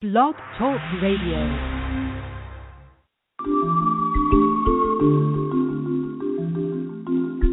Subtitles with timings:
[0.00, 1.36] Blog Talk Radio.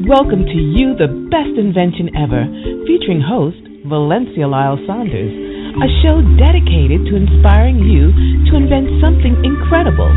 [0.07, 2.47] Welcome to You, the Best Invention Ever,
[2.87, 5.35] featuring host Valencia Lyle Saunders,
[5.75, 8.15] a show dedicated to inspiring you
[8.47, 10.07] to invent something incredible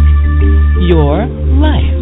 [0.86, 1.26] your
[1.58, 1.99] life.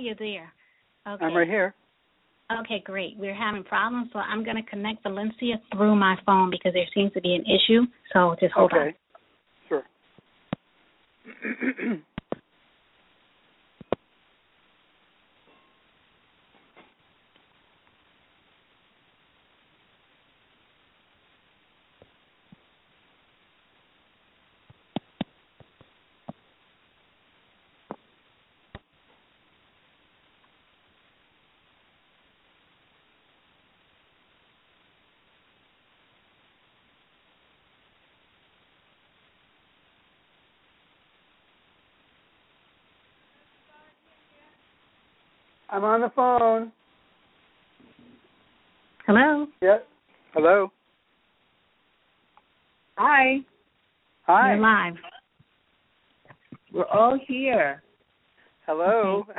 [0.00, 0.52] You're there.
[1.06, 1.24] Okay.
[1.24, 1.74] I'm right here.
[2.60, 3.16] Okay, great.
[3.16, 7.12] We're having problems, so I'm going to connect Valencia through my phone because there seems
[7.12, 7.82] to be an issue.
[8.12, 8.88] So just hold on.
[8.88, 8.96] okay.
[9.68, 9.82] Sure.
[45.70, 46.72] I'm on the phone.
[49.06, 49.46] Hello.
[49.62, 49.78] Yeah.
[50.34, 50.72] Hello.
[52.96, 53.38] Hi,
[54.26, 54.52] Hi.
[54.54, 54.94] You're live.
[56.72, 57.82] we're all here.
[58.66, 59.24] Hello.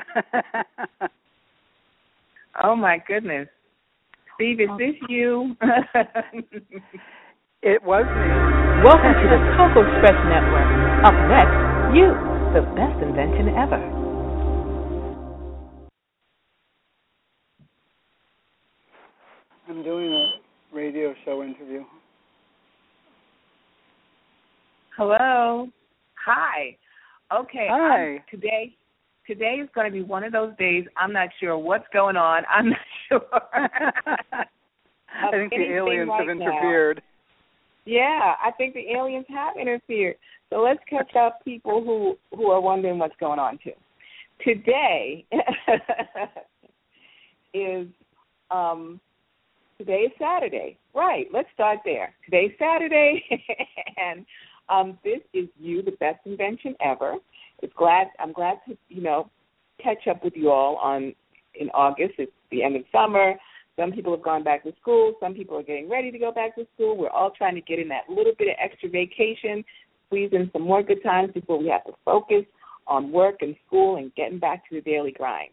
[2.62, 3.48] Oh my goodness.
[4.36, 5.56] Steve, is this you?
[7.64, 8.30] it was me.
[8.84, 10.68] Welcome to the Coco Express Network.
[11.06, 11.56] Up next,
[11.96, 12.12] You,
[12.52, 14.11] the Best Invention Ever.
[19.70, 20.32] I'm doing a
[20.74, 21.84] radio show interview.
[24.98, 25.68] Hello.
[26.26, 26.76] Hi.
[27.34, 27.68] Okay.
[27.70, 28.14] Hi.
[28.14, 28.76] I'm- today
[29.28, 32.44] today is going to be one of those days I'm not sure what's going on.
[32.52, 33.22] I'm not sure.
[33.44, 34.46] I
[35.32, 36.46] think the aliens right have now.
[36.48, 37.02] interfered.
[37.86, 40.16] yeah, I think the aliens have interfered.
[40.50, 43.72] So let's catch up people who who are wondering what's going on too.
[44.44, 45.24] Today
[47.54, 47.88] is
[48.50, 49.00] um
[49.82, 50.78] today is Saturday.
[50.94, 52.14] Right, let's start there.
[52.24, 53.24] Today's Saturday
[53.98, 54.26] and
[54.70, 57.16] um this is you the best invention ever.
[57.64, 59.32] It's glad I'm glad to, you know,
[59.84, 61.16] catch up with you all on
[61.56, 62.14] in August.
[62.20, 63.34] It's the end of summer.
[63.76, 65.16] Some people have gone back to school.
[65.20, 66.96] Some people are getting ready to go back to school.
[66.96, 69.64] We're all trying to get in that little bit of extra vacation,
[70.06, 72.46] squeeze in some more good times before we have to focus
[72.86, 75.50] on work and school and getting back to the daily grind.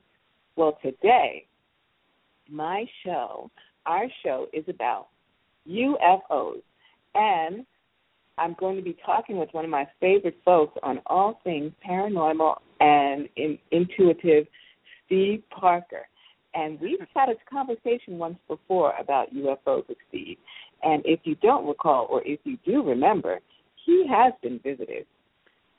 [0.55, 1.47] Well, today,
[2.51, 3.51] my show,
[3.89, 5.09] our show is about
[5.69, 6.63] UFOs.
[7.15, 7.67] And
[8.37, 12.57] I'm going to be talking with one of my favorite folks on all things paranormal
[12.79, 14.47] and in, intuitive,
[15.07, 16.07] Steve Parker.
[16.55, 20.37] And we've had a conversation once before about UFOs with Steve.
[20.83, 23.41] And if you don't recall, or if you do remember,
[23.85, 25.07] he has been visited.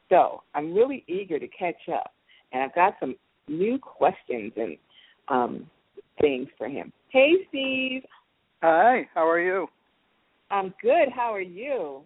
[0.09, 2.13] So I'm really eager to catch up.
[2.51, 3.15] And I've got some
[3.47, 4.77] new questions and
[5.27, 5.69] um,
[6.19, 6.91] things for him.
[7.09, 8.03] Hey, Steve.
[8.61, 9.07] Hi.
[9.15, 9.67] How are you?
[10.51, 11.09] I'm good.
[11.13, 12.01] How are you?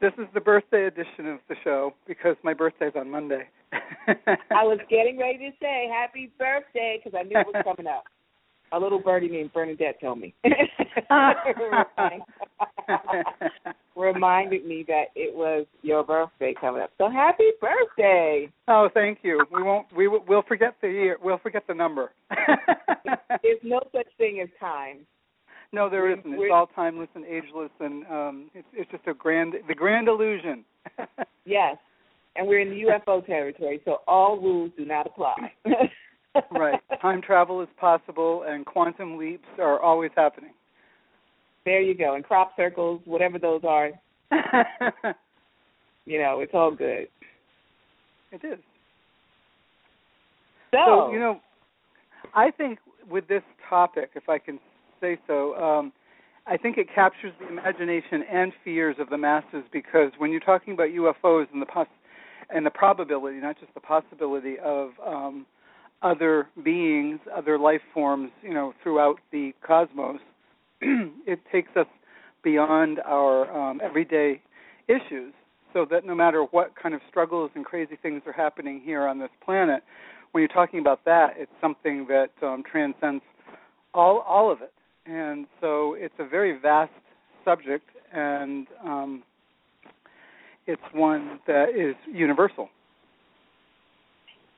[0.00, 3.48] This is the birthday edition of the show because my birthday's on Monday.
[3.72, 8.04] I was getting ready to say happy birthday because I knew it was coming up.
[8.72, 10.34] A little birdie named Bernadette told me.
[13.96, 16.90] Reminded me that it was your birthday coming up.
[16.98, 18.48] So happy birthday!
[18.68, 19.44] oh, thank you.
[19.52, 19.86] We won't.
[19.96, 21.16] We will, we'll forget the year.
[21.22, 22.10] We'll forget the number.
[23.42, 25.06] There's no such thing as time.
[25.72, 26.24] no, there isn't.
[26.26, 30.64] It's all timeless and ageless, and um, it's it's just a grand, the grand illusion.
[31.44, 31.76] Yes.
[32.36, 35.52] And we're in the UFO territory, so all rules do not apply.
[36.50, 36.80] right.
[37.00, 40.50] Time travel is possible, and quantum leaps are always happening.
[41.64, 42.14] There you go.
[42.14, 43.90] And crop circles, whatever those are,
[46.04, 47.08] you know, it's all good.
[48.32, 48.58] it is.
[50.72, 51.40] So, So you know,
[52.34, 52.78] I think
[53.08, 54.58] with this topic, if I can
[55.00, 55.92] say so, um,
[56.46, 60.74] I think it captures the imagination and fears of the masses because when you're talking
[60.74, 61.86] about UFOs and the poss-
[62.50, 65.46] and the probability, not just the possibility of um,
[66.04, 70.20] other beings, other life forms, you know, throughout the cosmos,
[70.80, 71.86] it takes us
[72.44, 74.40] beyond our um, everyday
[74.86, 75.32] issues.
[75.72, 79.18] so that no matter what kind of struggles and crazy things are happening here on
[79.18, 79.82] this planet,
[80.32, 83.22] when you're talking about that, it's something that um, transcends
[83.94, 84.72] all all of it.
[85.06, 86.92] And so it's a very vast
[87.44, 89.22] subject, and um,
[90.66, 92.68] it's one that is universal.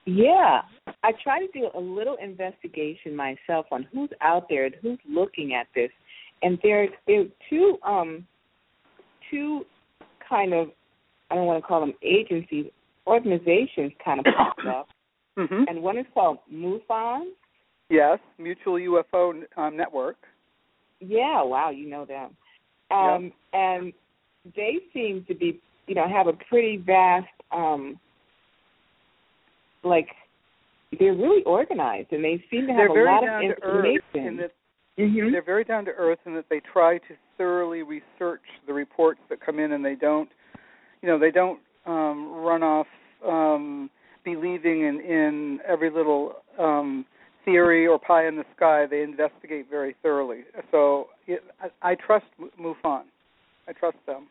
[0.06, 0.62] Yeah,
[1.02, 5.54] I try to do a little investigation myself on who's out there and who's looking
[5.54, 5.90] at this,
[6.42, 8.26] and there there are two um
[9.30, 9.66] two
[10.28, 10.68] kind of
[11.30, 12.66] I don't want to call them agencies
[13.06, 14.88] organizations kind of popped up,
[15.36, 15.64] mm-hmm.
[15.68, 17.30] and one is called MUFON.
[17.88, 20.16] Yes, Mutual UFO um, Network.
[21.00, 22.36] Yeah, wow, you know them.
[22.90, 23.32] Um, yep.
[23.52, 23.92] And
[24.54, 27.98] they seem to be, you know, have a pretty vast um,
[29.86, 30.08] like
[30.98, 34.36] they're really organized and they seem to have a lot of information.
[34.38, 34.52] That
[34.98, 35.32] mm-hmm.
[35.32, 39.44] They're very down to earth in that they try to thoroughly research the reports that
[39.44, 40.28] come in, and they don't,
[41.02, 42.86] you know, they don't um, run off
[43.26, 43.90] um,
[44.24, 47.04] believing in in every little um,
[47.44, 48.86] theory or pie in the sky.
[48.90, 50.40] They investigate very thoroughly.
[50.70, 52.26] So it, I, I trust
[52.60, 53.02] MUFON.
[53.68, 54.28] I trust them.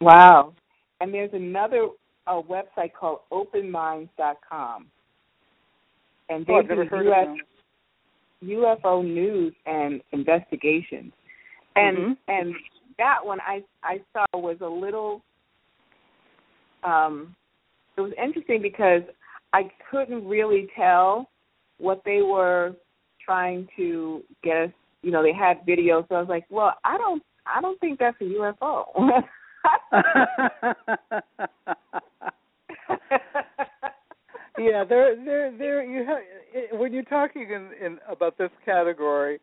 [0.00, 0.52] Wow.
[1.00, 1.88] And there's another
[2.26, 4.86] a website called openminds.com.
[6.28, 7.36] And they oh, do.
[8.44, 11.12] UFO news and investigations.
[11.76, 12.12] And mm-hmm.
[12.28, 12.54] and
[12.98, 15.22] that one I I saw was a little
[16.84, 17.34] um
[17.96, 19.02] it was interesting because
[19.52, 21.28] I couldn't really tell
[21.78, 22.74] what they were
[23.24, 24.70] trying to get us
[25.02, 27.98] you know, they had videos so I was like, Well, I don't I don't think
[27.98, 28.84] that's a UFO.
[34.58, 35.84] yeah, there, there, there.
[35.84, 39.38] You have when you're talking in, in about this category,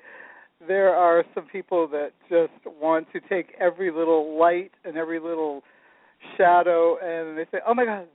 [0.68, 5.63] there are some people that just want to take every little light and every little
[6.38, 8.08] shadow, and they say, "Oh my God,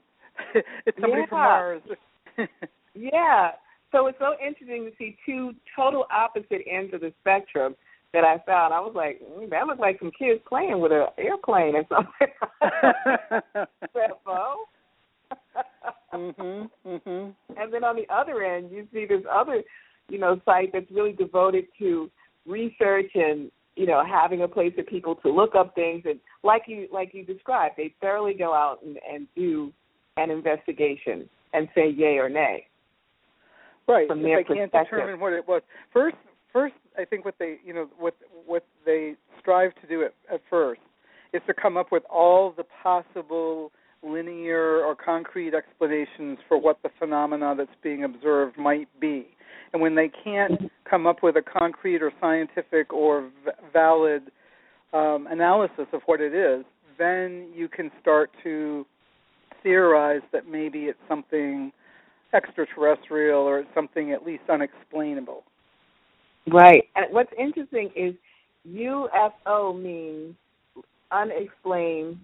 [0.85, 1.27] it's somebody yeah.
[1.27, 1.81] from Mars."
[2.95, 3.51] yeah.
[3.91, 7.75] So it's so interesting to see two total opposite ends of the spectrum
[8.13, 8.73] that I found.
[8.73, 12.27] I was like, mm, that looked like some kids playing with an airplane or something.
[13.95, 14.55] UFO.
[16.13, 16.69] Mhm.
[16.85, 17.35] Mhm.
[17.57, 19.63] And then on the other end, you see this other,
[20.09, 22.09] you know, site that's really devoted to
[22.45, 26.63] research and you know having a place for people to look up things and like
[26.67, 29.71] you like you described, they thoroughly go out and, and do
[30.17, 32.67] an investigation and say yay or nay.
[33.87, 34.07] Right.
[34.07, 35.61] From if their they can't determine what it was.
[35.93, 36.17] First,
[36.51, 38.15] first, I think what they, you know, what
[38.45, 40.81] what they strive to do at, at first
[41.33, 43.71] is to come up with all the possible
[44.11, 49.27] linear or concrete explanations for what the phenomena that's being observed might be.
[49.73, 54.23] And when they can't come up with a concrete or scientific or v- valid
[54.93, 56.65] um, analysis of what it is,
[56.97, 58.85] then you can start to
[59.63, 61.71] theorize that maybe it's something
[62.33, 65.43] extraterrestrial or it's something at least unexplainable.
[66.51, 66.85] Right.
[66.95, 68.13] And what's interesting is
[68.69, 70.35] UFO means
[71.11, 72.17] unexplained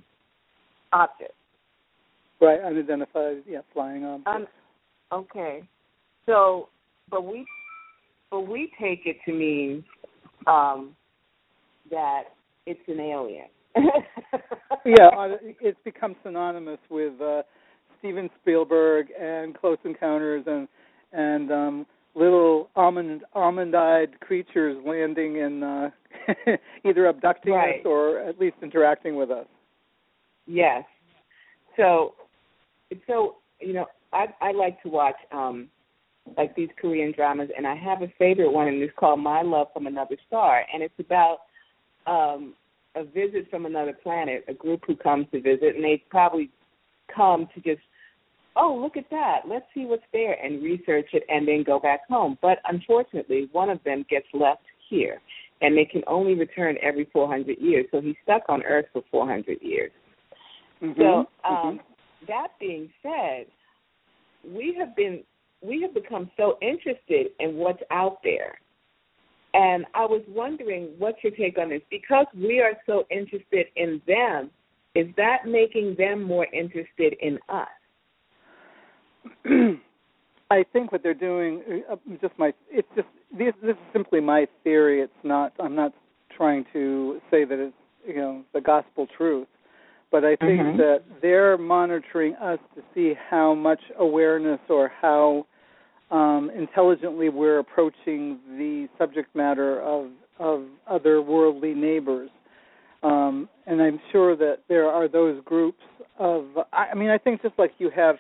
[0.92, 1.34] object.
[2.44, 4.28] Right, unidentified, yeah, flying object.
[4.28, 4.48] Um,
[5.12, 5.64] okay.
[6.26, 6.70] So,
[7.10, 7.46] but we,
[8.30, 9.84] but we take it to mean
[10.46, 10.96] um,
[11.90, 12.24] that
[12.66, 13.48] it's an alien.
[14.86, 15.10] yeah,
[15.62, 17.44] it's become synonymous with uh,
[18.00, 20.68] Steven Spielberg and Close Encounters and
[21.14, 21.86] and um,
[22.16, 25.90] little almond almond-eyed creatures landing and uh,
[26.86, 27.80] either abducting right.
[27.80, 29.48] us or at least interacting with us.
[30.46, 30.84] Yes.
[31.78, 32.14] So,
[33.08, 35.70] so you know, I I like to watch um
[36.38, 39.68] like these Korean dramas, and I have a favorite one, and it's called My Love
[39.74, 41.40] from Another Star, and it's about
[42.08, 42.54] um
[42.96, 46.50] a visit from another planet, a group who comes to visit, and they probably
[47.16, 47.82] come to just
[48.56, 49.42] oh, look at that.
[49.48, 52.38] Let's see what's there and research it and then go back home.
[52.42, 55.20] But unfortunately, one of them gets left here
[55.62, 57.86] and they can only return every 400 years.
[57.92, 59.92] So he's stuck on Earth for 400 years.
[60.82, 61.00] Mm-hmm.
[61.00, 61.78] So, um, mm-hmm.
[62.28, 63.46] That being said,
[64.46, 65.24] we have been
[65.62, 68.60] we have become so interested in what's out there.
[69.54, 71.82] And I was wondering what's your take on this?
[71.90, 74.50] Because we are so interested in them,
[74.96, 77.68] is that making them more interested in us?
[80.52, 83.54] I think what they're doing, uh, just my, it's just this.
[83.62, 85.02] This is simply my theory.
[85.02, 85.54] It's not.
[85.60, 85.94] I'm not
[86.36, 87.76] trying to say that it's
[88.06, 89.48] you know the gospel truth,
[90.14, 90.78] but I think mm-hmm.
[90.78, 95.48] that they're monitoring us to see how much awareness or how
[96.12, 102.30] um, intelligently we're approaching the subject matter of of other worldly neighbors.
[103.02, 105.82] Um, and I'm sure that there are those groups
[106.20, 106.46] of.
[106.72, 108.18] I mean, I think just like you have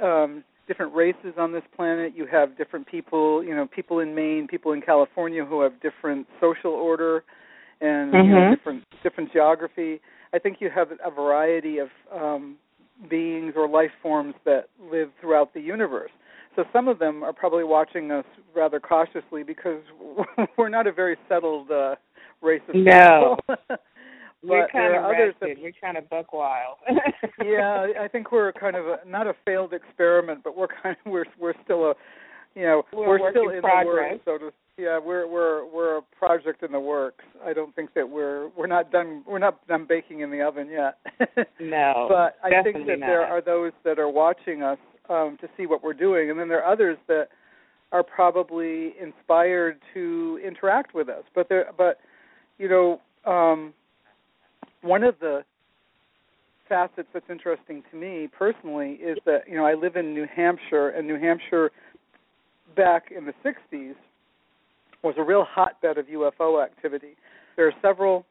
[0.00, 3.42] um, different races on this planet, you have different people.
[3.42, 7.24] You know, people in Maine, people in California who have different social order
[7.80, 8.28] and mm-hmm.
[8.28, 10.00] you know, different different geography.
[10.36, 12.56] I think you have a variety of um,
[13.08, 16.10] beings or life forms that live throughout the universe.
[16.54, 18.24] So some of them are probably watching us
[18.54, 19.80] rather cautiously because
[20.58, 21.94] we're not a very settled uh,
[22.42, 23.36] race of no.
[23.48, 23.78] people.
[24.42, 26.76] we're kind of others that, we're kind of buck wild.
[27.44, 31.12] yeah, I think we're kind of a, not a failed experiment, but we're kind of
[31.12, 31.94] we're we're still a
[32.54, 34.20] you know we're, we're still in progress.
[34.24, 37.24] the works, so to yeah, we're we're we're a project in the works.
[37.44, 40.68] I don't think that we're we're not done we're not done baking in the oven
[40.70, 40.98] yet.
[41.60, 43.06] no, but I think that not.
[43.06, 44.78] there are those that are watching us
[45.08, 47.28] um, to see what we're doing, and then there are others that
[47.92, 51.24] are probably inspired to interact with us.
[51.34, 51.98] But there, but
[52.58, 53.72] you know, um,
[54.82, 55.42] one of the
[56.68, 60.90] facets that's interesting to me personally is that you know I live in New Hampshire,
[60.90, 61.70] and New Hampshire
[62.76, 63.94] back in the '60s
[65.02, 67.16] was a real hotbed of UFO activity.
[67.56, 68.24] There are several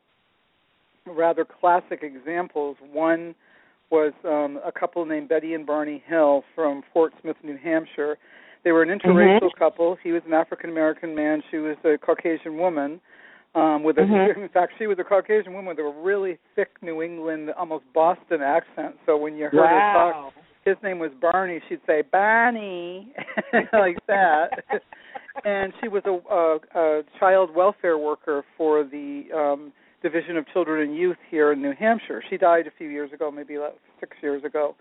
[1.05, 2.77] rather classic examples.
[2.91, 3.36] One
[3.91, 8.17] was um, a couple named Betty and Barney Hill from Portsmouth, New Hampshire.
[8.63, 9.60] They were an interracial mm-hmm.
[9.60, 9.95] couple.
[10.03, 11.43] He was an African American man.
[11.51, 13.00] She was a Caucasian woman.
[13.53, 14.41] Um, with a, mm-hmm.
[14.43, 18.41] in fact, she was a Caucasian woman with a really thick New England, almost Boston
[18.41, 18.95] accent.
[19.05, 20.12] So when you heard wow.
[20.13, 20.34] her talk,
[20.65, 21.62] his name was Barney.
[21.69, 23.13] She'd say Barney
[23.74, 24.50] like that.
[25.44, 29.74] and she was a, a, a child welfare worker for the um
[30.06, 32.24] Division of Children and Youth here in New Hampshire.
[32.30, 34.75] She died a few years ago, maybe like six years ago.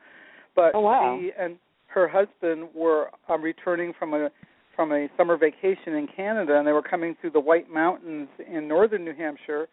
[0.54, 1.18] But oh, wow.
[1.18, 1.56] she and
[1.86, 4.28] her husband were um, returning from a
[4.76, 8.68] from a summer vacation in Canada, and they were coming through the White Mountains in
[8.68, 9.68] northern New Hampshire.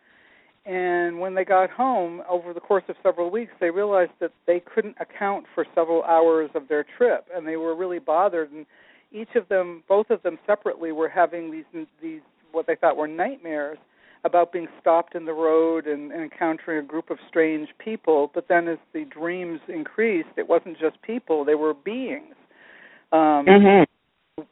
[0.65, 4.61] And when they got home, over the course of several weeks, they realized that they
[4.73, 8.51] couldn't account for several hours of their trip, and they were really bothered.
[8.51, 8.67] And
[9.11, 13.07] each of them, both of them separately, were having these these what they thought were
[13.07, 13.77] nightmares
[14.23, 18.29] about being stopped in the road and, and encountering a group of strange people.
[18.33, 22.35] But then, as the dreams increased, it wasn't just people; they were beings.
[23.11, 23.83] Um, mm-hmm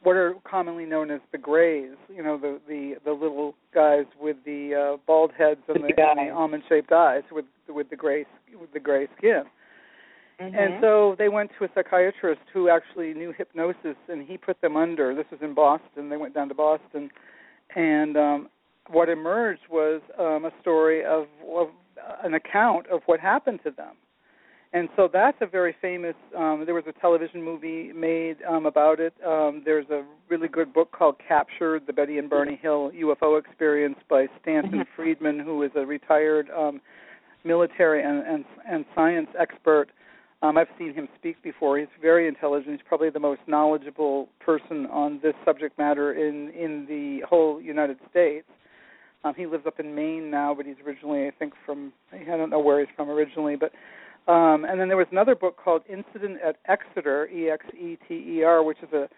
[0.02, 4.36] what are commonly known as the grays, you know, the the the little guys with
[4.44, 8.24] the uh, bald heads and the, and the almond-shaped eyes with with the gray
[8.58, 9.42] with the gray skin.
[10.40, 10.56] Mm-hmm.
[10.56, 14.76] And so they went to a psychiatrist who actually knew hypnosis, and he put them
[14.76, 15.14] under.
[15.14, 16.08] This was in Boston.
[16.08, 17.10] They went down to Boston,
[17.74, 18.48] and um,
[18.88, 21.68] what emerged was um, a story of, of
[22.24, 23.96] an account of what happened to them
[24.72, 26.14] and so that's a very famous.
[26.36, 29.12] Um, there was a television movie made um, about it.
[29.26, 33.96] Um, there's a really good book called Captured: The Betty and Barney Hill UFO Experience
[34.08, 34.94] by Stanton mm-hmm.
[34.94, 36.80] Friedman, who is a retired um,
[37.42, 39.90] military and, and and science expert.
[40.42, 41.78] Um, I've seen him speak before.
[41.78, 42.72] He's very intelligent.
[42.72, 47.98] He's probably the most knowledgeable person on this subject matter in in the whole United
[48.10, 48.46] States.
[49.22, 52.48] Um, he lives up in Maine now, but he's originally, I think, from I don't
[52.48, 53.72] know where he's from originally, but
[54.32, 58.14] um, and then there was another book called Incident at Exeter, E X E T
[58.38, 59.08] E R, which is a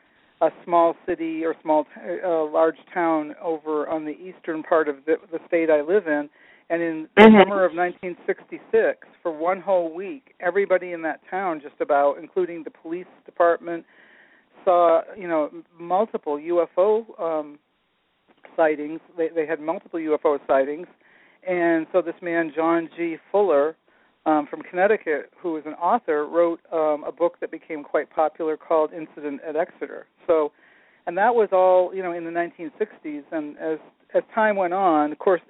[0.42, 5.14] a small city or small uh, large town over on the eastern part of the,
[5.30, 6.28] the state I live in.
[6.72, 7.38] And in the mm-hmm.
[7.38, 12.70] summer of 1966, for one whole week, everybody in that town, just about, including the
[12.70, 13.84] police department,
[14.64, 17.58] saw you know multiple UFO um,
[18.56, 19.00] sightings.
[19.18, 20.86] They, they had multiple UFO sightings,
[21.46, 23.16] and so this man John G.
[23.30, 23.76] Fuller
[24.24, 28.56] um, from Connecticut, who was an author, wrote um, a book that became quite popular
[28.56, 30.06] called Incident at Exeter.
[30.26, 30.52] So,
[31.06, 33.24] and that was all you know in the 1960s.
[33.30, 33.78] And as
[34.14, 35.42] as time went on, of course,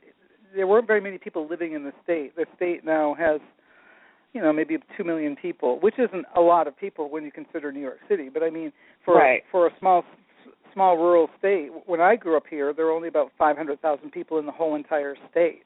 [0.54, 2.34] there weren't very many people living in the state.
[2.36, 3.40] The state now has,
[4.32, 7.72] you know, maybe two million people, which isn't a lot of people when you consider
[7.72, 8.28] New York City.
[8.32, 8.72] But I mean,
[9.04, 9.42] for right.
[9.50, 10.04] for a small
[10.72, 14.46] small rural state, when I grew up here, there were only about 500,000 people in
[14.46, 15.64] the whole entire state.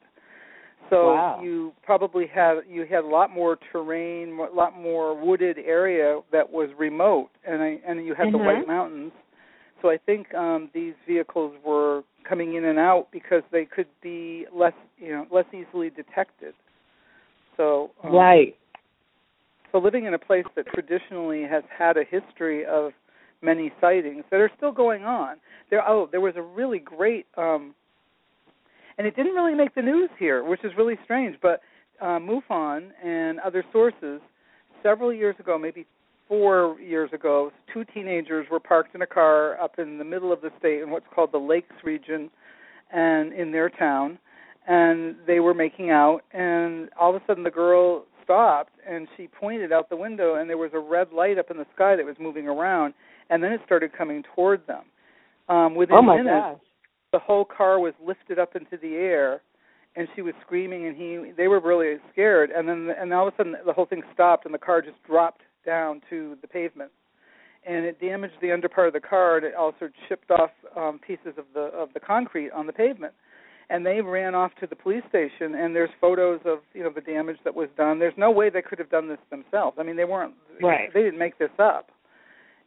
[0.91, 1.41] So wow.
[1.43, 6.51] you probably had you had a lot more terrain, a lot more wooded area that
[6.51, 8.39] was remote, and I, and you had mm-hmm.
[8.39, 9.13] the White Mountains.
[9.83, 14.47] So I think um, these vehicles were coming in and out because they could be
[14.55, 16.55] less you know less easily detected.
[17.57, 18.57] So um, right.
[19.73, 22.93] So living in a place that traditionally has had a history of
[23.43, 25.37] many sightings that are still going on.
[25.71, 27.75] There oh there was a really great um,
[28.99, 31.37] and it didn't really make the news here, which is really strange.
[31.43, 31.61] But
[32.01, 34.21] uh, MUFON and other sources,
[34.83, 35.87] several years ago, maybe
[36.29, 40.41] four years ago, two teenagers were parked in a car up in the middle of
[40.41, 42.31] the state in what's called the Lakes region,
[42.93, 44.19] and in their town,
[44.69, 49.29] and they were making out, and all of a sudden the girl stopped and she
[49.29, 52.05] pointed out the window, and there was a red light up in the sky that
[52.05, 52.95] was moving around,
[53.31, 54.83] and then it started coming toward them.
[55.49, 56.59] Um, within oh my minutes, gosh.
[57.13, 59.43] the whole car was lifted up into the air
[59.97, 63.35] and she was screaming and he they were really scared and then and all of
[63.35, 66.91] a sudden the whole thing stopped and the car just dropped down to the pavement.
[67.69, 71.01] And it damaged the under part of the car and it also chipped off um
[71.05, 73.13] pieces of the of the concrete on the pavement.
[73.69, 77.01] And they ran off to the police station and there's photos of you know the
[77.01, 77.99] damage that was done.
[77.99, 79.77] There's no way they could have done this themselves.
[79.81, 80.89] I mean they weren't Right.
[80.95, 81.91] they didn't make this up.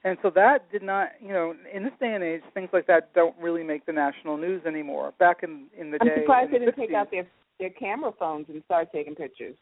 [0.03, 3.13] And so that did not you know in this day and age things like that
[3.13, 5.13] don't really make the national news anymore.
[5.17, 7.27] Back in in the I'm day surprised in they the didn't take 60s, out their
[7.59, 9.55] their camera phones and start taking pictures.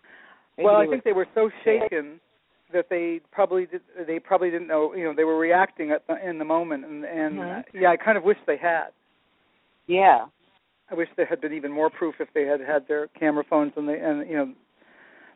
[0.58, 2.20] Maybe well, I think they were so shaken
[2.74, 4.94] that they probably did, they probably didn't know.
[4.94, 7.60] You know, they were reacting at the, in the moment, and and Mhm.
[7.60, 8.90] uh, yeah, I kind of wish they had.
[9.88, 10.26] Yeah.
[10.90, 13.74] I wish there had been even more proof if they had had their camera phones
[13.76, 14.54] and they and you know,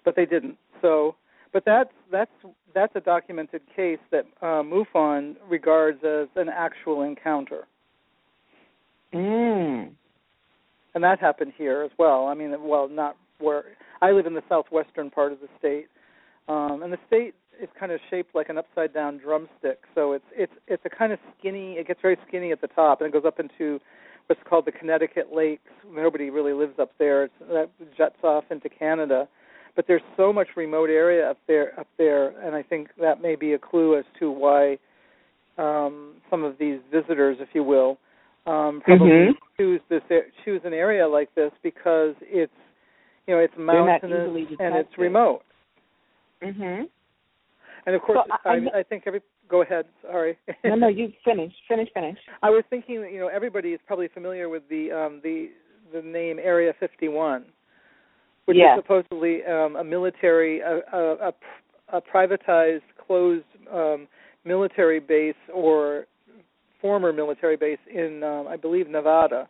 [0.05, 0.57] but they didn't.
[0.81, 1.15] So,
[1.51, 2.31] but that's that's
[2.73, 7.67] that's a documented case that uh, MUFON regards as an actual encounter,
[9.13, 9.91] Mm.
[10.95, 12.27] and that happened here as well.
[12.27, 13.63] I mean, well, not where
[14.01, 15.87] I live in the southwestern part of the state,
[16.47, 19.79] um, and the state is kind of shaped like an upside down drumstick.
[19.93, 21.73] So it's it's it's a kind of skinny.
[21.73, 23.79] It gets very skinny at the top, and it goes up into
[24.27, 25.71] what's called the Connecticut Lakes.
[25.91, 27.25] Nobody really lives up there.
[27.25, 29.27] It's, that juts off into Canada,
[29.75, 33.35] but there's so much remote area up there up there, and I think that may
[33.35, 34.77] be a clue as to why
[35.57, 37.97] um, some of these visitors, if you will,
[38.47, 39.37] um, probably Mhm.
[39.57, 40.01] choose this
[40.43, 42.51] choose an area like this because it's
[43.27, 45.43] you know it's mountainous and it's remote.
[46.41, 46.89] Mhm.
[47.85, 49.21] And of course, I- I- I, think every.
[49.47, 49.85] Go ahead.
[50.03, 50.37] Sorry.
[50.63, 51.53] No, no, you finish.
[51.67, 52.17] Finish, finish.
[52.41, 55.49] I was thinking that you know everybody is probably familiar with the um, the
[55.91, 57.43] the name Area 51,
[58.45, 58.77] which Yes.
[58.77, 61.33] is supposedly um, a military a, a, a,
[61.97, 63.43] a privatized closed
[63.73, 64.07] um,
[64.45, 66.05] military base or
[66.79, 69.47] former military base in um, I believe Nevada.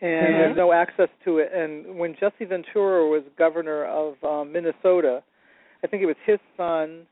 [0.00, 0.38] And Mhm.
[0.38, 1.50] there's no access to it.
[1.52, 5.22] And when Jesse Ventura was governor of um, Minnesota,
[5.86, 7.06] I think it was his son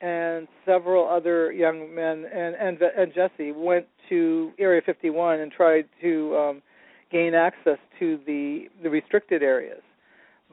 [0.00, 5.86] and several other young men and and and Jesse went to Area 51 and tried
[6.00, 6.62] to um
[7.10, 9.82] gain access to the the restricted areas.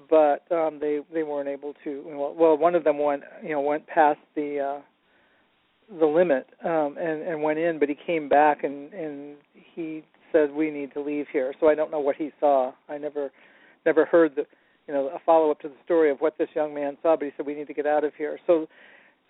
[0.09, 3.61] But um they they weren't able to well, well one of them went you know
[3.61, 4.81] went past the uh
[5.99, 10.51] the limit um and and went in but he came back and and he said
[10.51, 11.53] we need to leave here.
[11.59, 12.71] So I don't know what he saw.
[12.89, 13.29] I never
[13.85, 14.47] never heard the
[14.87, 17.25] you know a follow up to the story of what this young man saw but
[17.25, 18.67] he said we need to get out of here so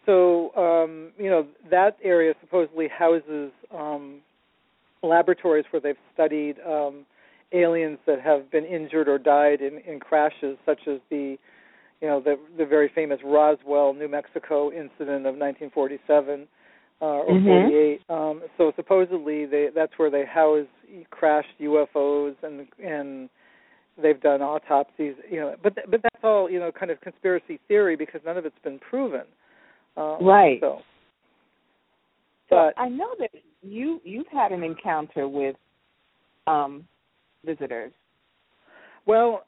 [0.05, 4.21] so um, you know that area supposedly houses um,
[5.03, 7.05] laboratories where they've studied um,
[7.53, 11.37] aliens that have been injured or died in, in crashes, such as the
[12.01, 16.47] you know the the very famous Roswell, New Mexico incident of 1947
[17.01, 17.45] uh, or Mhm.
[17.69, 18.01] 48.
[18.09, 20.67] Um, so supposedly they that's where they house
[21.09, 23.29] crashed UFOs and and
[24.01, 25.15] they've done autopsies.
[25.29, 28.45] You know, but but that's all you know kind of conspiracy theory because none of
[28.45, 29.23] it's been proven.
[29.95, 30.59] Uh, Right.
[30.61, 30.79] So,
[32.49, 33.29] So but I know that
[33.61, 35.55] you you've had an encounter with
[36.45, 36.87] um
[37.45, 37.91] visitors.
[39.05, 39.43] well,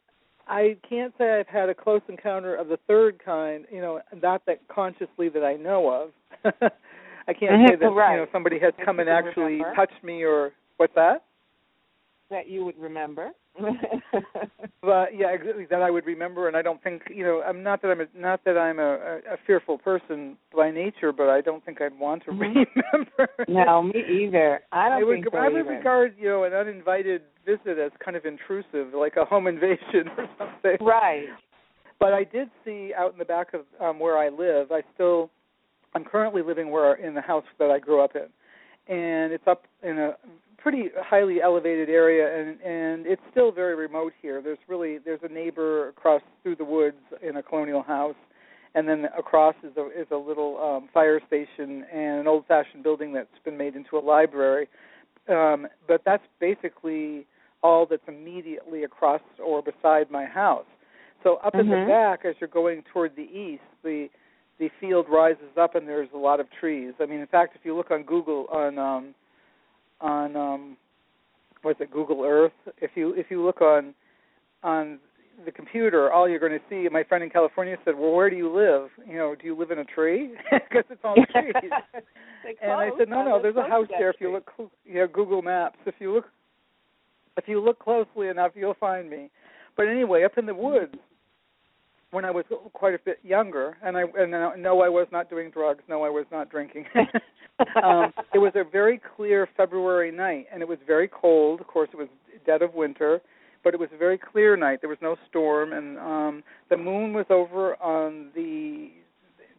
[0.48, 3.66] I can't say I've had a close encounter of the third kind.
[3.72, 6.10] You know, not that consciously that I know of.
[7.28, 8.14] I can't say that right.
[8.16, 9.76] you know somebody has come and actually remember.
[9.76, 11.24] touched me or what's that?
[12.32, 13.32] that you would remember.
[14.82, 17.42] But yeah, exactly, that I would remember, and I don't think you know.
[17.46, 21.28] I'm not that I'm a, not that I'm a, a, fearful person by nature, but
[21.28, 22.66] I don't think I'd want to Mhm.
[22.94, 23.30] remember.
[23.50, 24.62] no, me either.
[24.72, 25.70] I don't I would think so I would either.
[25.76, 30.30] regard you know an uninvited visit as kind of intrusive, like a home invasion or
[30.38, 30.78] something.
[30.80, 31.28] right.
[32.00, 34.72] But I did see out in the back of um where I live.
[34.72, 35.30] I still
[35.94, 38.30] I'm currently living where in the house that I grew up in,
[38.96, 40.16] and it's up in a
[40.62, 44.42] pretty highly elevated area, and and it's still very remote here.
[44.42, 48.16] There's really there's a neighbor across through the woods in a colonial house,
[48.76, 53.14] and then across is a is a little um, fire station and an old-fashioned building
[53.14, 54.68] that's been made into a library.
[55.28, 57.26] Um, but that's basically
[57.62, 60.66] all that's immediately across or beside my house.
[61.24, 61.88] So up in the Mhm.
[61.88, 64.10] back, as you're going toward the east, the
[64.58, 66.94] the field rises up and there's a lot of trees.
[67.00, 69.16] I mean, in fact, if you look on Google on um,
[70.02, 70.78] on um,
[71.62, 73.94] what's it Google Earth, if you if you look on
[74.64, 75.00] on
[75.46, 76.88] the computer, all you're going to see.
[76.92, 78.90] My friend in California said, "Well, where do you live?
[79.08, 80.32] You know, do you live in a tree?
[80.52, 81.54] Because it's all trees."
[82.62, 84.10] And I said, "No, no, there's a house there.
[84.10, 85.78] If you look, cl- you know, Google Maps.
[85.86, 86.26] If you look,
[87.38, 89.30] if you look closely enough, you'll find me."
[89.76, 90.96] But anyway, up in the woods,
[92.12, 95.52] when I was quite a bit younger, and I and no, I was not doing
[95.52, 95.84] drugs.
[95.88, 96.86] No, I was not drinking.
[97.84, 101.62] um, it was a very clear February night, and it was very cold.
[101.62, 102.08] Of course, it was
[102.46, 103.22] dead of winter,
[103.64, 104.80] but it was a very clear night.
[104.82, 108.90] There was no storm, and um, the moon was over on the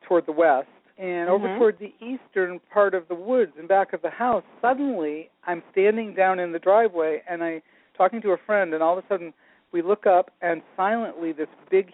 [0.06, 1.58] toward the west, and over Mhm.
[1.58, 4.42] toward the eastern part of the woods in back of the house.
[4.60, 7.62] Suddenly, I'm standing down in the driveway, and I
[7.96, 9.32] talking to a friend, and all of a sudden
[9.72, 11.90] we look up and silently this big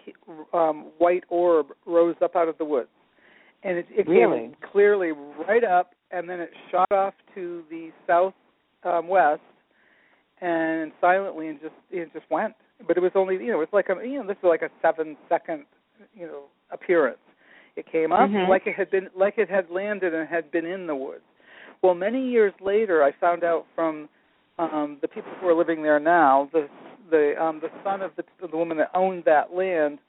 [0.53, 2.89] um white orb rose up out of the woods
[3.63, 4.39] and it, it Really?
[4.39, 5.11] came clearly
[5.47, 8.33] right up and then it shot off to the south
[8.83, 9.41] um west
[10.41, 12.53] and silently and just it just went
[12.87, 14.61] but it was only you know it was like a you know this is like
[14.61, 15.65] a seven second
[16.13, 17.17] you know appearance
[17.75, 18.49] it came up Mhm.
[18.49, 21.23] like it had been like it had landed and had been in the woods
[21.81, 24.07] well many years later i found out from
[24.59, 26.67] um the people who are living there now the
[27.09, 29.99] the um the son of the the woman that owned that land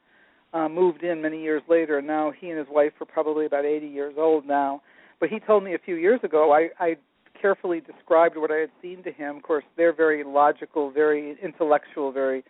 [0.52, 3.64] uh, moved in many years later and now he and his wife are probably about
[3.66, 4.80] 80 years old now.
[5.20, 6.96] But he told me a few years ago i i
[7.40, 9.36] carefully described what i had seen to him.
[9.36, 12.44] Of course they're very logical very intellectual very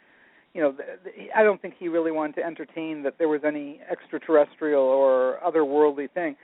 [0.55, 0.75] you know
[1.37, 6.11] i don't think he really wanted to entertain that there was any extraterrestrial or otherworldly
[6.13, 6.37] thing.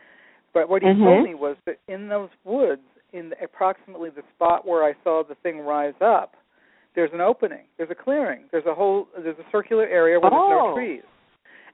[0.53, 1.05] But what he Mhm.
[1.05, 5.37] told me was that in those woods in approximately the spot where i saw the
[5.37, 6.37] thing rise up
[6.95, 10.43] there's an opening there's a clearing there's a whole there's a circular area where there's
[10.43, 10.69] Oh.
[10.71, 11.03] no trees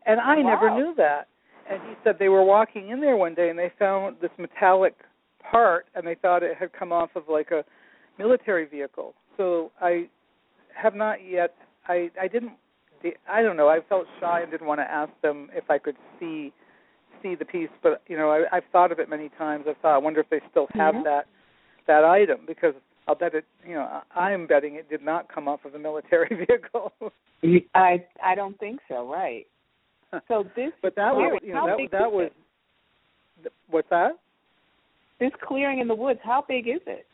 [0.06, 1.28] and I never knew that.
[1.70, 4.94] And he said they were walking in there one day and they found this metallic
[5.48, 7.64] part and they thought it had come off of like a
[8.18, 9.14] military vehicle.
[9.36, 10.08] So I
[10.74, 11.54] have not yet
[11.86, 12.52] I I didn't
[13.28, 15.96] I don't know, I felt shy and didn't want to ask them if I could
[16.18, 16.52] see
[17.22, 19.66] see the piece, but you know, I I've thought of it many times.
[19.68, 21.26] I've thought I wonder if they still have that
[21.86, 22.74] that item because
[23.10, 26.28] I'll bet it you know, I'm betting it did not come off of a military
[26.46, 26.92] vehicle.
[27.74, 29.10] I I don't think so.
[29.10, 29.46] Right.
[30.28, 32.30] So this but that was you know that that was
[33.44, 33.52] it?
[33.68, 34.12] what's that
[35.18, 36.20] this clearing in the woods.
[36.22, 37.04] How big is it?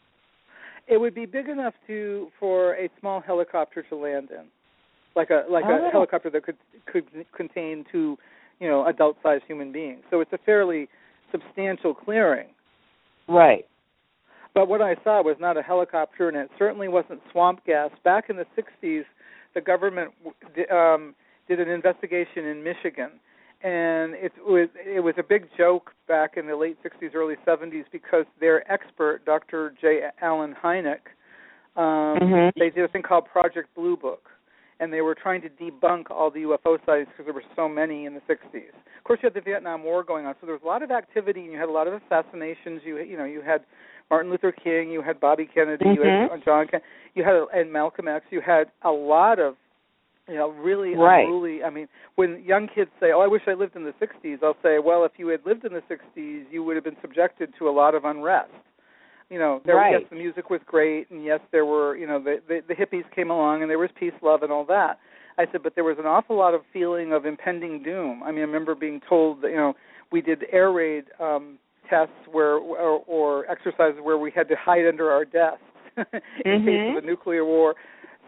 [0.87, 4.45] it would be big enough to for a small helicopter to land in
[5.17, 5.89] like a like Oh.
[5.89, 7.05] a helicopter that could could
[7.35, 8.19] contain two
[8.61, 10.89] you know adult sized human beings so it's a fairly
[11.33, 12.49] substantial clearing
[13.29, 13.67] Right.
[14.57, 17.91] But what i saw was not a helicopter and it certainly wasn't swamp gas.
[18.03, 19.05] Back in the 60s
[19.55, 20.11] the government
[20.73, 21.15] um
[21.47, 23.11] did an investigation in michigan
[23.63, 27.85] and it was it was a big joke back in the late 60s early 70s
[27.93, 30.01] because their expert dr j.
[30.23, 31.05] Allen hynek
[31.77, 32.53] um Mhm.
[32.59, 34.31] they did a thing called project blue book
[34.81, 38.05] and they were trying to debunk all the ufo sightings because there were so many
[38.07, 40.63] in the 60s of course you had the vietnam war going on so there was
[40.63, 42.83] a lot of activity and you had a lot of assassinations.
[42.85, 43.63] You you know you had
[44.11, 46.45] martin luther king you had bobby kennedy you had Mhm.
[46.45, 46.81] john Ken-
[47.15, 49.57] you had and malcolm x you had a lot of
[50.29, 51.25] you know really Right.
[51.27, 54.43] unruly i mean when young kids say oh i wish i lived in the 60s
[54.43, 57.53] i'll say well if you had lived in the 60s you would have been subjected
[57.59, 58.51] to a lot of unrest
[59.31, 59.93] you know there Right.
[60.01, 63.05] yes the music was great and yes there were you know the, the the hippies
[63.15, 64.99] came along and there was peace love and all that
[65.39, 68.41] i said but there was an awful lot of feeling of impending doom i mean
[68.41, 69.75] i remember being told that you know
[70.13, 74.87] we did air raid um tests where or, or exercises where we had to hide
[74.87, 75.63] under our desks
[75.97, 76.13] in case
[76.45, 76.97] Mhm.
[76.99, 77.75] of a nuclear war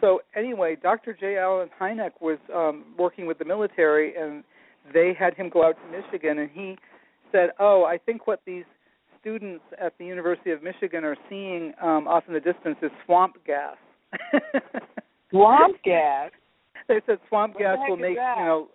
[0.01, 1.13] so anyway, Dr.
[1.19, 1.39] J.
[1.39, 4.45] Allen Hynek was um, working with the military, and
[4.95, 6.77] they had him go out to Michigan, and he
[7.33, 8.65] said, "Oh, I think what these
[9.21, 13.37] students at the University of Michigan are seeing um, off in the distance is swamp
[13.45, 13.77] gas."
[15.31, 16.31] Swamp gas.
[16.89, 18.69] they said swamp What gas will make you know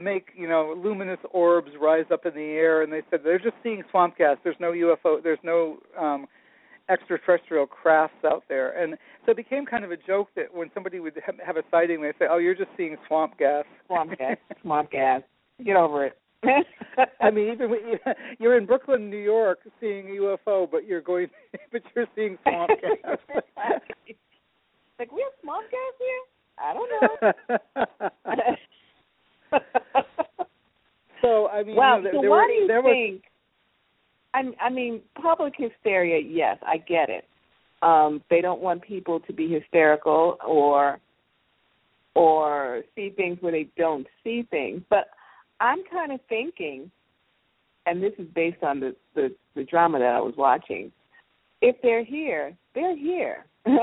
[0.00, 3.56] make you know luminous orbs rise up in the air, and they said they're just
[3.62, 4.36] seeing swamp gas.
[4.42, 5.22] There's no UFO.
[5.22, 6.26] There's no um,
[6.88, 10.98] extraterrestrial crafts out there, and so it became kind of a joke that when somebody
[11.00, 14.36] would ha- have a sighting, they say, "Oh, you're just seeing swamp gas." Swamp gas.
[14.62, 15.22] Swamp gas.
[15.64, 16.16] Get over it.
[17.20, 21.02] I mean, even when you- you're in Brooklyn, New York, seeing a UFO, but you're
[21.02, 21.28] going,
[21.72, 23.18] but you're seeing swamp gas.
[24.98, 26.22] like we have swamp gas here?
[26.62, 28.69] I don't know.
[31.22, 31.98] so I mean, wow.
[31.98, 33.24] you know, so there why were, do you there was, think?
[34.32, 36.20] I, I mean, public hysteria.
[36.24, 37.24] Yes, I get it.
[37.82, 40.98] Um, they don't want people to be hysterical or
[42.14, 44.82] or see things where they don't see things.
[44.90, 45.10] But
[45.60, 46.90] I'm kind of thinking,
[47.86, 50.92] and this is based on the the, the drama that I was watching.
[51.62, 53.44] If they're here, they're here.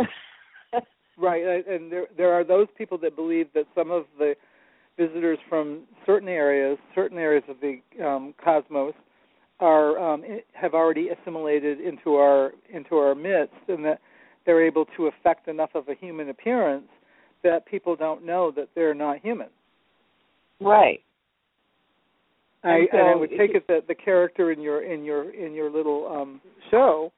[1.19, 4.35] Right, and there there are those people that believe that some of the
[4.97, 8.93] visitors from certain areas, certain areas of the um, cosmos,
[9.59, 13.99] are um, have already assimilated into our into our midst, and that
[14.45, 16.87] they're able to affect enough of a human appearance
[17.43, 19.47] that people don't know that they're not human.
[20.59, 21.01] Right.
[22.63, 25.53] I, And and I would take it that the character in your in your in
[25.53, 27.11] your little um show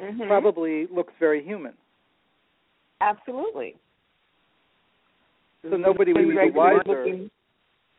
[0.00, 0.26] Mhm.
[0.26, 1.74] probably looks very human.
[3.00, 3.76] Absolutely.
[5.70, 6.82] So nobody would be wiser.
[6.86, 7.30] looking-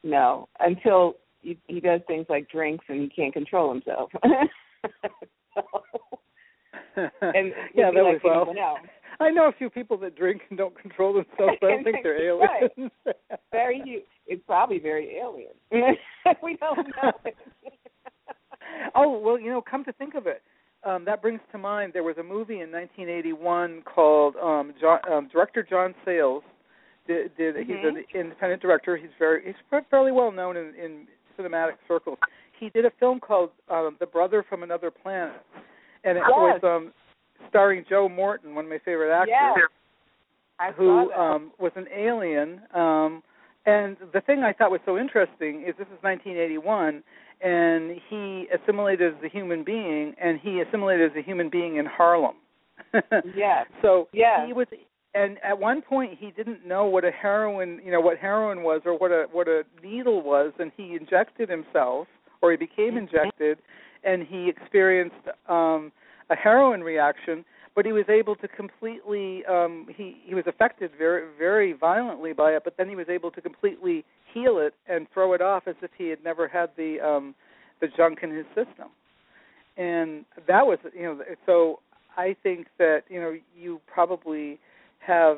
[0.04, 4.12] No, until he, he does things like drinks and he can't control himself.
[4.14, 5.62] So-
[7.22, 8.78] and yeah, that like was well.
[9.20, 11.54] I know a few people that drink and don't control themselves.
[11.62, 12.92] But I don't think they're aliens.
[13.06, 13.16] Right.
[13.52, 15.54] Very, hu- it's probably very alien.
[16.44, 17.12] we don't know.
[18.96, 20.42] oh well, you know, come to think of it,
[20.84, 25.30] um, that brings to mind there was a movie in 1981 called um, John, um,
[25.32, 26.44] director John Sayles.
[27.08, 27.88] Did, did he's Mhm.
[27.98, 28.98] an independent director.
[28.98, 32.18] He's very he's fairly well known in, in cinematic circles.
[32.60, 35.42] He did a film called um, The Brother from Another Planet,
[36.04, 36.32] and it Yes.
[36.32, 36.94] was um,
[37.50, 39.70] starring Joe Morton, one of my favorite actors Yes.
[40.58, 42.62] I who um, was an alien.
[42.74, 43.22] Um,
[43.66, 47.04] and the thing I thought was so interesting is this is 1981,
[47.42, 51.86] and he assimilated as a human being, and he assimilated as a human being in
[51.86, 52.36] Harlem.
[53.36, 53.68] Yes.
[53.82, 54.48] So Yes.
[54.48, 54.68] he was,
[55.16, 58.82] and at one point he didn't know what a heroin, you know, what heroin was
[58.86, 62.08] or what a what a needle was, and he injected himself,
[62.42, 62.98] or he became Mhm.
[62.98, 63.58] injected,
[64.04, 65.92] and he experienced um,
[66.30, 71.28] a heroin reaction but he was able to completely um he he was affected very
[71.38, 75.34] very violently by it but then he was able to completely heal it and throw
[75.34, 77.36] it off as if he had never had the um
[77.82, 78.90] the junk in his system
[79.78, 81.80] and that was you know so
[82.18, 84.58] i think that you know you probably
[85.06, 85.38] have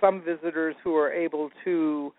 [0.00, 2.12] some visitors who are able to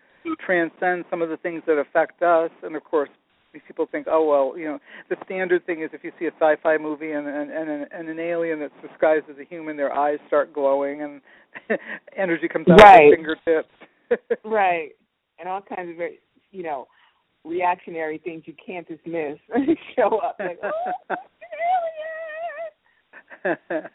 [0.44, 3.10] transcend some of the things that affect us and of course
[3.52, 6.30] these people think, oh well, you know, the standard thing is if you see a
[6.38, 9.94] sci-fi movie and and and an, and an alien that's disguised as a human, their
[9.94, 11.22] eyes start glowing and
[12.16, 13.04] energy comes out Right.
[13.04, 13.74] of their fingertips.
[14.44, 14.90] Right.
[15.38, 16.18] And all kinds of very,
[16.50, 16.86] you know,
[17.44, 19.38] reactionary things you can't dismiss
[19.96, 20.36] show up.
[20.38, 20.70] Like, oh,
[21.08, 21.16] an
[23.44, 23.92] alien.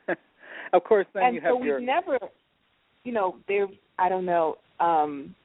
[0.73, 2.17] of course, then and you so have we've your never,
[3.03, 3.67] you know, there.
[3.97, 4.57] I don't know.
[4.79, 5.35] um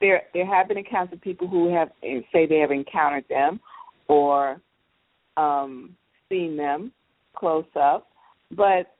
[0.00, 3.60] There, there have been accounts of people who have eh, say they have encountered them,
[4.08, 4.60] or
[5.36, 5.96] um
[6.28, 6.92] seen them
[7.34, 8.08] close up,
[8.50, 8.94] but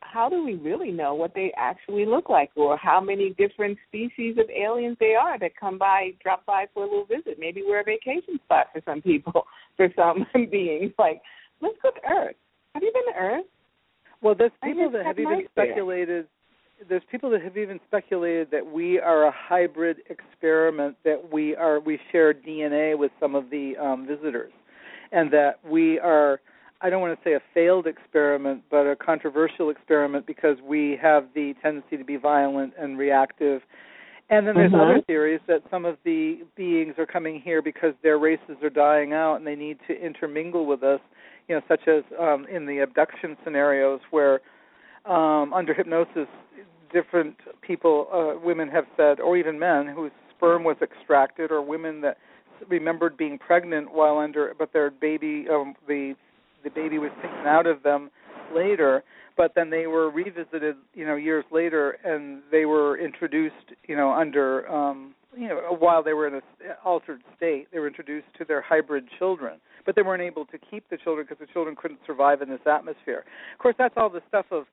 [0.00, 4.36] how do we really know what they actually look like, or how many different species
[4.38, 7.36] of aliens they are that come by, drop by for a little visit?
[7.38, 10.92] Maybe we're a vacation spot for some people, for some beings.
[10.98, 11.20] Like,
[11.60, 12.36] let's go to Earth.
[12.74, 13.46] Have you been to Earth?
[14.24, 15.66] Well, there's people that have even nice there.
[15.66, 16.26] speculated.
[16.88, 20.96] There's people that have even speculated that we are a hybrid experiment.
[21.04, 24.52] That we are we share DNA with some of the um, visitors,
[25.12, 26.40] and that we are.
[26.80, 31.26] I don't want to say a failed experiment, but a controversial experiment because we have
[31.34, 33.60] the tendency to be violent and reactive.
[34.30, 34.82] And then there's Mhm.
[34.82, 39.12] other theories that some of the beings are coming here because their races are dying
[39.12, 41.00] out and they need to intermingle with us
[41.48, 44.40] you know, such as um, in the abduction scenarios where
[45.04, 46.28] um, under hypnosis,
[46.92, 52.00] different people, uh, women have said, or even men, whose sperm was extracted, or women
[52.00, 52.16] that
[52.68, 56.14] remembered being pregnant while under, but their baby, um, the
[56.62, 58.10] the baby was taken out of them
[58.54, 59.04] later,
[59.36, 64.10] but then they were revisited, you know, years later, and they were introduced, you know,
[64.10, 66.40] under, um, you know, while they were in a
[66.82, 70.88] altered state, they were introduced to their hybrid children but they weren't able to keep
[70.90, 73.24] the children because the children couldn't survive in this atmosphere.
[73.52, 74.64] Of course, that's all the stuff of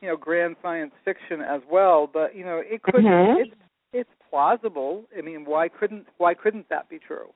[0.00, 2.08] you know grand science fiction as well.
[2.12, 3.40] But you know, it could Mhm.
[3.40, 3.54] it's
[3.92, 5.04] it's plausible.
[5.16, 7.28] I mean, why couldn't why couldn't that be true?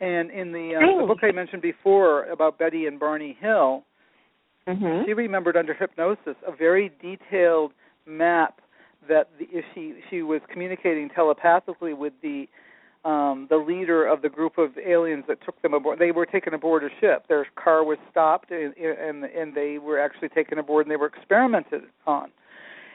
[0.00, 3.84] And in the, uh, the book I mentioned before about Betty and Barney Hill,
[4.66, 5.04] Mm-hmm.
[5.04, 7.72] she remembered under hypnosis a very detailed
[8.06, 8.60] map
[9.08, 12.46] that the, she she was communicating telepathically with the
[13.04, 15.98] um the leader of the group of aliens that took them aboard.
[15.98, 17.26] They were taken aboard a ship.
[17.28, 21.06] Their car was stopped and and and they were actually taken aboard and they were
[21.06, 22.30] experimented on.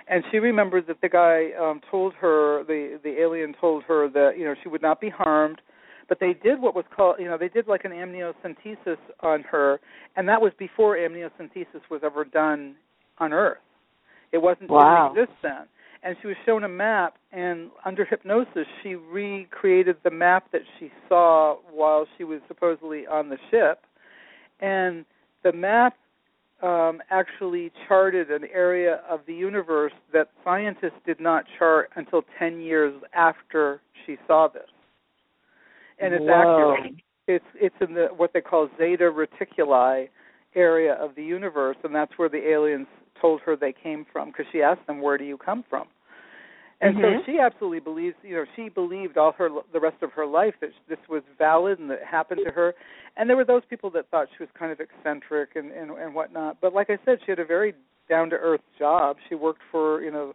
[0.07, 4.31] And she remembered that the guy um told her the the alien told her that
[4.37, 5.61] you know she would not be harmed
[6.07, 9.79] but they did what was called you know they did like an amniocentesis on her
[10.15, 12.75] and that was before amniocentesis was ever done
[13.19, 13.59] on earth.
[14.31, 15.09] It wasn't Wow.
[15.13, 15.67] didn't exist then
[16.03, 20.91] and she was shown a map and under hypnosis she recreated the map that she
[21.07, 23.79] saw while she was supposedly on the ship.
[24.61, 25.05] And
[25.43, 25.95] the map
[26.61, 32.59] um, actually charted an area of the universe that scientists did not chart until 10
[32.59, 34.63] years after she saw this.
[36.01, 36.75] And it's Whoa.
[36.75, 36.95] accurate.
[37.27, 40.07] It's it's in the what they call zeta reticuli
[40.55, 42.87] area of the universe and that's where the aliens
[43.21, 45.87] told her they came from because she asked them where do you come from
[46.81, 47.01] And Mhm.
[47.17, 50.55] so she absolutely believes, you know, she believed all her the rest of her life
[50.61, 52.73] that this was valid and that it happened to her.
[53.17, 56.15] And there were those people that thought she was kind of eccentric and and and
[56.15, 56.61] whatnot.
[56.61, 57.73] But like I said, she had a very
[58.07, 59.17] down to earth job.
[59.27, 60.33] She worked for, you know,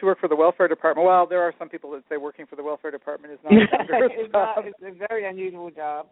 [0.00, 1.06] she worked for the welfare department.
[1.06, 3.66] Well, there are some people that say working for the welfare department is not a
[3.76, 4.56] down to earth it's, job.
[4.56, 6.06] not, it's a very unusual job.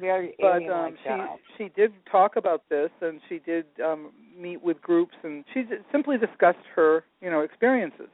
[0.00, 1.10] Very but um she
[1.56, 6.18] she did talk about this and she did um meet with groups and she simply
[6.18, 8.08] discussed her you know experiences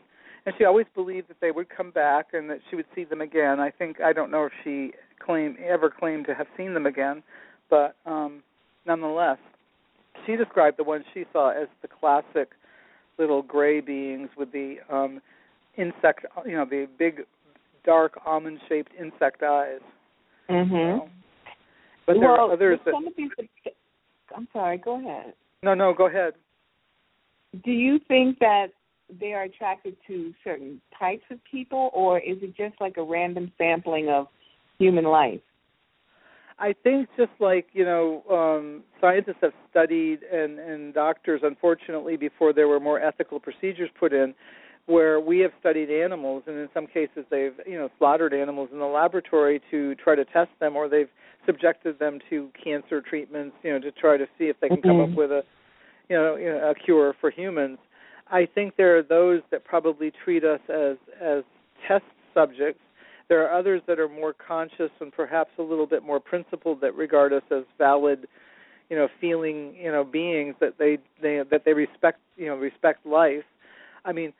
[0.44, 3.22] and she always believed that they would come back and that she would see them
[3.22, 4.92] again i think i don't know if she
[5.24, 7.22] claimed ever claimed to have seen them again
[7.70, 8.42] but um
[8.86, 9.38] nonetheless
[10.26, 12.50] she described the ones she saw as the classic
[13.18, 15.22] little gray beings with the um
[15.78, 17.22] insect you know the big
[17.86, 19.80] dark almond shaped insect eyes
[20.50, 20.98] Mhm.
[20.98, 21.08] so.
[22.14, 23.30] But there well, are others that some of these.
[24.36, 24.78] I'm sorry.
[24.78, 25.34] Go ahead.
[25.62, 26.34] No, no, go ahead.
[27.64, 28.68] Do you think that
[29.20, 33.52] they are attracted to certain types of people, or is it just like a random
[33.58, 34.26] sampling of
[34.78, 35.40] human life?
[36.58, 42.52] I think just like you know, um, scientists have studied and and doctors, unfortunately, before
[42.52, 44.34] there were more ethical procedures put in,
[44.86, 48.78] where we have studied animals, and in some cases they've you know slaughtered animals in
[48.78, 51.10] the laboratory to try to test them, or they've
[51.46, 54.96] subjected them to cancer treatments, you know, to try to see if they can come
[54.98, 55.10] Mhm.
[55.12, 55.44] up with a
[56.08, 57.78] you know, you know a cure for humans.
[58.30, 61.44] I think there are those that probably treat us as as
[61.86, 62.82] test subjects.
[63.28, 66.94] There are others that are more conscious and perhaps a little bit more principled that
[66.96, 68.26] regard us as valid,
[68.88, 73.06] you know, feeling, you know, beings that they they that they respect, you know, respect
[73.06, 73.44] life.
[74.04, 74.32] I mean,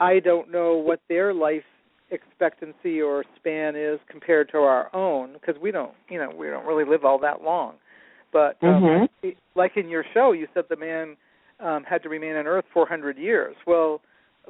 [0.00, 1.62] I don't know what their life
[2.10, 6.66] expectancy or span is compared to our own because we don't, you know, we don't
[6.66, 7.74] really live all that long.
[8.32, 9.36] But um, Mhm.
[9.54, 11.16] like in your show, you said the man
[11.60, 13.54] um, had to remain on Earth 400 years.
[13.66, 14.00] Well,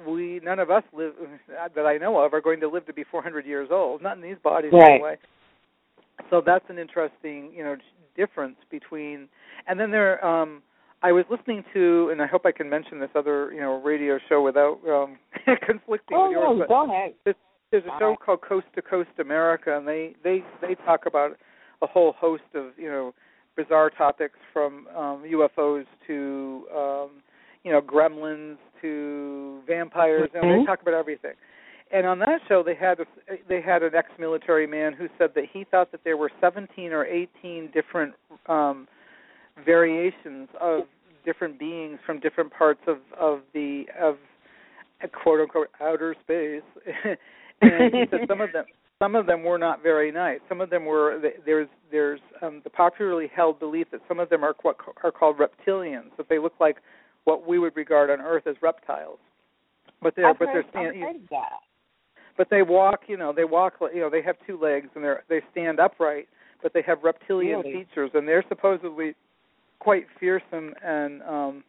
[0.07, 1.15] we none of us live
[1.75, 4.03] that I know of are going to live to be 400 years old.
[4.03, 4.93] Not in these bodies Right.
[4.93, 5.19] anyway.
[6.29, 7.77] So that's an interesting, you know,
[8.17, 9.29] difference between.
[9.67, 10.63] And then there, um,
[11.03, 14.19] I was listening to, and I hope I can mention this other, you know, radio
[14.29, 15.19] show without um,
[15.67, 16.49] conflicting Oh with yours.
[16.53, 17.15] no, but go ahead.
[17.25, 21.37] there's a show called Coast to Coast America, and they they they talk about
[21.83, 23.15] a whole host of you know
[23.57, 27.11] bizarre topics from um, UFOs to um,
[27.65, 30.31] you know gremlins to vampires.
[30.35, 30.67] You know, they Mhm.
[30.67, 31.35] talk about everything.
[31.93, 33.07] And on that show, they had a,
[33.49, 37.05] they had an ex-military man who said that he thought that there were 17 or
[37.05, 38.15] 18 different
[38.47, 38.87] um,
[39.65, 40.83] variations of
[41.25, 44.17] different beings from different parts of of the of
[45.23, 46.63] quote unquote outer space
[47.63, 48.65] and he said some of them
[48.99, 52.71] some of them were not very nice some of them were there's there's um the
[52.71, 56.55] popularly held belief that some of them are what are called reptilians that they look
[56.61, 56.77] like
[57.25, 59.19] what we would regard on earth as reptiles
[60.03, 61.61] but they're I've but heard, they're stand, heard that.
[62.39, 65.23] but they walk you know they walk you know they have two legs and they're
[65.29, 66.29] they stand upright
[66.63, 67.85] but they have reptilian Really?
[67.85, 69.15] features and they're supposedly
[69.81, 71.65] quite fearsome and um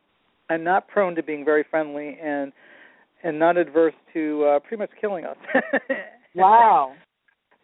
[0.50, 2.52] and not prone to being very friendly and
[3.24, 5.38] and not adverse to uh pretty much killing us
[6.36, 6.93] Wow.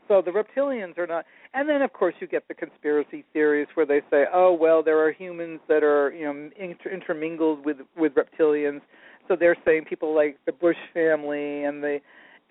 [0.08, 3.86] so the reptilians are not and then of course you get the conspiracy theories where
[3.86, 8.14] they say oh well there are humans that are you know inter- intermingled with with
[8.16, 8.82] reptilians
[9.28, 12.00] so they're saying people like the bush family and the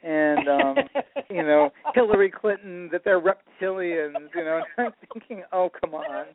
[0.07, 0.77] and um
[1.29, 6.27] you know hillary clinton that they're reptilians you know And i'm thinking oh come on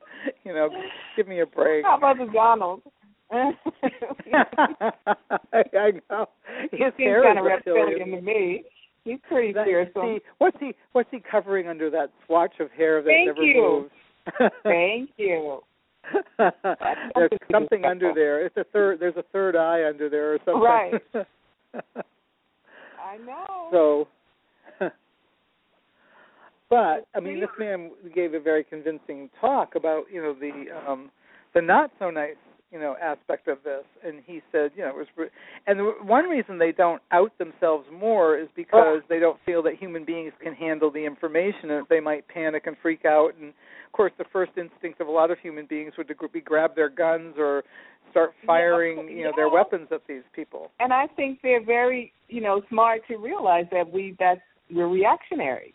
[0.44, 0.68] you know
[1.16, 2.82] give me a break How about the Donald?
[3.32, 3.44] I
[6.10, 6.26] know.
[6.72, 7.88] His He seems kind of reptilian.
[7.88, 8.64] reptilian to me.
[9.06, 10.02] He's pretty That- fearsome.
[10.18, 13.90] see, what's he what's he covering under that swatch of hair that Thank never you.
[14.38, 14.52] moves?
[14.64, 15.62] Thank you.
[16.38, 16.52] there's
[17.16, 18.46] something something under there.
[18.46, 19.00] It's a third.
[19.00, 20.62] There's a third eye under there or something.
[20.62, 21.02] Right.
[23.04, 24.08] I know.
[24.80, 24.88] so,
[26.70, 31.12] but I mean, this man gave a very convincing talk about you know the um
[31.54, 32.36] the not so nice
[32.72, 35.30] you know aspect of this, and he said you know it was
[35.68, 39.76] and the one reason they don't out themselves more is because they don't feel that
[39.76, 43.32] human beings can handle the information and they might panic and freak out.
[43.40, 46.76] And of course the first instinct of a lot of human beings would be grab
[46.76, 47.64] their guns or
[48.12, 52.42] start firing you know their weapons at these people and I think they're very, you
[52.42, 54.42] know, smart to realize that we that's
[54.74, 55.74] we're reactionary.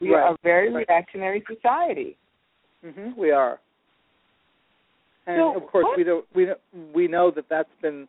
[0.00, 0.22] We Right.
[0.22, 0.86] are a very Right.
[0.88, 2.16] reactionary society.
[2.82, 3.58] hmm we are
[5.26, 6.60] and So of course what- we don't we don't,
[6.92, 8.06] we know that that's been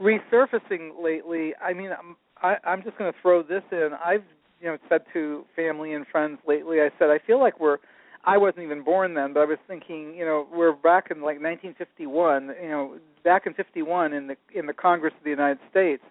[0.00, 4.24] resurfacing lately i mean i'm I, i'm just going to throw this in i've
[4.60, 7.78] you know said to family and friends lately i said i feel like we're
[8.24, 11.40] i wasn't even born then but i was thinking you know we're back in like
[11.40, 16.02] 1951 you know back in 51 in the in the congress of the united states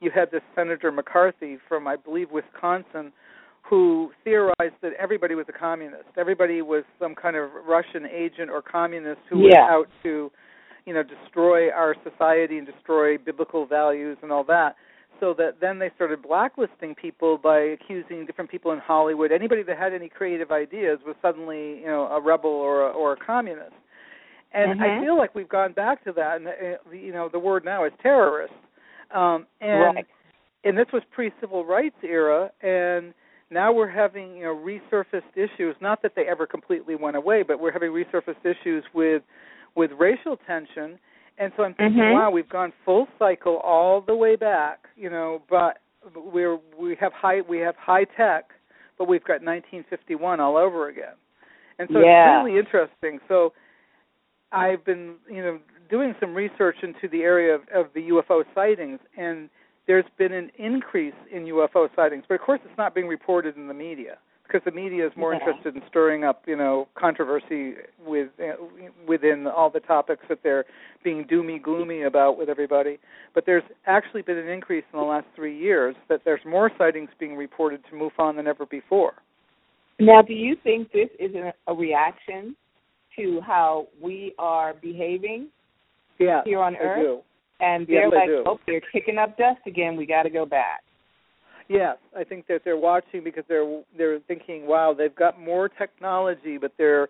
[0.00, 3.12] you had this Senator McCarthy from, I believe, Wisconsin,
[3.62, 6.04] who theorized that everybody was a communist.
[6.18, 10.30] Everybody was some kind of Russian agent or communist who was out to,
[10.84, 14.76] you know, destroy our society and destroy biblical values and all that.
[15.20, 19.32] So that then they started blacklisting people by accusing different people in Hollywood.
[19.32, 23.12] Anybody that had any creative ideas was suddenly, you know, a rebel or a, or
[23.12, 23.72] a communist.
[24.52, 25.00] And I Mhm.
[25.00, 27.92] feel like we've gone back to that, and uh, you know, the word now is
[28.02, 28.54] terrorist.
[29.10, 30.06] Um, and right.
[30.64, 33.12] and this was pre-civil rights era, and
[33.50, 35.74] now we're having you know resurfaced issues.
[35.80, 39.22] Not that they ever completely went away, but we're having resurfaced issues with
[39.74, 40.98] with racial tension.
[41.38, 42.12] And so I'm thinking, Mhm.
[42.12, 45.78] wow, we've gone full cycle all the way back, you know, but
[46.14, 48.52] we're we have high we have high tech,
[48.98, 51.14] but we've got 1951 all over again.
[51.78, 52.38] And so Yeah.
[52.38, 53.20] it's really interesting.
[53.26, 53.52] So
[54.52, 55.58] I've been, you know,
[55.88, 59.50] doing some research into the area of, of the UFO sightings, and
[59.86, 62.24] there's been an increase in UFO sightings.
[62.28, 65.32] But of course, it's not being reported in the media because the media is more
[65.32, 65.40] Yeah.
[65.40, 67.74] interested in stirring up, you know, controversy
[68.04, 68.56] with uh,
[69.06, 70.64] within all the topics that they're
[71.02, 72.98] being doomy gloomy about with everybody.
[73.34, 77.10] But there's actually been an increase in the last three years that there's more sightings
[77.18, 79.14] being reported to MUFON than ever before.
[79.98, 82.56] Now, do you think this is a, a reaction
[83.16, 85.48] to how we are behaving
[86.18, 87.02] Yeah, here on I Earth?
[87.02, 87.20] do.
[87.60, 89.96] And they're I like, oh, they're kicking up dust again.
[89.96, 90.82] We got to go back.
[91.68, 96.58] Yes, I think that they're watching because they're they're thinking, wow, they've got more technology,
[96.58, 97.08] but they're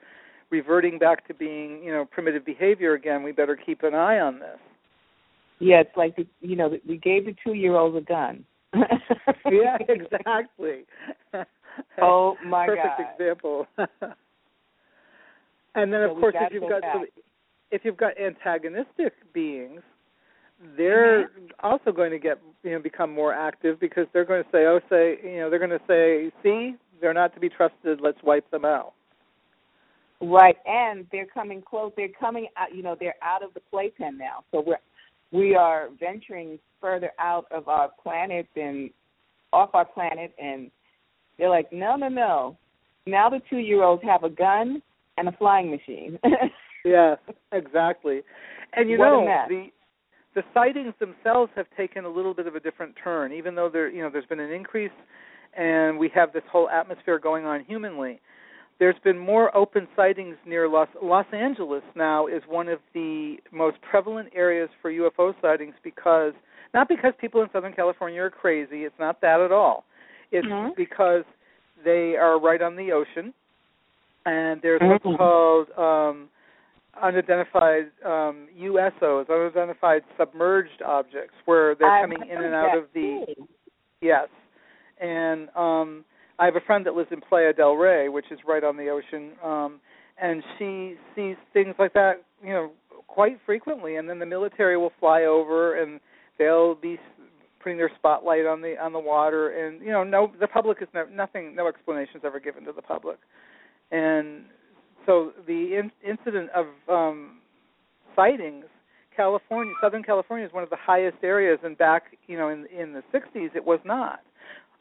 [0.51, 3.23] reverting back to being, you know, primitive behavior again.
[3.23, 4.59] We better keep an eye on this.
[5.59, 8.45] Yeah, it's like the, you know we gave the two-year-olds a gun.
[9.51, 10.85] yeah, exactly.
[12.01, 12.77] Oh my gosh.
[12.77, 13.07] Perfect God.
[13.15, 13.67] example.
[15.75, 17.05] and then So of course if you've go got so
[17.73, 19.81] if you've got antagonistic beings,
[20.77, 21.47] they're Mm-hmm.
[21.63, 24.81] also going to get you know become more active because they're going to say, oh,
[24.91, 28.01] say you know they're going to say, see, they're not to be trusted.
[28.01, 28.93] Let's wipe them out.
[30.21, 31.93] Right, and they're coming close.
[31.97, 32.75] They're coming out.
[32.75, 34.45] You know, they're out of the playpen now.
[34.53, 34.79] So we're
[35.33, 38.91] we are venturing further out of our planet and
[39.53, 40.71] off our planet, and
[41.39, 42.57] they're like, no, no, no.
[43.07, 44.83] Now the two-year-olds have a gun
[45.19, 46.19] and a flying machine.
[46.85, 47.19] Yes,
[47.53, 48.21] exactly.
[48.75, 49.69] And you What know the
[50.35, 53.89] the sightings themselves have taken a little bit of a different turn, even though there
[53.89, 54.93] you know there's been an increase,
[55.57, 58.21] and we have this whole atmosphere going on humanly.
[58.81, 63.77] There's been more open sightings near Los Los Angeles now is one of the most
[63.89, 66.33] prevalent areas for UFO sightings because
[66.73, 69.85] not because people in Southern California are crazy, it's not that at all.
[70.33, 70.75] It's Mhm.
[70.75, 71.25] because
[71.85, 73.33] they are right on the ocean
[74.27, 74.89] and there's Mhm.
[74.89, 76.29] what's called um
[77.03, 83.25] unidentified um USOs, unidentified submerged objects where they're I've coming in and out of the
[83.37, 83.49] too.
[84.01, 84.29] Yes.
[85.01, 86.05] And um
[86.39, 88.89] I have a friend that lives in Playa del Rey, which is right on the
[88.89, 89.81] ocean, um
[90.21, 92.71] and she sees things like that, you know,
[93.07, 96.01] quite frequently and then the military will fly over and
[96.39, 97.01] they'll be s-
[97.63, 100.89] putting their spotlight on the on the water and you know no the public is
[100.95, 103.19] no, nothing no explanations ever given to the public.
[103.91, 104.45] And
[105.07, 107.39] so the in, incident of um
[108.17, 108.65] sightings
[109.17, 112.93] California, Southern California is one of the highest areas, and back, you know, in in
[112.93, 114.21] the 60s, it was not.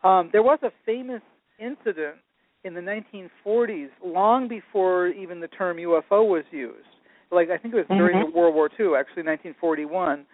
[0.04, 1.22] Um, there was a famous
[1.60, 2.16] incident
[2.64, 6.88] in the 1940s, long before even the term UFO was used.
[7.32, 8.34] Like I think it was during Mhm.
[8.34, 10.26] World War II, actually 1941,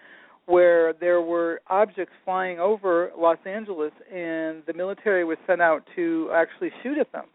[0.45, 6.31] where there were objects flying over Los Angeles, and the military was sent out to
[6.33, 7.25] actually shoot at them.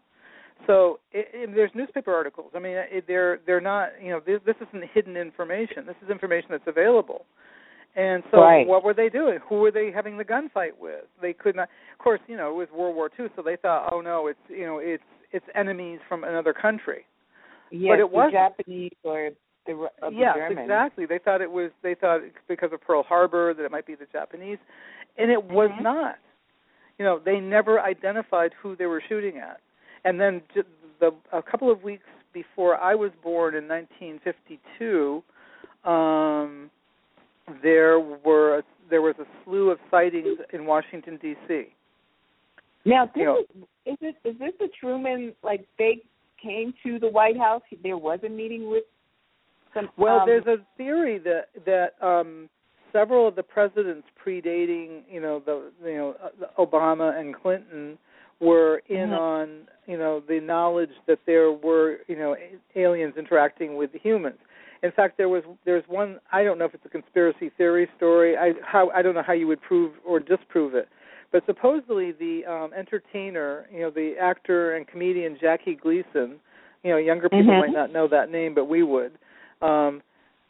[0.67, 2.51] So it, it, there's newspaper articles.
[2.55, 5.85] I mean, it, they're they're not you know this, this isn't hidden information.
[5.85, 7.25] This is information that's available.
[7.97, 8.67] And so, Right.
[8.67, 9.39] what were they doing?
[9.47, 11.05] Who were they having the gunfight with?
[11.21, 11.69] They could not.
[11.93, 14.39] Of course, you know, it was World War II, so they thought, oh no, it's
[14.49, 17.05] you know, it's it's enemies from another country.
[17.71, 18.33] Yes, it the wasn't.
[18.33, 19.29] Japanese or
[19.65, 21.05] the, or the yes, exactly.
[21.05, 21.71] They thought it was.
[21.83, 24.57] They thought because of Pearl Harbor that it might be the Japanese,
[25.17, 25.83] and it was Mhm.
[25.83, 26.15] not.
[26.99, 29.59] You know, they never identified who they were shooting at.
[30.05, 30.41] And then
[30.99, 35.23] the a couple of weeks before I was born in 1952,
[35.83, 36.69] um,
[37.61, 41.65] there were there was a slew of sightings in Washington D.C.
[42.85, 43.43] Now, this You know-
[43.85, 45.33] is, is it is this the Truman?
[45.43, 46.01] Like they
[46.41, 47.63] came to the White House.
[47.83, 48.83] There was a meeting with
[49.73, 49.89] some.
[49.97, 52.47] Well, um, there's a theory that that um,
[52.93, 57.97] several of the presidents predating, you know, the you know uh, Obama and Clinton
[58.39, 59.19] were in Mhm.
[59.19, 62.35] on, you know, the knowledge that there were, you know,
[62.75, 64.39] aliens interacting with the humans.
[64.83, 68.37] In fact, there was there's one I don't know if it's a conspiracy theory story.
[68.37, 70.89] I how I don't know how you would prove or disprove it,
[71.31, 76.39] but supposedly the um entertainer, you know, the actor and comedian Jackie Gleason,
[76.83, 77.59] you know, younger people Mhm.
[77.59, 79.13] might not know that name, but we would.
[79.61, 80.03] Um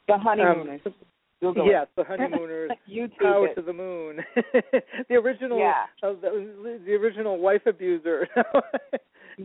[0.08, 0.82] The honeymooners.
[0.84, 1.08] Google
[1.42, 2.72] yes, the honeymooners
[3.20, 3.56] power it.
[3.56, 4.20] to the moon.
[5.10, 5.86] the original Yeah.
[6.04, 8.28] uh, the, the original wife abuser.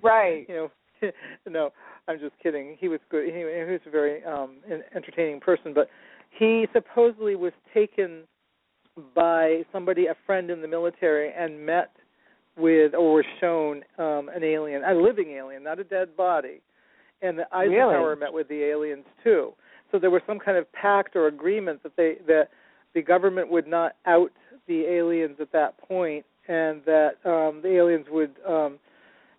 [0.02, 0.46] Right.
[0.48, 0.54] you
[1.02, 1.10] know
[1.48, 1.70] no
[2.06, 5.74] i'm just kidding he was good he, he was a very um en- entertaining person
[5.74, 5.88] but
[6.38, 8.22] he supposedly was taken
[9.16, 11.90] by somebody a friend in the military and met
[12.56, 16.60] with or was shown um an alien a living alien not a dead body
[17.22, 18.20] and the eisenhower Really?
[18.20, 19.52] met with the aliens too
[19.90, 22.48] so there was some kind of pact or agreement that they that
[22.94, 24.32] the government would not out
[24.66, 28.78] the aliens at that point and that um the aliens would um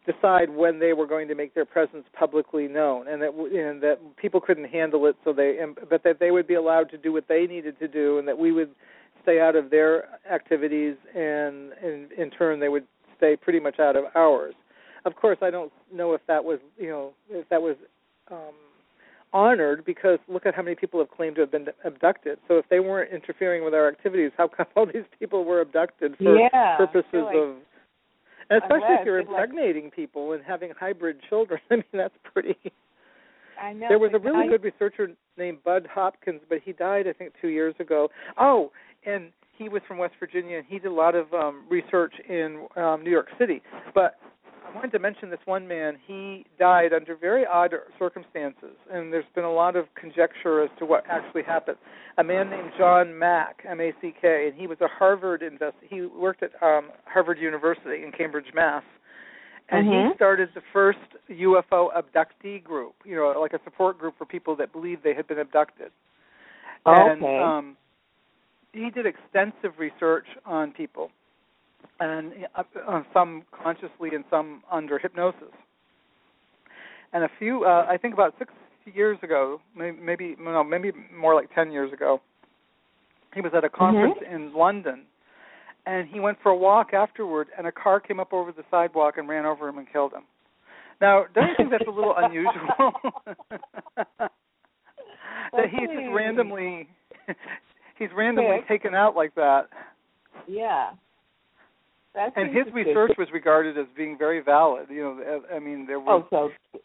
[0.05, 3.99] decide when they were going to make their presence publicly known, and that and that
[4.17, 7.13] people couldn't handle it, so they and, but that they would be allowed to do
[7.13, 8.71] what they needed to do, and that we would
[9.21, 12.85] stay out of their activities, and in in turn they would
[13.17, 14.55] stay pretty much out of ours.
[15.05, 17.75] Of course, I don't know if that was you know if that was
[18.31, 18.55] um,
[19.33, 22.37] honored because look at how many people have claimed to have been abducted.
[22.47, 26.15] So if they weren't interfering with our activities, how come all these people were abducted
[26.17, 27.55] for Yeah, purposes of
[28.49, 31.61] and especially Unless if you're it's like- impregnating people and having hybrid children.
[31.71, 32.57] I mean, that's pretty.
[33.61, 33.87] I know.
[33.87, 37.31] There was a really I- good researcher named Bud Hopkins, but he died, I think,
[37.41, 38.09] two years ago.
[38.37, 38.71] Oh,
[39.05, 42.67] and he was from West Virginia, and he did a lot of um, research in
[42.75, 43.61] um, New York City.
[43.95, 44.15] But
[44.71, 45.97] I wanted to mention this one man.
[46.07, 50.85] He died under very odd circumstances, and there's been a lot of conjecture as to
[50.85, 51.77] what actually happened.
[52.17, 55.75] A man named John Mack, M-A-C-K, and he was a Harvard invest.
[55.81, 58.83] He worked at um, Harvard University in Cambridge, Mass.
[59.69, 60.15] And he Mhm.
[60.15, 60.99] started the first
[61.29, 65.27] UFO abductee group, you know, like a support group for people that believed they had
[65.27, 65.91] been abducted.
[66.85, 67.37] And Okay.
[67.37, 67.77] um
[68.73, 71.11] he did extensive research on people,
[71.99, 75.53] and uh, uh, some consciously and some under hypnosis.
[77.13, 78.53] And a few, uh, I think about six
[78.85, 82.21] years ago, maybe, maybe no, maybe more like ten years ago,
[83.33, 85.03] he was at a conference in London,
[85.85, 89.15] and he went for a walk afterward, and a car came up over the sidewalk
[89.17, 90.23] and ran over him and killed him.
[90.99, 92.91] Now, don't you think that's a little unusual?
[95.53, 96.87] that he's just randomly
[97.99, 99.63] he's randomly taken out like that.
[100.47, 100.91] Yeah.
[102.13, 104.87] That's And his research was regarded as being very valid.
[104.89, 106.79] You know, I mean, there was Oh, so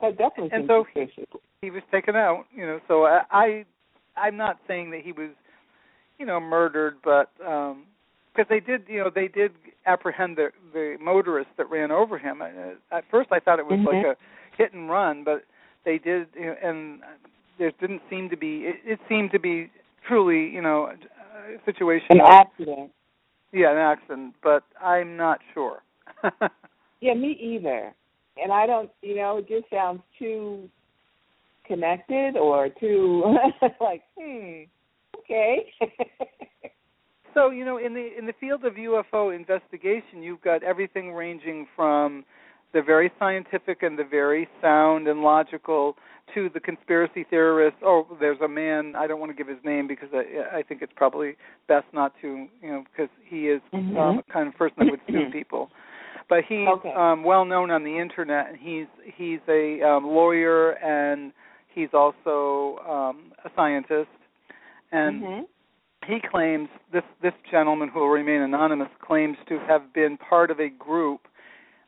[0.00, 0.86] that definitely And so-
[1.62, 2.46] he was taken out.
[2.54, 3.64] You know, so I, I
[4.16, 5.30] I'm not saying that he was,
[6.18, 7.84] you know, murdered, but um
[8.34, 9.52] because they did, you know, they did
[9.86, 12.42] apprehend the the motorist that ran over him.
[12.42, 12.48] Uh,
[12.96, 13.86] At first, I thought it was Mhm.
[13.86, 14.16] like a
[14.56, 15.44] hit and run, but
[15.84, 17.02] they did, you know, and
[17.58, 18.66] there didn't seem to be.
[18.66, 19.70] It, it seemed to be
[20.06, 22.06] truly, you know, a situation.
[22.10, 22.92] An accident.
[23.52, 25.82] Yeah, an accident, but I'm not sure.
[27.00, 27.94] Yeah, me either.
[28.42, 30.68] And I don't, you know, it just sounds too
[31.64, 33.36] connected or too
[33.80, 34.62] like, hmm,
[35.18, 35.66] okay.
[37.34, 41.68] So you know, in the in the field of UFO investigation, you've got everything ranging
[41.76, 42.24] from
[42.72, 45.96] the very scientific and the very sound and logical
[46.34, 47.80] to the conspiracy theorists.
[47.82, 48.94] Oh, there's a man.
[48.96, 52.12] I don't want to give his name because I, I think it's probably best not
[52.20, 54.18] to, you know, because he is um, Mhm.
[54.18, 55.70] a kind of person that would sue people.
[56.28, 56.92] But he's Okay.
[56.92, 61.32] um, well known on the internet, and he's he's a um, lawyer and
[61.74, 64.10] he's also um, a scientist.
[64.92, 65.44] And Mhm.
[66.06, 70.60] he claims this this gentleman who will remain anonymous claims to have been part of
[70.60, 71.27] a group.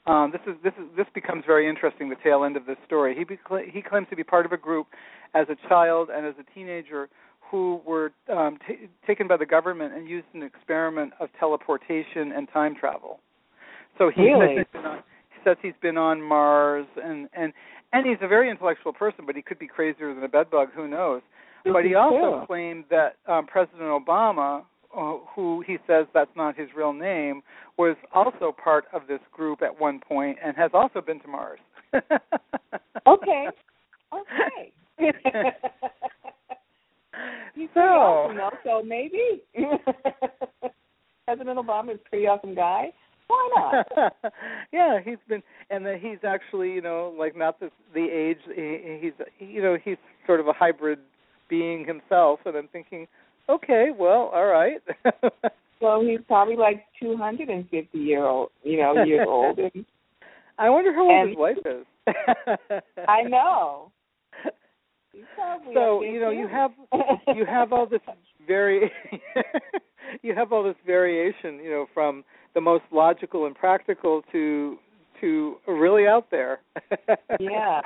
[0.07, 2.09] Um, this is this is this becomes very interesting.
[2.09, 3.15] The tail end of this story.
[3.15, 4.87] He becla he claims to be part of a group
[5.35, 7.09] as a child and as a teenager
[7.51, 12.33] who were um, t- taken by the government and used in an experiment of teleportation
[12.33, 13.21] and time travel.
[13.99, 14.57] So he Really?
[14.57, 15.03] says he's been on,
[15.45, 17.53] says he's been on Mars and and
[17.93, 20.69] and he's a very intellectual person, but he could be crazier than a bedbug.
[20.75, 21.23] Who knows?
[21.65, 24.63] But he also claimed that um, President Obama,
[24.97, 27.43] uh, who he says that's not his real name,
[27.79, 31.61] was also part of this group at one point and has also been to Mars.
[33.07, 33.47] Okay.
[34.13, 34.73] Okay.
[37.55, 39.43] He's so, awesome, though, so maybe.
[41.27, 42.93] President Obama is a pretty awesome guy.
[43.27, 43.87] Why not?
[44.73, 48.39] yeah, he's been, and then he's actually, you know, like not the the age.
[48.55, 50.99] He, he's, you know, he's sort of a hybrid
[51.49, 53.07] being himself, and I'm thinking,
[53.55, 54.81] okay, well, all right.
[55.81, 59.59] So he's probably like two hundred and fifty year old, you know, years old.
[59.59, 59.85] And
[60.59, 61.87] I wonder how old And- his wife is.
[63.09, 63.91] I know.
[65.75, 66.71] so you know you have
[67.35, 68.01] you have all this
[68.47, 68.91] very
[70.23, 72.25] you have all this variation you know from
[72.55, 74.77] the most logical and practical to
[75.21, 76.61] to really out there
[77.39, 77.81] yeah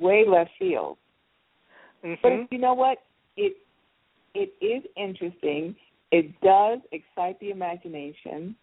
[0.00, 0.96] way left field
[2.04, 2.14] mm-hmm.
[2.22, 2.98] but you know what
[3.36, 3.54] it
[4.34, 5.74] it is interesting.
[6.12, 8.56] It does excite the imagination.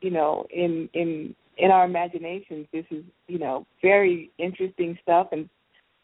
[0.00, 5.48] You know in in in our imaginations this is you know very interesting stuff and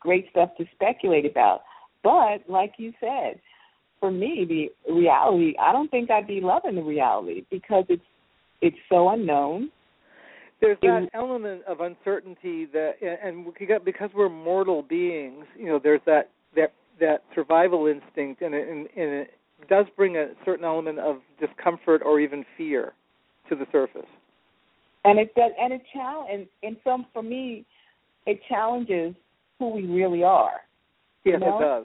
[0.01, 1.63] great stuff to speculate about.
[2.03, 3.41] But like you said
[4.01, 8.03] for me the reality i don't think i'd be loving the reality because it's
[8.65, 9.71] it's so unknown.
[10.61, 12.93] There's that it, element of uncertainty that
[13.23, 13.47] and
[13.85, 18.89] because we're mortal beings you know there's that that that survival instinct and it, and,
[18.97, 19.31] it
[19.69, 22.93] does bring a certain element of discomfort or even fear
[23.49, 24.09] to the surface.
[25.05, 27.65] And it does and it challenge and, and some for me
[28.27, 29.15] it challenges
[29.59, 30.61] who we really are.
[31.25, 31.59] Yes know?
[31.59, 31.85] it does.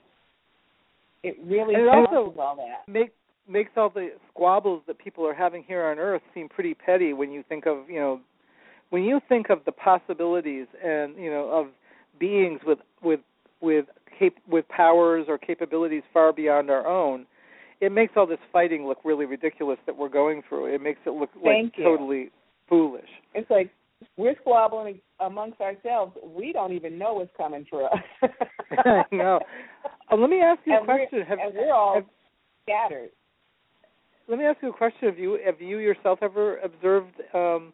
[1.23, 2.91] It really and it also all that.
[2.91, 3.11] make,
[3.47, 7.31] makes all the squabbles that people are having here on earth seem pretty petty when
[7.31, 8.21] you think of you know
[8.89, 11.67] when you think of the possibilities and you know of
[12.19, 13.19] beings with with
[13.61, 13.85] with
[14.19, 17.25] cap- with powers or capabilities far beyond our own
[17.81, 21.11] it makes all this fighting look really ridiculous that we're going through it makes it
[21.11, 21.83] look Thank like you.
[21.83, 22.31] totally
[22.67, 23.71] foolish it's like
[24.17, 26.15] we're squabbling amongst ourselves.
[26.23, 27.99] We don't even know what's coming for us.
[28.71, 29.39] I know.
[30.11, 31.19] Uh, let me ask you and a question.
[31.19, 32.05] We're, have, and we're all have,
[32.63, 33.09] scattered.
[34.27, 35.09] Let me ask you a question.
[35.09, 37.73] Have you have you yourself ever observed um,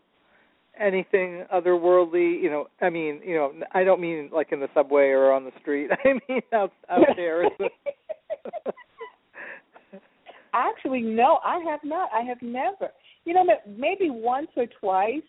[0.79, 2.41] anything otherworldly?
[2.41, 5.45] You know, I mean, you know, I don't mean like in the subway or on
[5.45, 5.89] the street.
[6.05, 7.43] I mean out out there.
[10.53, 12.09] Actually, no, I have not.
[12.13, 12.89] I have never.
[13.25, 15.23] You know, maybe once or twice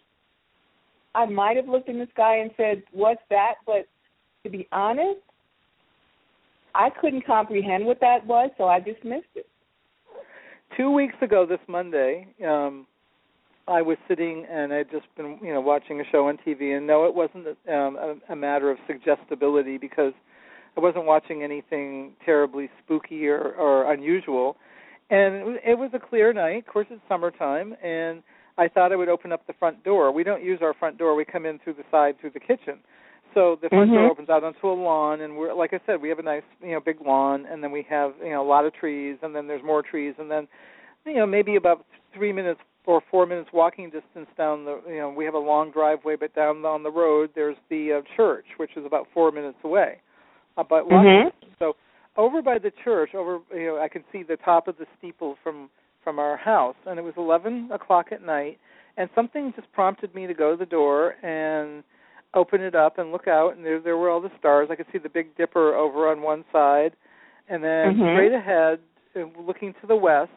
[1.17, 3.89] I might have looked in the sky and said, "What's that?" But
[4.45, 5.21] to be honest,
[6.75, 9.49] I couldn't comprehend what that was, so I dismissed it.
[10.77, 12.87] Two weeks ago, this Monday, um,
[13.69, 16.87] I was sitting and I'd just been, you know, watching a show on TV, and
[16.87, 20.13] no, it wasn't um, a, a matter of suggestibility because
[20.77, 24.57] I wasn't watching anything terribly spooky or, or unusual,
[25.11, 26.67] and it was, it was a clear night.
[26.67, 28.23] Of course, it's summertime, and
[28.59, 30.13] I thought I would open up the front door.
[30.13, 31.15] We don't use our front door.
[31.15, 32.79] We come in through the side through the kitchen.
[33.35, 33.97] So the front mm-hmm.
[33.97, 36.43] door opens out onto a lawn, and we're like I said, we have a nice,
[36.63, 39.35] you know, big lawn, and then we have, you know, a lot of trees, and
[39.35, 40.49] then there's more trees, and then,
[41.05, 45.11] you know, maybe about three minutes or four minutes walking distance down the, you know,
[45.11, 48.71] we have a long driveway, but down on the road there's the uh, church, which
[48.77, 49.99] is about four minutes away.
[50.57, 51.29] About mm-hmm.
[51.59, 51.75] so
[52.17, 55.37] over by the church, over, you know, I can see the top of the steeple
[55.43, 55.69] from
[56.03, 58.61] from our house, and it was 11 o'clock at night,
[58.97, 61.83] and something just prompted me to go to the door and
[62.33, 64.69] open it up and look out, and there there were all the stars.
[64.71, 66.93] I could see the Big Dipper over on one side,
[67.49, 68.15] and then mm-hmm.
[68.15, 68.79] straight ahead,
[69.17, 70.31] uh, looking to the west,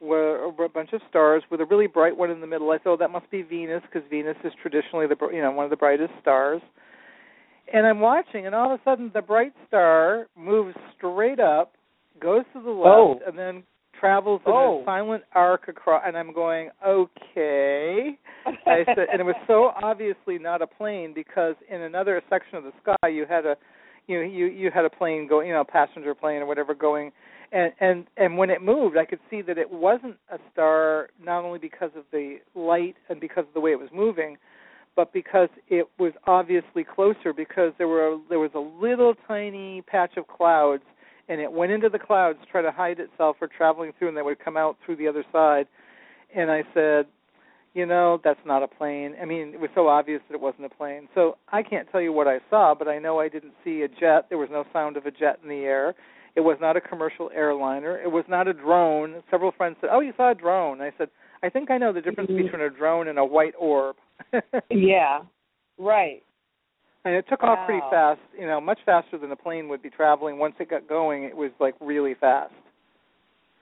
[0.00, 2.70] were, a bunch of stars with a really bright one in the middle.
[2.70, 5.70] I thought that must be Venus because Venus is traditionally the you know one of
[5.70, 6.60] the brightest stars.
[7.72, 11.74] And I'm watching, and all of a sudden the bright star moves straight up,
[12.20, 13.18] goes to the left, oh.
[13.26, 13.62] and then
[13.98, 14.80] travels in oh.
[14.82, 20.38] a silent arc across and I'm going, Okay I said and it was so obviously
[20.38, 23.56] not a plane because in another section of the sky you had a
[24.06, 26.74] you know, you you had a plane going you know, a passenger plane or whatever
[26.74, 27.12] going
[27.52, 31.44] and and and when it moved I could see that it wasn't a star not
[31.44, 34.36] only because of the light and because of the way it was moving
[34.96, 40.16] but because it was obviously closer because there were there was a little tiny patch
[40.16, 40.82] of clouds
[41.28, 44.16] and it went into the clouds to try to hide itself or traveling through and
[44.16, 45.66] they would come out through the other side.
[46.34, 47.06] And i said
[47.74, 49.14] you know that's not a plane.
[49.22, 51.08] I mean it was so obvious that it wasn't a plane.
[51.14, 53.88] So i can't tell you what i saw but i know i didn't see a
[53.88, 54.26] jet.
[54.28, 55.94] There was no sound of a jet in the air
[56.38, 60.00] it was not a commercial airliner it was not a drone several friends said oh
[60.00, 61.08] you saw a drone i said
[61.42, 62.44] i think i know the difference mm-hmm.
[62.44, 63.96] between a drone and a white orb
[64.70, 65.18] yeah
[65.78, 66.22] right
[67.04, 67.56] and it took wow.
[67.56, 70.38] off pretty fast, you know, much faster than a plane would be traveling.
[70.38, 72.52] Once it got going, it was like really fast.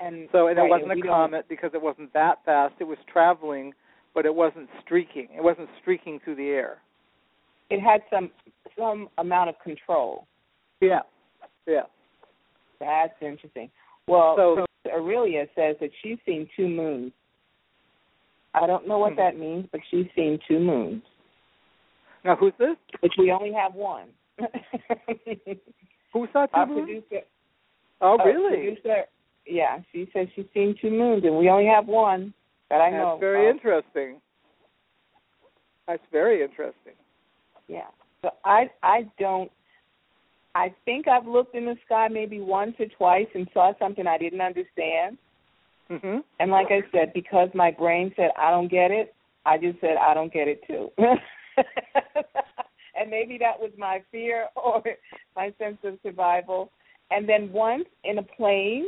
[0.01, 1.49] And so, and right, it wasn't and a comet don't...
[1.49, 2.75] because it wasn't that fast.
[2.81, 3.73] It was traveling,
[4.15, 5.29] but it wasn't streaking.
[5.37, 6.79] It wasn't streaking through the air.
[7.71, 8.31] It had some
[8.77, 10.27] some amount of control.
[10.81, 11.01] Yeah,
[11.67, 11.83] yeah.
[12.81, 13.71] That's interesting.
[14.07, 17.13] Well, so, so Aurelia says that she's seen two moons.
[18.55, 19.19] I don't know what hmm.
[19.19, 21.03] that means, but she's seen two moons.
[22.25, 22.77] Now, who's this?
[23.01, 24.09] Which we only have one.
[26.13, 27.05] Who saw two Our moons?
[27.09, 27.27] producer.
[28.01, 28.57] Oh, really?
[28.57, 29.03] Producer,
[29.47, 32.35] yeah, she says she's seen two moons, and we only have one
[32.71, 33.17] that I That's know.
[33.21, 33.57] very of.
[33.57, 34.21] interesting.
[35.87, 36.95] That's very interesting.
[37.69, 37.87] Yeah.
[38.23, 39.51] So I I don't
[40.57, 44.17] I think I've looked in the sky maybe once or twice and saw something I
[44.17, 45.19] didn't understand.
[45.91, 46.25] Mhm.
[46.41, 49.99] And like I said, because my brain said I don't get it, I just said
[49.99, 50.91] I don't get it too.
[50.99, 51.21] and
[53.11, 54.83] maybe that was my fear or
[55.37, 56.73] my sense of survival.
[57.11, 58.87] And then once in a plane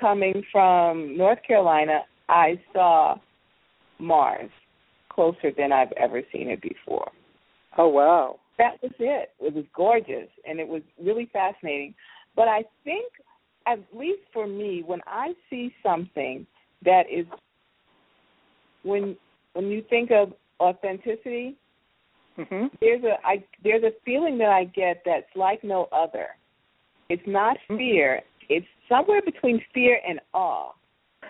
[0.00, 3.18] coming from North Carolina, I saw
[3.98, 4.50] Mars
[5.08, 7.10] closer than I've ever seen it before.
[7.76, 8.38] Oh wow.
[8.58, 9.32] That was it.
[9.40, 11.94] It was gorgeous and it was really fascinating.
[12.34, 13.12] But I think
[13.66, 16.46] at least for me, when I see something
[16.84, 17.26] that is
[18.82, 19.16] when
[19.54, 21.56] when you think of authenticity,
[22.38, 22.70] Mhm.
[22.80, 26.36] there's a I there's a feeling that I get that's like no other.
[27.08, 27.78] It's not Mhm.
[27.78, 28.22] fear.
[28.48, 30.72] It's somewhere between fear and awe.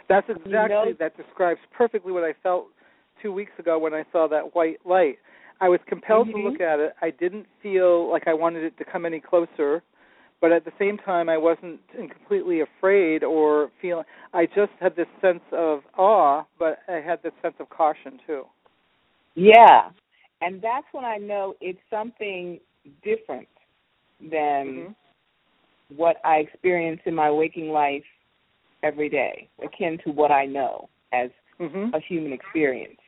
[0.09, 2.69] That's exactly know- that describes perfectly what I felt
[3.21, 5.19] two weeks ago when I saw that white light.
[5.61, 6.33] I was compelled Mhm.
[6.33, 6.95] to look at it.
[7.01, 9.83] I didn't feel like I wanted it to come any closer,
[10.41, 14.05] but at the same time I wasn't completely afraid or feeling
[14.35, 18.47] I just had this sense of awe, but I had this sense of caution too.
[19.35, 19.91] Yeah.
[20.43, 22.61] And that's when I know it's something
[23.03, 23.49] different
[24.21, 24.95] than Mhm.
[25.89, 28.05] what I experience in my waking life
[28.83, 31.95] every day, akin to what I know as Mhm.
[31.95, 33.01] a human experience.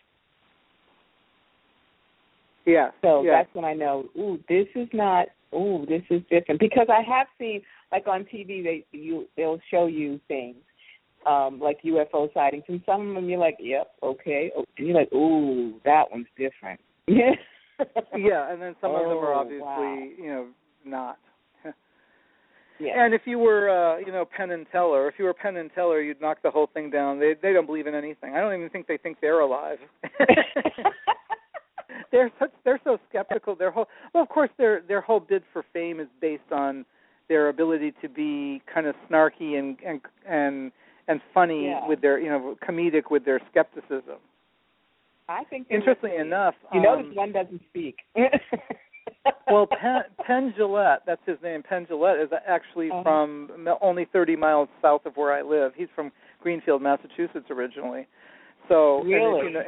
[2.69, 2.91] Yeah.
[3.03, 3.39] So yeah.
[3.39, 6.61] that's when I know, ooh, this is not, ooh, this is different.
[6.61, 10.57] Because I have seen, like on TV, they you they'll show you things,
[11.27, 14.97] um, like UFO sightings, and some of them you're like, yep, okay, oh, and you're
[14.97, 16.79] like, ooh, that one's different.
[17.07, 17.33] Yeah.
[18.16, 20.09] yeah, and then some of them are Oh, obviously, wow.
[20.19, 20.47] you know,
[20.85, 21.19] not.
[22.81, 23.05] Yeah.
[23.05, 25.69] And if you were, uh, you know, Penn and Teller, if you were Penn and
[25.75, 27.19] Teller, you'd knock the whole thing down.
[27.19, 28.37] They they don't believe in anything.
[28.37, 29.79] I don't even think they think they're alive.
[32.12, 33.55] they're such they're so skeptical.
[33.55, 36.84] Their whole well, of course, their their whole bid for fame is based on
[37.28, 40.72] their ability to be kind of snarky and and and
[41.09, 41.86] and funny Yeah.
[41.88, 44.18] with their you know comedic with their skepticism.
[45.28, 47.96] I think Interestingly really- enough, you notice um, one doesn't speak.
[49.46, 51.62] well, Penn, Penn Jillette, that's his name.
[51.62, 53.03] Penn Jillette is actually Uh-huh.
[53.03, 55.72] from only 30 miles south of where I live.
[55.76, 58.07] He's from Greenfield, Massachusetts, originally.
[58.68, 59.44] So, and if Really?
[59.46, 59.61] you know,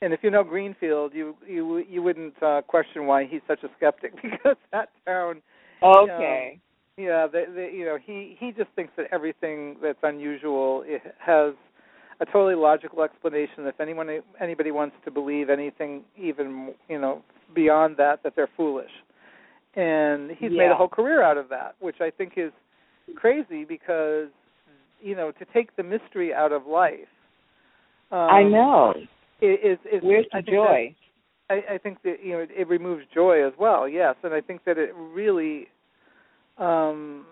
[0.00, 3.68] and if you know Greenfield, you you you wouldn't uh, question why he's such a
[3.76, 5.42] skeptic because that town.
[5.82, 6.60] okay.
[6.96, 10.84] Yeah, they, they, you know, he he just thinks that everything that's unusual
[11.18, 11.54] has
[12.20, 13.66] a totally logical explanation.
[13.66, 14.08] If anyone
[14.40, 17.22] anybody wants to believe anything even you know
[17.54, 18.90] beyond that, that they're foolish.
[19.76, 22.50] And he's made a whole career out of that, which I think is
[23.14, 24.28] crazy because
[25.00, 27.08] you know to take the mystery out of life.
[28.10, 28.94] Um, I know.
[29.40, 30.94] Is, is Where's the think that- joy?
[31.50, 33.88] I, I think that you know it, it removes joy as well.
[33.88, 35.68] Yes, and I think that it really
[36.58, 37.24] um,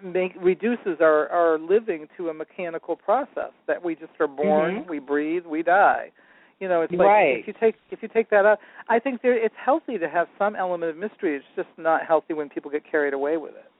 [0.00, 4.88] make reduces our our living to a mechanical process that we just are born, Mhm.
[4.88, 6.12] we breathe, we die.
[6.60, 7.38] You know, it's like Right.
[7.40, 10.28] if you take if you take that out, I think there it's healthy to have
[10.38, 11.34] some element of mystery.
[11.34, 13.70] It's just not healthy when people get carried away with it.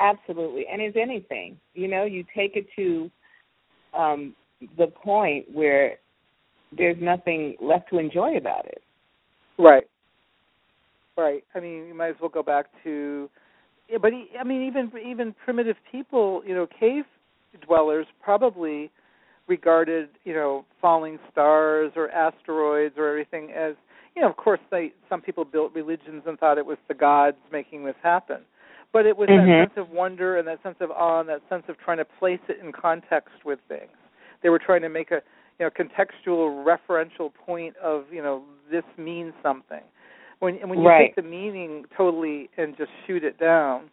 [0.00, 0.66] Absolutely.
[0.66, 1.58] And is anything.
[1.74, 3.10] You know, you take it to
[3.94, 4.34] um
[4.76, 5.98] the point where
[6.76, 8.82] there's nothing left to enjoy about it.
[9.58, 9.84] Right.
[11.16, 11.44] Right.
[11.54, 13.30] I mean, you might as well go back to,
[13.88, 17.04] yeah, but e- I mean, even even primitive people, you know, cave
[17.66, 18.90] dwellers probably
[19.48, 23.74] regarded, you know, falling stars or asteroids or everything as,
[24.14, 27.36] you know, of course, they some people built religions and thought it was the gods
[27.50, 28.40] making this happen,
[28.92, 29.46] but it was Mhm.
[29.46, 32.04] that sense of wonder and that sense of awe and that sense of trying to
[32.04, 33.96] place it in context with things.
[34.42, 35.22] They were trying to make a
[35.58, 39.82] you know contextual referential point of you know this means something
[40.40, 41.06] when when you Right.
[41.08, 43.90] take the meaning totally and just shoot it down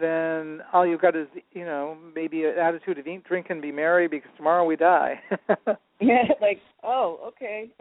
[0.00, 3.70] then all you've got is you know maybe an attitude of eat drink and be
[3.70, 5.20] merry because tomorrow we die
[6.00, 7.70] yeah, like, oh, okay.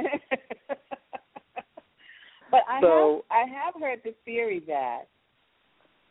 [2.51, 5.03] but I So- have I have heard the theory that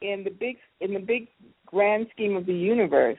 [0.00, 1.28] in the big in the big
[1.66, 3.18] grand scheme of the universe,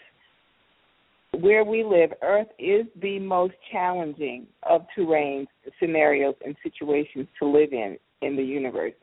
[1.40, 5.48] where we live, Earth is the most challenging of terrains,
[5.80, 8.94] scenarios, and situations to live in in the universe,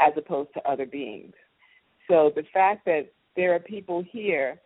[0.00, 1.32] as opposed to other beings.
[2.08, 4.60] So the fact that there are people here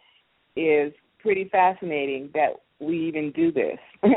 [0.56, 2.50] is pretty fascinating that
[2.80, 3.78] we even do this.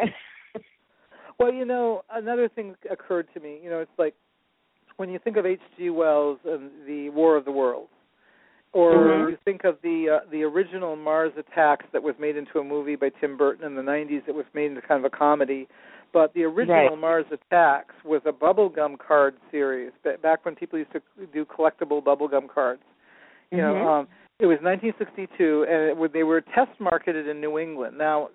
[1.39, 4.15] well you know another thing occurred to me you know it's like
[4.97, 7.89] when you think of hg wells and the war of the worlds
[8.73, 9.29] or Mhm.
[9.31, 12.95] you think of the uh, the original Mars Attacks that was made into a movie
[12.95, 14.23] by Tim Burton in the 90s.
[14.27, 15.67] It was made into kind of a comedy.
[16.11, 16.97] But the original Right.
[16.99, 21.01] Mars Attacks was a bubblegum card series back when people used to
[21.33, 22.83] do collectible bubblegum cards.
[23.51, 23.85] You know, Mhm.
[23.85, 24.07] um,
[24.39, 27.97] it was 1962, and it, would- they were test marketed in New England.
[27.97, 28.29] Now,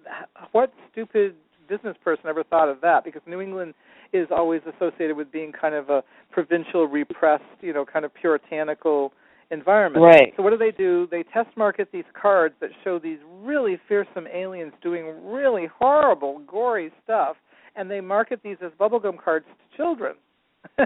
[0.53, 1.37] what stupid
[1.69, 3.05] business person ever thought of that?
[3.05, 3.75] Because New England
[4.13, 9.13] is always associated with being kind of a provincial, repressed, you know, kind of puritanical
[9.51, 10.05] environment.
[10.05, 10.33] Right.
[10.37, 11.09] So what do they do?
[11.11, 16.91] They test market these cards that show these really fearsome aliens doing really horrible, gory
[17.05, 17.37] stuff,
[17.77, 20.15] and they market these as bubblegum cards to children.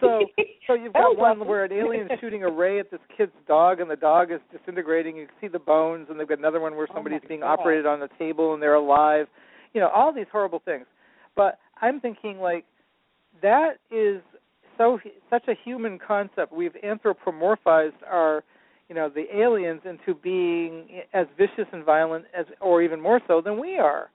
[0.00, 0.26] so
[0.66, 3.90] so you've got one where an alien's shooting a ray at this kid's dog and
[3.90, 5.16] the dog is disintegrating.
[5.16, 7.40] You can see the bones and they've got another one where Oh somebody's my being
[7.40, 7.60] God.
[7.60, 9.26] operated on a table and they're alive.
[9.72, 10.86] You know, all these horrible things.
[11.34, 12.64] But I'm thinking like
[13.42, 14.22] that is
[14.78, 14.98] so
[15.30, 16.52] such a human concept.
[16.52, 18.44] We've anthropomorphized our
[18.88, 23.40] you know the aliens into being as vicious and violent as or even more so
[23.40, 24.10] than we are.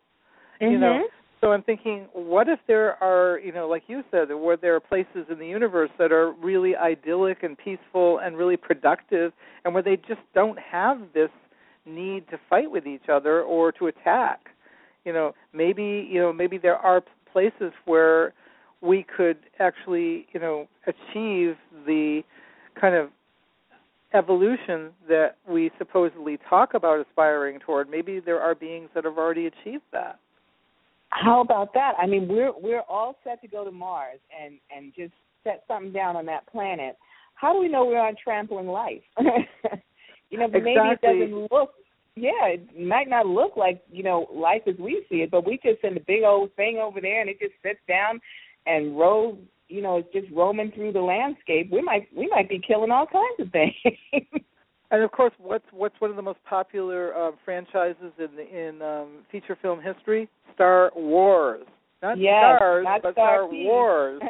[0.59, 1.09] You know, Mhm.
[1.41, 4.80] so I'm thinking, what if there are, you know, like you said, where there are
[4.80, 9.34] places in the universe that are really idyllic and peaceful and really productive,
[9.66, 11.32] and where they just don't have this
[11.84, 14.51] need to fight with each other or to attack.
[15.03, 17.01] You know, maybe you know maybe there are
[17.34, 18.34] places where
[18.82, 21.56] we could actually, you know, achieve
[21.86, 22.22] the
[22.80, 23.10] kind of
[24.14, 27.90] evolution that we supposedly talk about aspiring toward.
[27.90, 30.20] Maybe there are beings that have already achieved that.
[31.10, 31.94] How about that?
[32.02, 35.14] I mean, we're we're all set to go to Mars and and just
[35.44, 36.98] set something down on that planet.
[37.36, 39.02] How do we know we're on trampling life?
[40.30, 41.72] you know, but maybe it doesn't look.
[42.16, 45.60] Yeah, it might not look like you know life as we see it, but we
[45.64, 48.22] just send a big old thing over there, and it just sits down
[48.66, 49.39] and roves.
[49.68, 51.72] You know, just roaming through the landscape.
[51.72, 53.74] We might we might be killing all kinds of things.
[54.91, 58.82] And of course, what's what's one of the most popular uh, franchises in the, in
[58.82, 60.28] um, feature film history?
[60.53, 61.66] Star Wars.
[62.03, 64.22] Not yes, stars, not but Star Star Wars.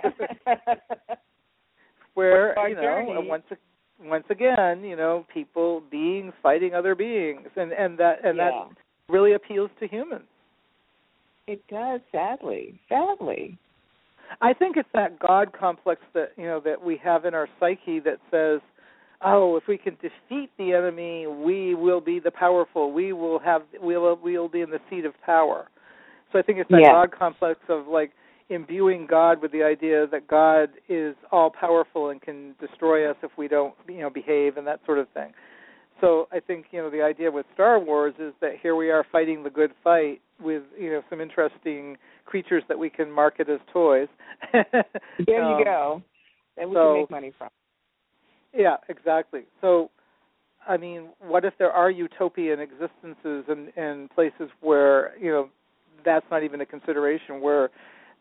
[2.13, 3.27] Where you know Journey.
[3.27, 3.43] once
[4.03, 8.51] once again, you know, people beings fighting other beings, and and that and yeah.
[8.51, 8.75] that
[9.11, 10.25] really appeals to humans.
[11.47, 12.79] It does, sadly.
[12.87, 13.57] Sadly.
[14.39, 17.99] I think it's that God complex that you know that we have in our psyche
[17.99, 18.61] that says,
[19.21, 22.91] "Oh, if we can defeat the enemy, we will be the powerful.
[22.91, 25.67] We will have we'll we'll be in the seat of power."
[26.31, 26.91] So I think it's that Yeah.
[26.91, 28.11] God complex of like
[28.49, 33.31] imbuing God with the idea that God is all powerful and can destroy us if
[33.37, 35.33] we don't you know behave and that sort of thing.
[36.01, 39.05] So I think you know the idea with Star Wars is that here we are
[39.11, 41.95] fighting the good fight with you know some interesting
[42.25, 44.07] creatures that we can market as toys.
[44.53, 46.01] There Um, you go.
[46.57, 47.49] That we so- can make money from.
[48.53, 49.43] Yeah, exactly.
[49.61, 49.89] So,
[50.67, 55.49] I mean, what if there are utopian existences and and places where you know
[56.03, 57.69] that's not even a consideration, where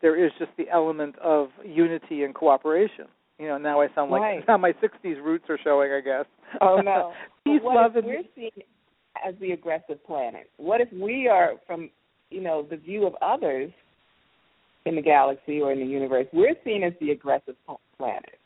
[0.01, 3.05] there is just the element of unity and cooperation.
[3.41, 4.43] You know, now I sound like Right.
[4.47, 6.25] now my '60s roots are showing, I guess.
[6.61, 7.13] Oh no.
[7.43, 8.51] Peace, love, and we're seen
[9.27, 10.49] as the aggressive planet?
[10.57, 11.89] What if we are from
[12.31, 13.71] you know, the view of others
[14.85, 17.55] in the galaxy or in the universe, we're seen as the aggressive
[17.97, 18.39] planet.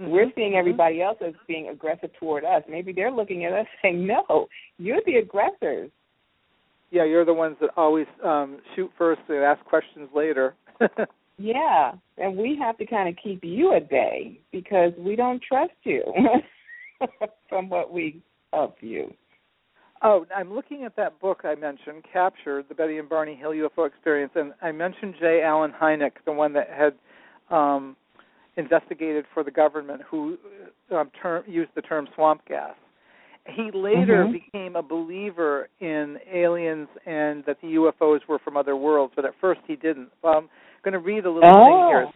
[0.00, 0.08] Mhm.
[0.08, 2.62] We're seeing everybody else as being aggressive toward us.
[2.68, 5.90] Maybe they're looking at us saying, "No, you're the aggressors."
[6.90, 10.54] Yeah, you're the ones that always um shoot first and ask questions later.
[11.38, 15.72] Yeah, and we have to kind of keep you at bay because we don't trust
[15.84, 16.02] you
[17.48, 18.20] from what we
[18.52, 19.12] of you.
[20.02, 23.86] Oh, I'm looking at that book I mentioned, Captured, the Betty and Barney Hill UFO
[23.86, 25.42] Experience, and I mentioned J.
[25.42, 26.94] Allen Hynek, the one that had
[27.54, 27.96] um,
[28.56, 30.38] investigated for the government, who
[30.92, 32.74] um, term, used the term swamp gas.
[33.46, 34.32] He later Mhm.
[34.32, 39.34] became a believer in aliens and that the UFOs were from other worlds, but at
[39.40, 40.10] first he didn't.
[40.22, 40.50] I'm
[40.90, 42.06] going to read a little thing here.
[42.08, 42.12] Oh.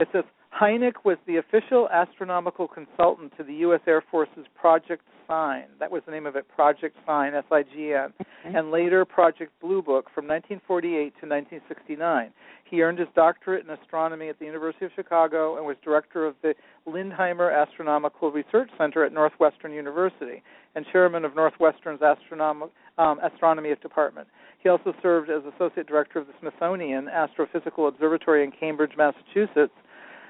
[0.00, 0.24] It says
[0.58, 3.80] Hynek was the official astronomical consultant to the U.S.
[3.86, 5.64] Air Force's Project Sign.
[5.78, 10.26] That was the name of it, Project Sign, S-I-G-N, and later Project Blue Book from
[10.26, 12.30] 1948 to 1969.
[12.64, 16.34] He earned his doctorate in astronomy at the University of Chicago and was director of
[16.42, 16.54] the
[16.88, 20.42] Lindheimer Astronomical Research Center at Northwestern University
[20.74, 24.26] and chairman of Northwestern's astronom- um, astronomy department.
[24.62, 29.74] He also served as associate director of the Smithsonian Astrophysical Observatory in Cambridge, Massachusetts,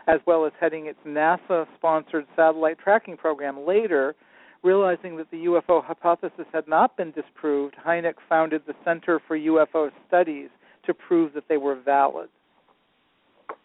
[0.06, 3.66] as well as heading its NASA sponsored satellite tracking program.
[3.66, 4.14] Later,
[4.62, 9.90] realizing that the UFO hypothesis had not been disproved, Hynek founded the Center for UFO
[10.08, 10.48] Studies
[10.84, 12.28] to prove that they were valid.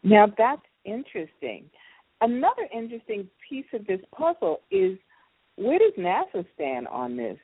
[0.03, 1.65] Now that's interesting.
[2.21, 4.97] Another interesting piece of this puzzle is
[5.55, 7.37] where does NASA stand on this?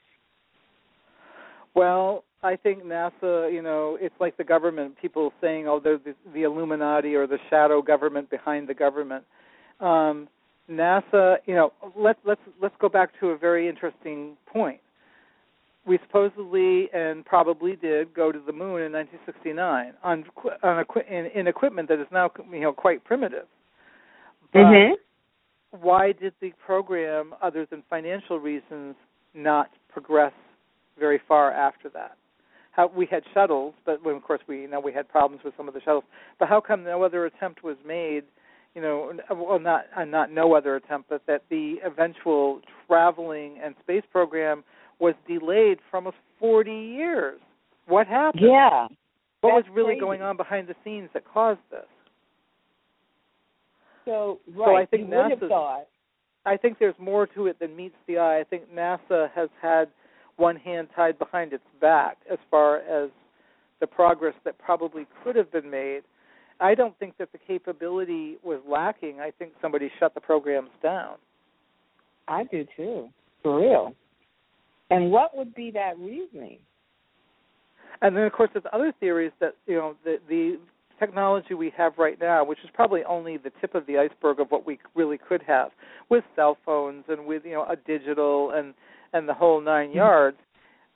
[1.76, 4.96] Well, I think NASA, you know, it's like the government.
[5.02, 9.24] People saying, "Oh, they're the, the Illuminati or the shadow government behind the government."
[9.80, 10.28] Um,
[10.70, 14.80] NASA, you know, let's let's let's go back to a very interesting point.
[15.86, 20.26] We supposedly and probably did go to the moon in 1969 on
[20.62, 23.46] on in, in equipment that is now you know quite primitive.
[24.54, 25.82] But mm-hmm.
[25.82, 28.96] why did the program, other than financial reasons,
[29.34, 30.34] not progress
[31.00, 32.18] very far after that?
[32.78, 35.54] How we had shuttles, but well, of course we you know we had problems with
[35.58, 36.06] some of the shuttles.
[36.40, 38.24] But how come no other attempt was made?
[38.76, 43.76] You know, well, not uh, not no other attempt, but that the eventual traveling and
[43.82, 44.64] space program
[45.00, 47.40] was delayed for almost 40 years.
[47.88, 48.44] What happened?
[48.46, 48.88] Yeah.
[49.42, 50.00] What was really crazy.
[50.00, 51.86] going on behind the scenes that caused this?
[54.06, 55.88] So, right, so I think you would NASA's, have thought.
[56.46, 58.40] I think there's more to it than meets the eye.
[58.40, 59.90] I think NASA has had
[60.38, 63.10] one hand tied behind its back as far as
[63.80, 66.02] the progress that probably could have been made.
[66.60, 69.20] I don't think that the capability was lacking.
[69.20, 71.16] I think somebody shut the programs down.
[72.28, 73.10] I do too,
[73.44, 73.94] for real.
[74.90, 76.60] And what would be that reasoning?
[78.02, 80.58] And then, of course, there's other theories that you know the the
[81.00, 84.48] technology we have right now, which is probably only the tip of the iceberg of
[84.50, 85.70] what we really could have
[86.10, 88.74] with cell phones and with you know a digital and
[89.18, 89.98] and the whole 9 Mm-hmm.
[89.98, 90.38] yards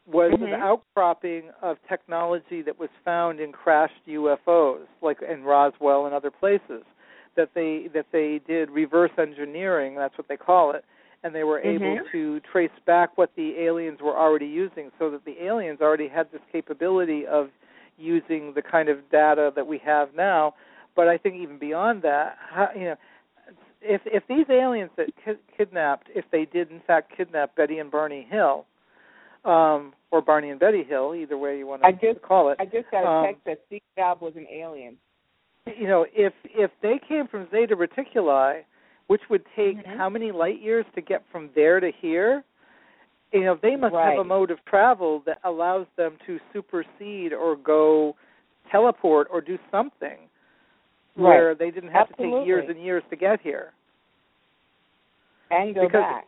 [0.07, 0.43] was mm-hmm.
[0.43, 6.31] an outcropping of technology that was found in crashed UFOs, like in Roswell and other
[6.31, 6.83] places.
[7.37, 10.83] That they that they did reverse engineering, that's what they call it,
[11.23, 11.83] and they were mm-hmm.
[11.83, 16.09] able to trace back what the aliens were already using, so that the aliens already
[16.09, 17.49] had this capability of
[17.97, 20.55] using the kind of data that we have now.
[20.93, 22.95] But I think even beyond that, how, you know,
[23.81, 27.91] if if these aliens that ki- kidnapped, if they did in fact kidnap Betty and
[27.91, 28.65] Barney Hill,
[29.45, 32.57] um, or Barney and Betty Hill, either way you want to I just, call it.
[32.59, 34.97] I just got a um, text that Steve Jobs was an alien.
[35.77, 38.61] You know, if if they came from Zeta Reticuli,
[39.07, 39.97] which would take mm-hmm.
[39.97, 42.43] how many light years to get from there to here?
[43.33, 44.11] You know, they must right.
[44.11, 48.15] have a mode of travel that allows them to supersede or go
[48.69, 50.17] teleport or do something
[51.15, 51.27] right.
[51.27, 52.31] where they didn't have Absolutely.
[52.31, 53.71] to take years and years to get here.
[55.49, 56.27] And go because, back.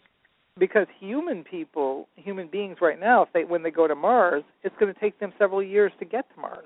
[0.59, 4.75] Because human people, human beings right now, if they when they go to Mars, it's
[4.79, 6.65] going to take them several years to get to Mars.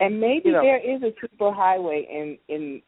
[0.00, 2.82] And maybe you know, there is a super highway in in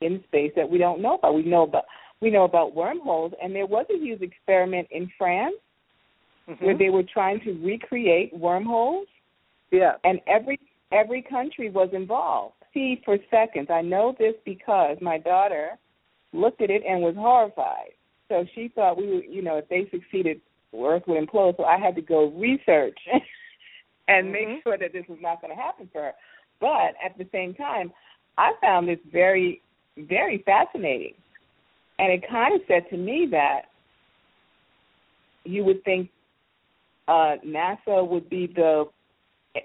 [0.00, 1.34] in space that we don't know about.
[1.34, 1.84] We know about
[2.20, 5.54] we know about wormholes, and there was a huge experiment in France
[6.48, 6.64] mm-hmm.
[6.64, 9.06] where they were trying to recreate wormholes.
[9.70, 9.94] Yeah.
[10.04, 10.60] And every
[10.92, 12.54] every country was involved.
[12.74, 13.68] See for seconds.
[13.70, 15.78] I know this because my daughter
[16.32, 17.92] looked at it and was horrified.
[18.28, 20.40] So she thought we were, you know, if they succeeded,
[20.74, 21.56] Earth would implode.
[21.56, 22.98] So I had to go research
[24.08, 24.32] and mm-hmm.
[24.32, 26.12] make sure that this was not going to happen for her.
[26.60, 27.92] But at the same time,
[28.38, 29.60] I found this very,
[29.98, 31.14] very fascinating.
[31.98, 33.62] And it kind of said to me that
[35.44, 36.08] you would think
[37.08, 38.84] uh, NASA would be the,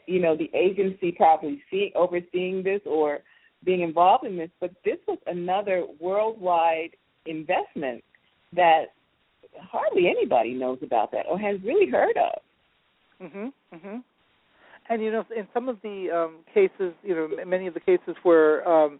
[0.06, 3.20] you know, the agency probably see, overseeing this or
[3.64, 6.92] being involved in this, but this was another worldwide
[7.26, 8.04] investment
[8.54, 8.86] that
[9.60, 12.42] hardly anybody knows about that or has really heard of.
[13.20, 13.54] Mhm.
[13.74, 14.04] Mhm.
[14.90, 18.16] And you know, in some of the um, cases, you know, many of the cases
[18.24, 19.00] where um,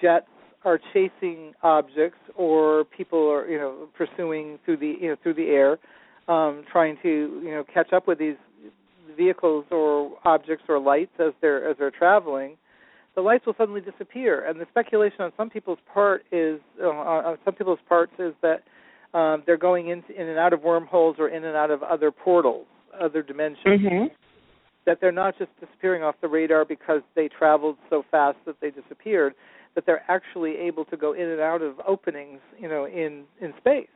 [0.00, 0.26] jets
[0.64, 5.48] are chasing objects or people are, you know, pursuing through the, you know, through the
[5.50, 5.78] air,
[6.26, 8.36] um, trying to, you know, catch up with these
[9.18, 12.56] vehicles or objects or lights as they're as they're traveling,
[13.18, 14.46] the lights will suddenly disappear.
[14.48, 18.62] And the speculation on some people's part is, uh, on some people's parts, is that
[19.18, 22.12] um, they're going in, in and out of wormholes or in and out of other
[22.12, 22.66] portals,
[22.98, 23.80] other dimensions.
[23.80, 24.04] Mm-hmm.
[24.86, 28.70] That they're not just disappearing off the radar because they traveled so fast that they
[28.70, 29.34] disappeared.
[29.74, 33.52] That they're actually able to go in and out of openings, you know, in in
[33.58, 33.88] space.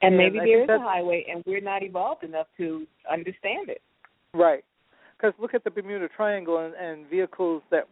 [0.00, 3.82] And, maybe there is a highway, and we're not evolved enough to understand it.
[4.32, 4.64] Right.
[5.16, 7.88] Because look at the Bermuda Triangle and, and vehicles that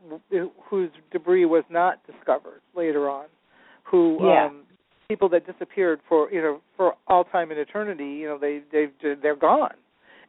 [0.71, 3.27] whose debris was not discovered later on,
[3.83, 4.47] who Yeah.
[4.47, 4.63] um,
[5.09, 8.05] people that disappeared for you know for all time and eternity.
[8.05, 8.91] You know they they
[9.23, 9.75] they're gone,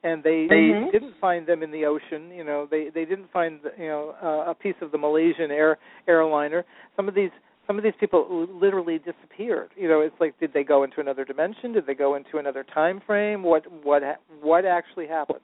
[0.03, 0.85] and they Mhm.
[0.85, 2.31] they didn't find them in the ocean.
[2.31, 5.77] You know they they didn't find you know uh, a piece of the Malaysian air
[6.07, 6.65] airliner.
[6.95, 7.31] Some of these
[7.67, 9.69] some of these people literally disappeared.
[9.75, 11.73] You know, it's like did they go into another dimension?
[11.73, 13.43] Did they go into another time frame?
[13.43, 14.01] What what
[14.41, 15.41] what actually happened?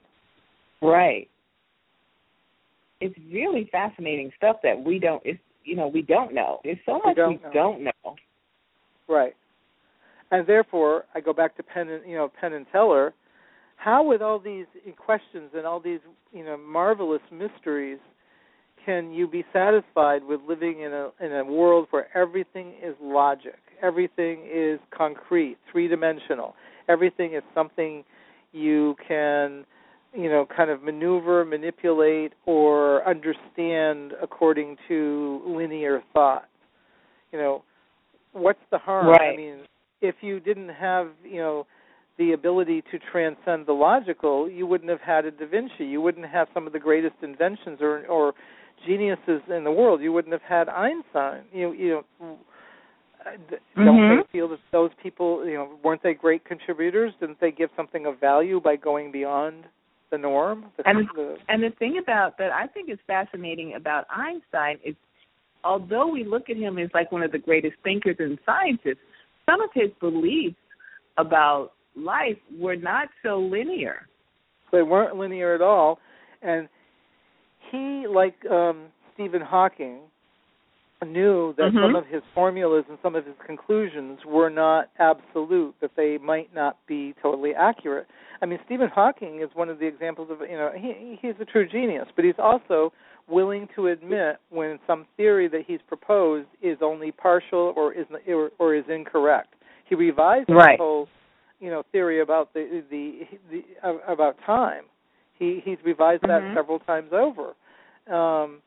[0.82, 1.28] Right.
[3.00, 5.22] It's really fascinating stuff that we don't.
[5.24, 6.60] It's you know we don't know.
[6.64, 7.52] There's so much don't we know.
[7.52, 8.16] don't know.
[9.08, 9.34] Right.
[10.30, 13.12] And therefore, I go back to Penn and you know Penn and Teller.
[13.76, 14.66] how with all these
[14.96, 16.00] questions and all these
[16.32, 17.98] you know marvelous mysteries
[18.84, 23.58] can you be satisfied with living in a in a world where everything is logic
[23.82, 26.54] everything is concrete three dimensional
[26.88, 28.04] everything is something
[28.52, 29.64] you can
[30.14, 36.48] you know kind of maneuver manipulate or understand according to linear thought?
[37.32, 37.64] You know
[38.32, 39.08] what's the harm?
[39.08, 39.32] Right.
[39.32, 39.64] i mean
[40.00, 41.66] if you didn't have you know
[42.16, 45.84] the ability to transcend the logical you wouldn't have had a da vinci.
[45.84, 48.34] You wouldn't have some of the greatest inventions or or
[48.86, 51.42] geniuses in the world you wouldn't have had einstein.
[51.52, 51.88] You you
[52.20, 52.38] know
[53.76, 54.20] don't mm-hmm.
[54.20, 57.12] they feel that those people you know weren't they great contributors?
[57.20, 59.64] Didn't they give something of value by going beyond
[60.10, 60.66] the norm?
[60.76, 64.94] The, and the, and the thing about that i think is fascinating about einstein is
[65.64, 69.00] although we look at him as like one of the greatest thinkers and scientists
[69.48, 70.56] some of his beliefs
[71.18, 74.08] about life were not so linear.
[74.72, 75.98] They weren't linear at all.
[76.42, 76.68] And
[77.74, 80.00] he like um stephen hawking
[81.04, 81.78] knew that mm-hmm.
[81.78, 86.54] some of his formulas and some of his conclusions were not absolute, that they might
[86.54, 88.06] not be totally accurate.
[88.42, 91.44] I mean, Stephen Hawking is one of the examples of you know he he's a
[91.44, 92.92] true genius, but he's also
[93.28, 98.50] willing to admit when some theory that he's proposed is only partial or is or,
[98.58, 99.54] or is incorrect.
[99.88, 100.78] He revised right.
[100.78, 101.08] whole
[101.60, 103.20] you know theory about the the,
[103.50, 104.84] the uh, about time.
[105.38, 106.54] He he's revised mm-hmm.
[106.54, 107.54] that several times over.
[108.10, 108.60] Um,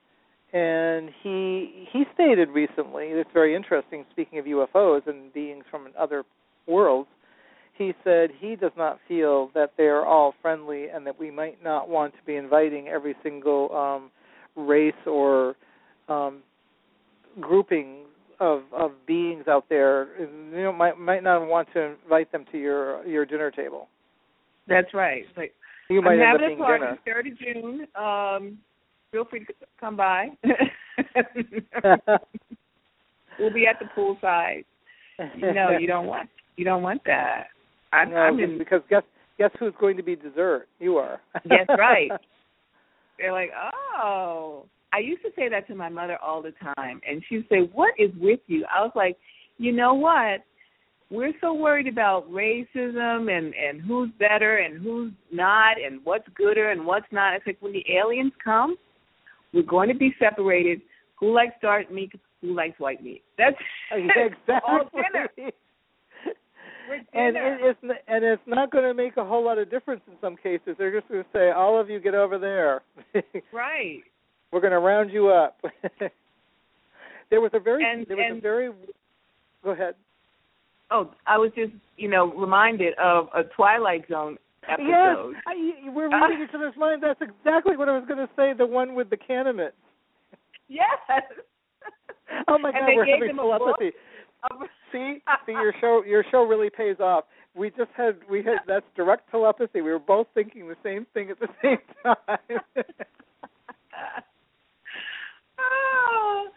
[0.53, 6.23] and he he stated recently it's very interesting speaking of UFOs and beings from other
[6.67, 7.09] worlds
[7.77, 11.61] he said he does not feel that they are all friendly and that we might
[11.63, 14.09] not want to be inviting every single um
[14.55, 15.55] race or
[16.07, 16.39] um
[17.41, 18.05] grouping
[18.39, 22.57] of of beings out there you know might might not want to invite them to
[22.57, 23.89] your your dinner table
[24.65, 25.53] that's right like
[25.89, 26.99] you might I'm having a party dinner.
[27.05, 27.88] third of June.
[27.95, 28.57] Um,
[29.12, 30.30] feel free to come by.
[33.39, 34.66] we'll be at the poolside.
[35.38, 37.47] No, you don't want you don't want that.
[37.93, 39.03] I, no, I'm in, because guess
[39.38, 40.68] guess who's going to be dessert?
[40.80, 41.22] You are.
[41.45, 42.10] That's right.
[43.20, 43.51] They're like,
[43.99, 44.66] oh.
[44.93, 47.93] I used to say that to my mother all the time, and she'd say, "What
[47.99, 49.18] is with you?" I was like,
[49.58, 50.45] "You know what?
[51.10, 56.72] we're so worried about racism and and who's better and who's not and what's gooder
[56.72, 57.36] and what's not.
[57.36, 58.76] It's like when the aliens come,
[59.58, 60.82] we're going to be separated.
[61.20, 62.12] Who likes dark meat?
[62.41, 63.24] Who likes white meat?
[63.39, 63.58] That's
[63.91, 64.55] exactly.
[64.68, 65.28] all dinner.
[67.12, 70.38] and it's and it's not going to make a whole lot of difference in some
[70.38, 70.76] cases.
[70.78, 72.84] They're just going to say, "All of you get over there."
[73.51, 74.03] right.
[74.51, 75.58] We're going to round you up.
[77.32, 78.70] there was a very and, there was and, a very
[79.64, 79.95] go ahead.
[80.91, 84.38] Oh, I was just, you know, reminded of a Twilight Zone
[84.70, 85.34] episode.
[85.34, 86.26] Yes, I, we're ah.
[86.26, 87.03] reading each other's minds.
[87.05, 88.53] That's exactly what I was going to say.
[88.57, 89.76] The one with the Canaanites.
[90.68, 90.86] Yes.
[92.49, 93.91] Oh my God, we're having telepathy.
[94.49, 94.70] book.
[94.91, 97.26] see, see, your show, your show really pays off.
[97.55, 99.82] We just had, we had that's direct telepathy.
[99.82, 102.59] We were both thinking the same thing at the same time.
[105.59, 106.47] oh.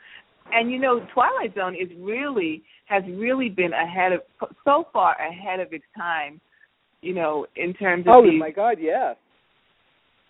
[0.52, 4.20] And you know, Twilight Zone is really has really been ahead of
[4.64, 6.40] so far ahead of its time.
[7.02, 9.16] You know, in terms of oh these, my God, yes.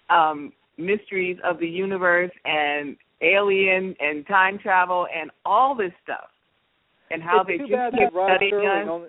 [0.09, 6.31] Um, mysteries of the universe and alien and time travel and all this stuff,
[7.11, 9.09] and how it's they too just bad keep that Rod studying Serling only,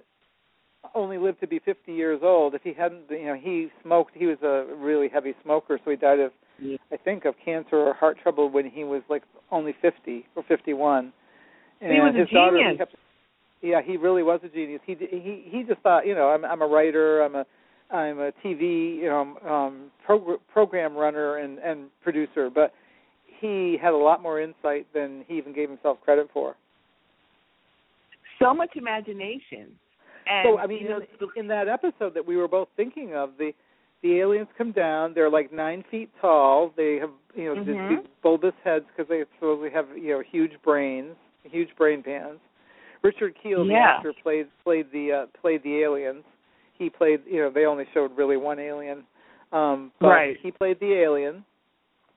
[0.96, 2.56] only lived to be 50 years old.
[2.56, 4.12] If he hadn't, you know, he smoked.
[4.16, 6.78] He was a really heavy smoker, so he died of, Yeah.
[6.92, 11.14] I think, of cancer or heart trouble when he was like only 50 or 51.
[11.82, 12.74] And He was a his daughter, genius.
[12.74, 12.96] He kept,
[13.62, 14.82] yeah, he really was a genius.
[14.86, 17.46] He he he just thought, you know, I'm I'm a writer, I'm a
[17.92, 22.74] I'm a TV, you know, um prog- program runner and and producer, but
[23.40, 26.56] he had a lot more insight than he even gave himself credit for.
[28.40, 29.78] So much imagination.
[30.28, 31.02] And, so I mean, you know,
[31.36, 33.52] in, in that episode that we were both thinking of, the
[34.04, 35.14] the aliens come down.
[35.14, 36.74] They're like nine feet tall.
[36.76, 37.90] They have you know Mhm.
[37.90, 42.40] these bulbous heads because they supposedly have you know huge brains, huge brain pans.
[43.04, 46.24] Richard Kiel, the actor, played played the uh, played the aliens.
[46.82, 49.04] He played you know they only showed really one alien,
[49.52, 50.38] um, but Right.
[50.42, 51.46] he played the alien.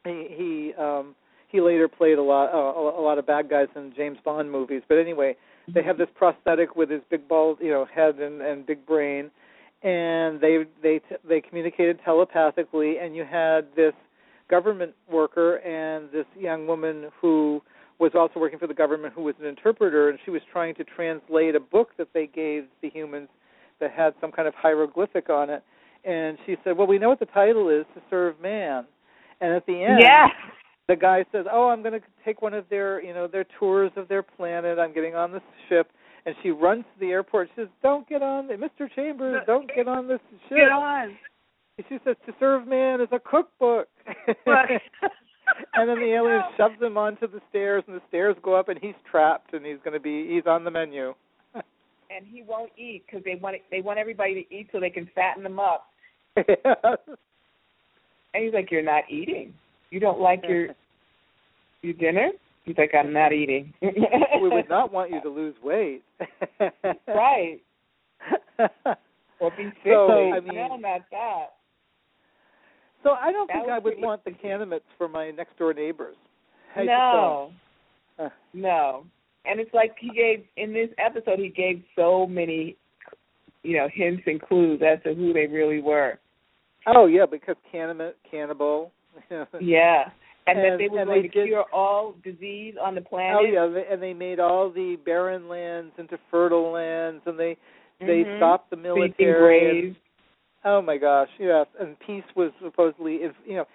[0.04, 1.14] He he um,
[1.48, 4.80] he later played a lot uh, a lot of bad guys in James Bond movies.
[4.88, 5.36] But anyway,
[5.74, 9.30] they have this prosthetic with his big bald you know head and, and big brain,
[9.82, 12.96] and they they they communicated telepathically.
[12.96, 13.92] And you had this
[14.48, 17.60] government worker and this young woman who
[17.98, 20.84] was also working for the government who was an interpreter, and she was trying to
[20.84, 23.28] translate a book that they gave the humans
[23.84, 25.62] that had some kind of hieroglyphic on it.
[26.04, 28.86] and she said, "Well, we know what the title is: to serve man."
[29.40, 30.28] And at the end, yeah.
[30.88, 33.90] the guy says, "Oh, I'm going to take one of their, you know, their tours
[33.96, 34.78] of their planet.
[34.78, 35.90] I'm getting on this ship."
[36.26, 37.48] And she runs to the airport.
[37.54, 38.88] She says, "Don't get on, the, Mr.
[38.94, 39.42] Chambers.
[39.46, 41.16] Don't get on this ship." Get on.
[41.88, 43.88] She says, "To serve man is a cookbook."
[45.74, 48.78] And then the alien shoves him onto the stairs, and the stairs go up, and
[48.80, 51.14] he's trapped, and he's going to be he's on the menu.
[52.14, 55.08] And he won't eat because they want they want everybody to eat so they can
[55.14, 55.86] fatten them up.
[58.36, 59.54] And he's like, "You're not eating.
[59.90, 60.70] You don't like your
[61.82, 62.30] your dinner."
[62.64, 66.02] He's like, "I'm not eating." we would not want you to lose weight.
[67.06, 67.60] right
[69.40, 69.92] or be sickly.
[69.92, 71.46] So, I mean- no, not that.
[73.02, 76.16] So I don't That think I would want the Kanamits for my next door neighbors.
[76.74, 77.52] To no.
[78.18, 79.04] Uh, no.
[79.46, 82.76] And it's like he gave in this episode he gave so many,
[83.62, 86.18] you know, hints and clues as to who they really were.
[86.86, 88.90] oh yeah, because Kanamit, cannibal.
[89.60, 90.04] Yeah,
[90.46, 93.36] and, that they were and going they to did- cure all disease on the planet.
[93.40, 97.56] Oh yeah, they, and they made all the barren lands into fertile lands, and they
[98.00, 98.38] they Mhm.
[98.38, 99.86] stopped the military.
[99.88, 99.96] and-.
[100.64, 103.66] Oh my gosh, yes, and peace was supposedly, you know,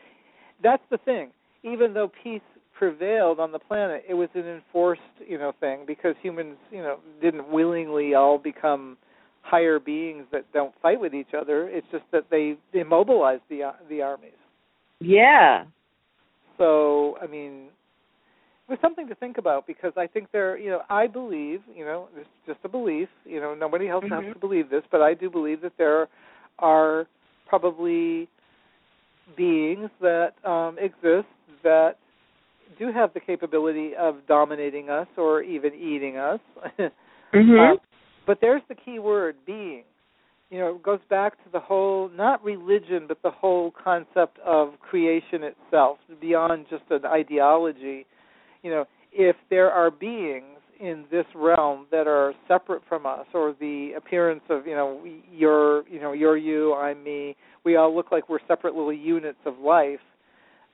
[0.61, 1.29] that's the thing.
[1.63, 2.41] Even though peace
[2.79, 6.99] prevailed on the planet, it was an enforced, you know, thing because humans, you know,
[7.21, 8.97] didn't willingly all become
[9.41, 11.67] higher beings that don't fight with each other.
[11.67, 14.31] It's just that they immobilized the uh, the armies.
[15.01, 15.65] Yeah.
[16.57, 17.67] So, I mean,
[18.67, 21.83] it was something to think about because I think there, you know, I believe, you
[21.83, 24.23] know, it's just a belief, you know, nobody else Mhm.
[24.23, 26.07] has to believe this, but I do believe that there
[26.59, 27.07] are
[27.45, 28.29] probably
[29.35, 31.27] beings that um exist
[31.63, 31.97] that
[32.77, 36.39] do have the capability of dominating us or even eating us.
[37.31, 37.59] Mhm.
[37.59, 37.77] Um,
[38.25, 39.83] but there's the key word, being.
[40.49, 44.79] You know, it goes back to the whole, not religion, but the whole concept of
[44.79, 48.07] creation itself, beyond just an ideology.
[48.63, 53.53] You know, if there are beings in this realm that are separate from us, or
[53.59, 58.11] the appearance of, you know, you're, you know, you're you, I'm me, we all look
[58.11, 59.99] like we're separate little units of life,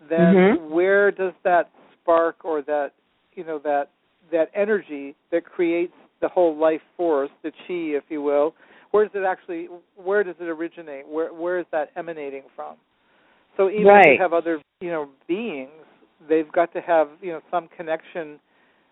[0.07, 0.69] then Mhm.
[0.69, 1.69] where does that
[2.05, 2.91] spark or that,
[3.33, 3.89] you know, that
[4.31, 8.55] that energy that creates the whole life force, the chi, if you will,
[8.91, 11.07] where does it actually where does it originate?
[11.07, 12.75] Where where is that emanating from?
[13.57, 15.69] So even if you have other, you know, beings,
[16.27, 18.39] they've got to have, you know, some connection.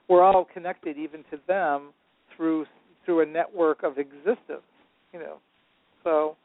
[0.10, 1.92] We're all connected even to them
[2.36, 2.66] through
[3.06, 4.68] through a network of existence,
[5.14, 5.38] you know.
[6.04, 6.36] So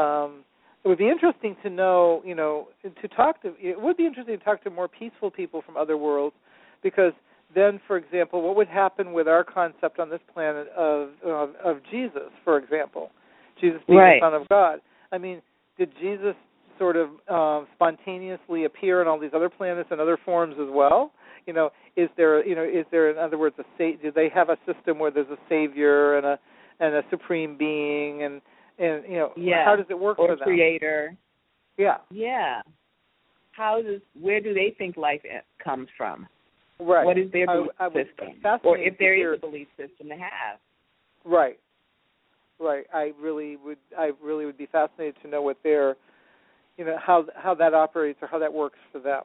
[0.00, 0.44] um
[0.84, 4.38] it would be interesting to know, you know, to talk to it would be interesting
[4.38, 6.34] to talk to more peaceful people from other worlds
[6.82, 7.12] because
[7.54, 11.76] then for example what would happen with our concept on this planet of of, of
[11.90, 13.10] jesus for example?
[13.60, 14.20] Jesus being Right.
[14.20, 14.80] the son of god.
[15.12, 15.40] I mean
[15.78, 16.34] did jesus
[16.78, 21.12] sort of um spontaneously appear on all these other planets and other forms as well?
[21.46, 24.28] You know is there you know is there in other words a sa- do they
[24.34, 26.38] have a system where there's a savior and a
[26.80, 28.40] and a supreme being and
[28.78, 29.64] and you know Yeah.
[29.64, 31.16] how does it work or for them creator.
[31.76, 32.62] yeah Yeah.
[33.52, 35.22] How does where do they think life
[35.62, 36.26] comes from?
[36.80, 38.40] right What is their belief I would- system?
[38.64, 40.58] Or if there is a belief system to have.
[41.24, 41.58] Right.
[42.58, 42.86] Right.
[42.92, 45.96] I really would I really would be fascinated to know what their
[46.78, 49.22] you know how how that operates or how that works for them.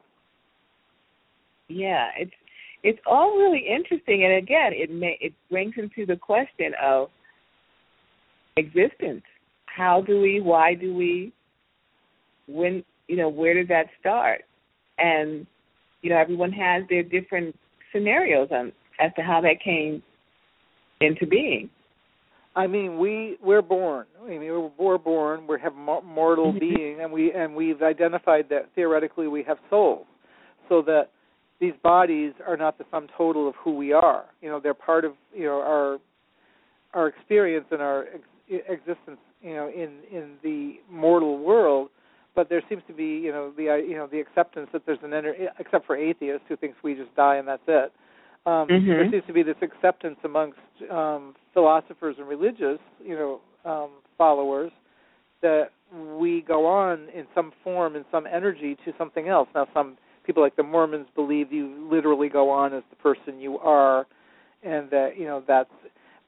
[1.68, 2.32] Yeah, it's
[2.84, 7.08] it's all really interesting, and again, it may it brings into the question of
[8.56, 9.22] existence.
[9.78, 10.40] How do we?
[10.40, 11.32] Why do we?
[12.48, 14.40] When you know, where did that start?
[14.98, 15.46] And
[16.02, 17.54] you know, everyone has their different
[17.92, 20.02] scenarios on as to how that came
[21.00, 21.70] into being.
[22.56, 24.06] I mean, we we're born.
[24.20, 25.46] I mean, we're, we're born.
[25.46, 26.60] We have mo- mortal Mhm.
[26.60, 30.06] being, and we and we've identified that theoretically we have souls,
[30.68, 31.10] so that
[31.60, 34.24] these bodies are not the sum total of who we are.
[34.42, 35.98] You know, they're part of you know our
[36.94, 39.20] our experience and our ex- existence.
[39.42, 41.90] You know, in in the mortal world,
[42.34, 45.10] but there seems to be you know the you know the acceptance that there's an
[45.10, 47.92] ener- except for atheists who thinks we just die and that's it.
[48.46, 48.86] Um, Mhm.
[48.86, 50.58] There seems to be this acceptance amongst
[50.90, 54.72] um, philosophers and religious you know um, followers
[55.40, 55.70] that
[56.16, 59.48] we go on in some form in some energy to something else.
[59.54, 63.58] Now, some people like the Mormons believe you literally go on as the person you
[63.58, 64.06] are,
[64.62, 65.70] and that you know that's.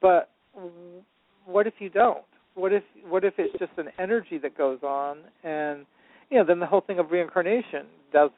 [0.00, 0.30] But
[1.44, 2.24] what if you don't?
[2.54, 5.86] What if what if it's just an energy that goes on, and
[6.30, 8.30] you know then the whole thing of reincarnation does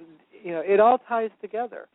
[0.42, 1.86] you know it all ties together.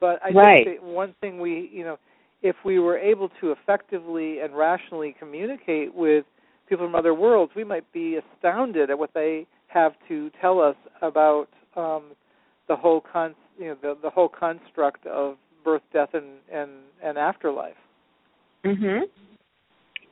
[0.00, 0.64] But I Right.
[0.64, 1.98] think one thing we you know
[2.42, 6.24] if we were able to effectively and rationally communicate with
[6.68, 10.76] people from other worlds, we might be astounded at what they have to tell us
[11.02, 12.12] about um,
[12.68, 16.70] the whole con you know the the whole construct of birth, death, and and
[17.02, 17.76] and afterlife.
[18.64, 19.02] Mhm.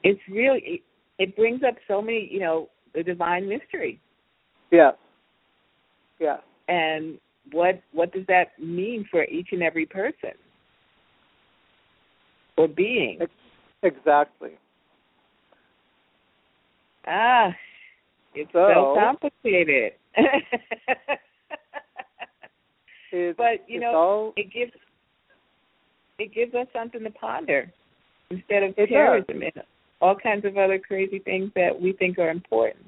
[0.02, 0.82] It's really
[1.18, 4.00] it, brings up so many you know the divine mystery.
[4.70, 4.92] Yeah.
[6.18, 6.38] Yeah.
[6.68, 7.18] And
[7.52, 10.32] what what does that mean for each and every person
[12.56, 13.20] or being?
[13.82, 14.52] Exactly.
[17.06, 17.54] Ah,
[18.34, 19.92] it's so, so complicated.
[23.36, 24.72] but you know, all, it gives
[26.18, 27.72] it gives us something to ponder
[28.30, 29.64] instead of terrorism does.
[30.00, 32.84] All kinds of other crazy things that we think are important.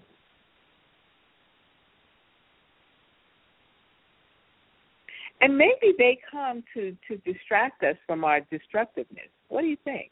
[5.40, 9.28] And maybe they come to to distract us from our destructiveness.
[9.48, 10.10] What do you think?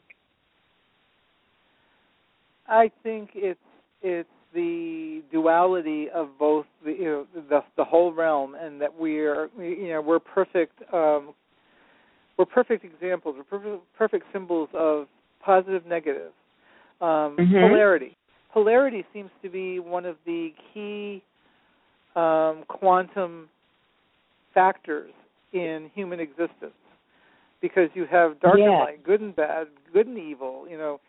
[2.67, 3.59] I think it's
[4.01, 9.49] it's the duality of both the you know the the whole realm, and that we're
[9.57, 11.33] you know we're perfect um,
[12.37, 15.07] we're perfect examples, we're perfect, perfect symbols of
[15.43, 16.31] positive, negative,
[17.01, 17.61] um, Mhm.
[17.61, 18.15] polarity.
[18.51, 21.23] Polarity seems to be one of the key
[22.15, 23.49] um, quantum
[24.53, 25.11] factors
[25.53, 26.73] in human existence
[27.61, 30.99] because you have dark and light, good and bad, good and evil, you know,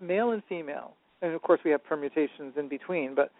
[0.00, 3.14] male and female, and of course we have permutations in between.
[3.14, 3.30] But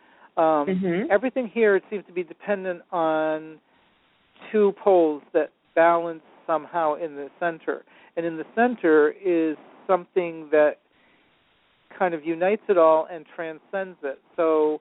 [0.40, 1.08] um, Mhm.
[1.10, 3.60] everything here it seems to be dependent on
[4.50, 7.84] two poles that balance somehow in the center,
[8.16, 9.56] and in the center is
[9.86, 10.78] something that
[11.98, 14.18] kind of unites it all and transcends it.
[14.36, 14.80] So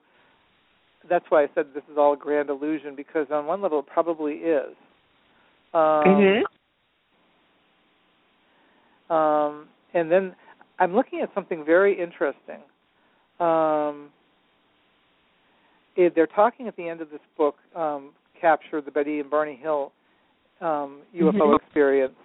[1.08, 3.86] that's why I said this is all a grand illusion because on one level it
[3.86, 4.74] probably is.
[5.74, 6.42] Um,
[9.10, 9.14] Mhm.
[9.14, 10.34] um, and then
[10.78, 12.62] I'm looking at something very interesting.
[13.40, 14.10] Um,
[15.96, 19.56] it, they're talking at the end of this book, um, Capture the Betty and Barney
[19.56, 19.92] Hill
[20.60, 21.56] um, UFO Mhm.
[21.56, 22.16] experience,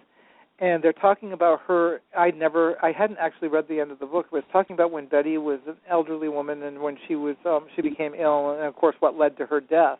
[0.62, 2.02] and they're talking about her.
[2.18, 4.28] I never, I hadn't actually read the end of the book.
[4.28, 7.66] It was talking about when Betty was an elderly woman and when she was, um,
[7.76, 10.00] she became ill, and of course what led to her death.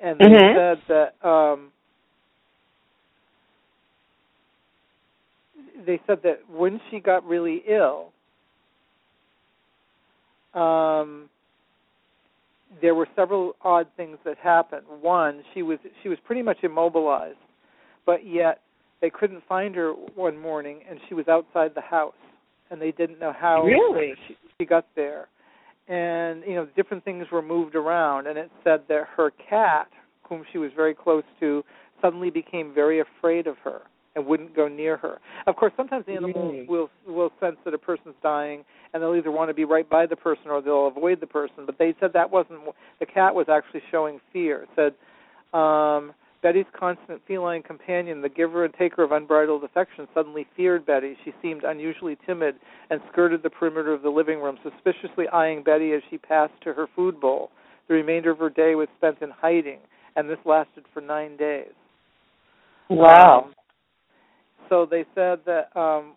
[0.00, 0.54] And they Mhm.
[0.54, 1.72] said that um,
[5.86, 8.12] they said that when she got really ill,
[10.54, 11.30] um,
[12.82, 14.86] there were several odd things that happened.
[15.00, 17.38] One, she was she was pretty much immobilized,
[18.04, 18.60] but yet
[19.00, 22.14] they couldn't find her one morning, and she was outside the house,
[22.70, 24.14] and they didn't know how Really?
[24.26, 25.28] she, she got there.
[25.88, 29.88] And you know, different things were moved around, and it said that her cat,
[30.28, 31.62] whom she was very close to,
[32.02, 33.82] suddenly became very afraid of her
[34.16, 35.18] and wouldn't go near her.
[35.46, 36.66] Of course, sometimes animals Really?
[36.66, 40.06] will will sense that a person's dying, and they'll either want to be right by
[40.06, 41.66] the person or they'll avoid the person.
[41.66, 42.60] But they said that wasn't
[42.98, 44.62] the cat was actually showing fear.
[44.64, 46.14] It said um,
[46.46, 51.16] Betty's constant feline companion, the giver and taker of unbridled affection, suddenly feared Betty.
[51.24, 52.54] She seemed unusually timid
[52.88, 56.72] and skirted the perimeter of the living room, suspiciously eyeing Betty as she passed to
[56.72, 57.50] her food bowl.
[57.88, 59.80] The remainder of her day was spent in hiding,
[60.14, 61.72] and this lasted for nine days.
[62.90, 63.52] Um,
[64.68, 66.12] so they said that um,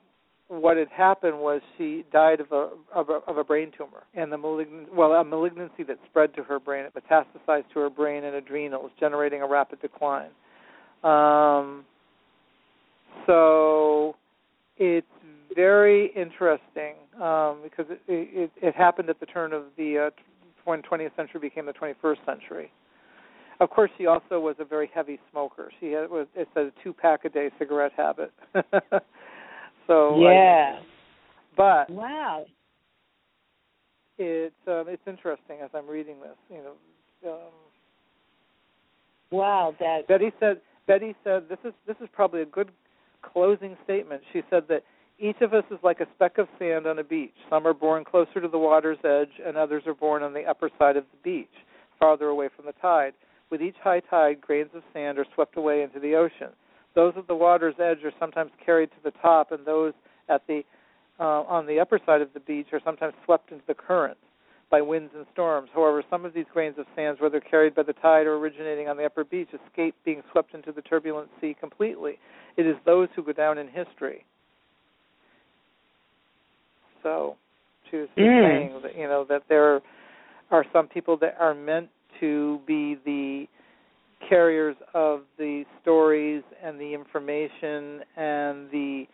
[0.49, 4.31] what had happened was she died of a, of a of a brain tumor, and
[4.31, 6.85] the malignant well a malignancy that spread to her brain.
[6.85, 10.31] It metastasized to her brain and adrenals, generating a rapid decline.
[11.03, 11.85] Um,
[13.27, 14.15] so
[14.77, 15.05] it's
[15.55, 20.09] very interesting um, because it, it it happened at the turn of the uh,
[20.65, 22.71] when 20th century became the 21st century.
[23.59, 25.69] Of course, she also was a very heavy smoker.
[25.80, 28.31] She had was it's a two pack a day cigarette habit.
[29.89, 30.79] so I- yeah.
[31.57, 32.45] but Wow.
[34.17, 36.37] it's um, it's interesting as I'm reading this.
[36.49, 37.51] You know, um,
[39.31, 39.75] Wow.
[39.79, 40.07] That.
[40.07, 42.69] Betty said Betty said this is this is probably a good
[43.21, 44.21] closing statement.
[44.33, 44.83] She said that
[45.19, 47.33] each of us is like a speck of sand on a beach.
[47.49, 50.69] Some are born closer to the water's edge, and others are born on the upper
[50.79, 51.51] side of the beach,
[51.99, 53.13] farther away from the tide.
[53.49, 56.49] With each high tide, grains of sand are swept away into the ocean.
[56.95, 59.93] Those at the water's edge are sometimes carried to the top, and those
[60.27, 60.63] at the
[61.19, 64.21] uh, on the upper side of the beach are sometimes swept into the currents
[64.71, 65.69] by winds and storms.
[65.73, 68.97] However, some of these grains of sands, whether carried by the tide or originating on
[68.97, 72.19] the upper beach, escape being swept into the turbulent sea completely.
[72.55, 74.25] It is those who go down in history.
[77.03, 77.35] So,
[77.89, 78.41] she was Mm.
[78.43, 79.81] saying that you know that there
[80.51, 81.89] are some people that are meant
[82.19, 83.47] to be the
[84.27, 89.05] carriers of the stories and the information and the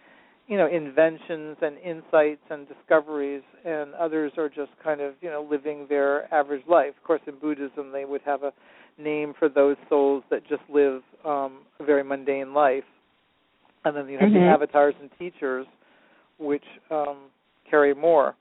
[0.47, 5.45] you know inventions and insights and discoveries and others are just kind of you know
[5.49, 6.93] living their average life.
[6.97, 8.51] Of course in buddhism they would have a
[8.97, 12.83] name for those souls that just live um a very mundane life.
[13.83, 14.39] And then you have mm-hmm.
[14.39, 15.65] the avatars and teachers
[16.39, 17.17] which um
[17.69, 18.35] carry more.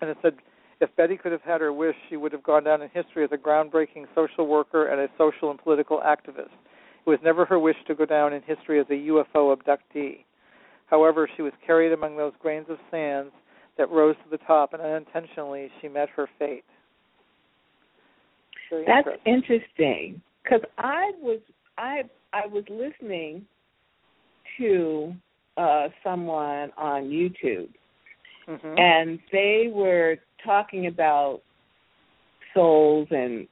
[0.00, 0.34] And it said
[0.82, 3.30] if Betty could have had her wish, she would have gone down in history as
[3.32, 6.50] a groundbreaking social worker and a social and political activist.
[7.06, 10.24] It was never her wish to go down in history as a UFO abductee.
[10.86, 13.30] However, she was carried among those grains of sand
[13.78, 16.64] that rose to the top, and unintentionally she met her fate.
[18.68, 21.38] Very That's interesting because I was
[21.78, 22.02] I
[22.32, 23.46] I was listening
[24.58, 25.14] to
[25.56, 27.68] uh, someone on YouTube,
[28.48, 28.78] mm-hmm.
[28.78, 31.40] and they were talking about
[32.54, 33.46] souls and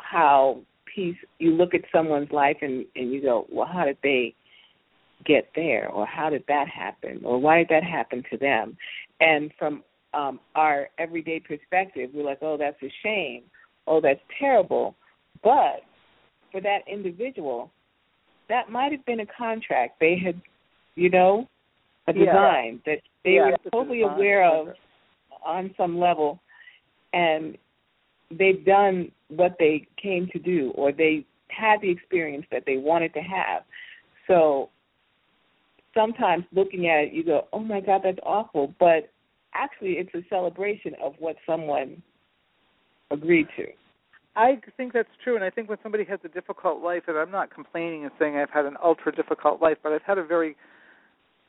[0.00, 0.60] how
[0.92, 4.34] peace you look at someone's life and and you go well how did they
[5.24, 5.88] get there?
[5.88, 7.22] Or how did that happen?
[7.24, 8.76] Or why did that happen to them?
[9.20, 9.82] And from
[10.14, 13.42] um our everyday perspective we're like oh that's a shame.
[13.86, 14.94] Oh that's terrible.
[15.42, 15.82] But
[16.52, 17.70] for that individual
[18.48, 19.98] that might have been a contract.
[20.00, 20.40] They had
[20.94, 21.48] you know
[22.08, 22.94] a design yeah.
[22.94, 24.68] that they yeah, were totally aware of
[25.46, 26.40] on some level
[27.12, 27.56] and
[28.30, 33.14] they've done what they came to do or they had the experience that they wanted
[33.14, 33.62] to have.
[34.26, 34.70] So
[35.94, 39.10] sometimes looking at it you go, Oh my God, that's awful but
[39.54, 42.02] actually it's a celebration of what someone
[43.10, 43.66] agreed to.
[44.36, 47.30] I think that's true, and I think when somebody has a difficult life, and I'm
[47.30, 50.56] not complaining and saying I've had an ultra difficult life, but I've had a very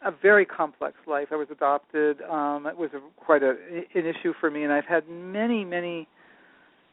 [0.06, 1.28] a very complex life.
[1.32, 2.22] I was adopted.
[2.22, 3.56] Um, it was a, quite a,
[3.96, 6.08] an issue for me, and I've had many, many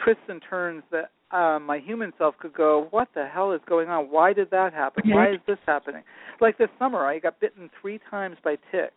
[0.02, 3.88] twists and turns that um, my human self could go, "What the hell is going
[3.88, 4.06] on?
[4.06, 5.04] Why did that happen?
[5.06, 6.02] Why is this happening?"
[6.40, 8.94] Like this summer, I got bitten three times by ticks.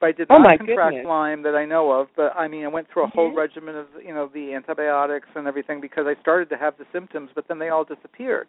[0.00, 1.06] But I did oh not contract goodness.
[1.08, 2.06] Lyme that I know of.
[2.16, 3.18] But I mean, I went through a mm-hmm.
[3.18, 6.84] whole regimen of you know the antibiotics and everything because I started to have the
[6.92, 8.48] symptoms, but then they all disappeared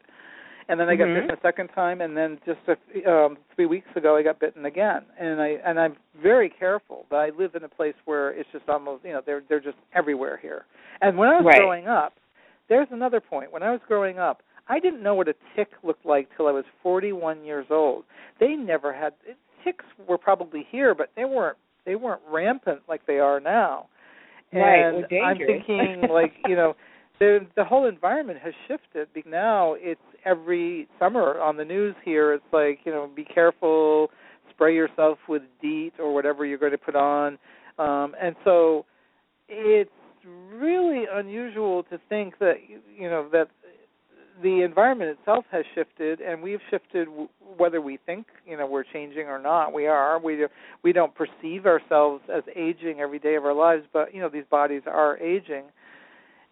[0.69, 1.27] and then I got mm-hmm.
[1.27, 4.65] bitten a second time, and then just a, um, three weeks ago I got bitten
[4.65, 5.01] again.
[5.19, 8.69] And I and I'm very careful, but I live in a place where it's just
[8.69, 10.65] almost you know they're they're just everywhere here.
[11.01, 11.57] And when I was right.
[11.57, 12.13] growing up,
[12.69, 13.51] there's another point.
[13.51, 16.51] When I was growing up, I didn't know what a tick looked like till I
[16.51, 18.03] was 41 years old.
[18.39, 19.13] They never had
[19.63, 23.87] ticks were probably here, but they weren't they weren't rampant like they are now.
[24.53, 26.75] Right, and I'm thinking like you know
[27.19, 29.07] the the whole environment has shifted.
[29.25, 32.33] Now it's every summer on the news here.
[32.33, 34.09] It's like you know, be careful,
[34.49, 37.37] spray yourself with DEET or whatever you're going to put on,
[37.77, 38.85] um, and so
[39.47, 39.89] it's
[40.53, 42.55] really unusual to think that
[42.97, 43.47] you know that
[44.41, 47.07] the environment itself has shifted and we've shifted
[47.57, 50.45] whether we think you know we're changing or not we are we
[50.83, 54.45] we don't perceive ourselves as aging every day of our lives but you know these
[54.49, 55.63] bodies are aging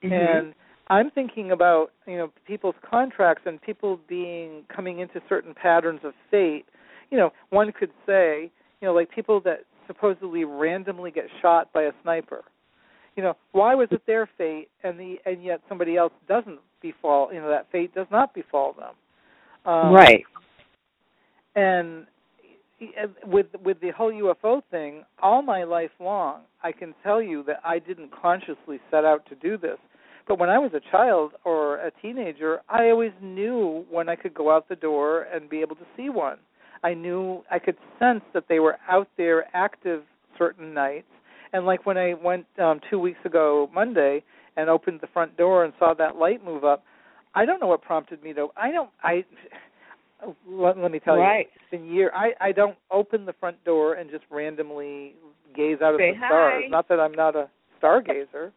[0.03, 0.13] Mm-hmm.
[0.13, 0.53] And
[0.89, 6.13] I'm thinking about you know people's contracts and people being coming into certain patterns of
[6.31, 6.65] fate.
[7.11, 8.51] You know, one could say,
[8.81, 12.43] you know, like people that supposedly randomly get shot by a sniper.
[13.15, 17.33] You know, why was it their fate and the and yet somebody else doesn't befall?
[17.33, 18.93] You know, that fate does not befall them.
[19.65, 20.23] Um, right.
[21.55, 22.05] And
[23.25, 27.61] with with the whole UFO thing, all my life long, I can tell you that
[27.63, 29.77] I didn't consciously set out to do this.
[30.27, 34.33] But when I was a child or a teenager, I always knew when I could
[34.33, 36.37] go out the door and be able to see one.
[36.83, 40.03] I knew I could sense that they were out there active
[40.37, 41.07] certain nights.
[41.53, 44.23] And like when I went um 2 weeks ago Monday
[44.57, 46.83] and opened the front door and saw that light move up,
[47.33, 49.23] I don't know what prompted me to I don't I
[50.49, 51.47] let, let me tell right.
[51.53, 52.11] you, it's been year.
[52.13, 55.13] I I don't open the front door and just randomly
[55.55, 56.63] gaze out Say at the stars.
[56.69, 57.49] Not that I'm not a
[57.81, 58.51] stargazer,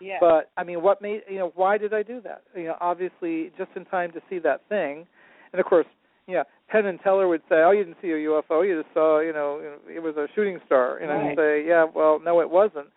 [0.00, 0.18] Yeah.
[0.20, 1.52] but I mean, what made you know?
[1.54, 2.42] Why did I do that?
[2.54, 5.06] You know, obviously, just in time to see that thing,
[5.52, 5.86] and of course,
[6.26, 8.66] yeah, Penn and Teller would say, "Oh, you didn't see a UFO.
[8.66, 11.30] You just saw, you know, it was a shooting star." And Right.
[11.32, 12.88] I'd say, "Yeah, well, no, it wasn't."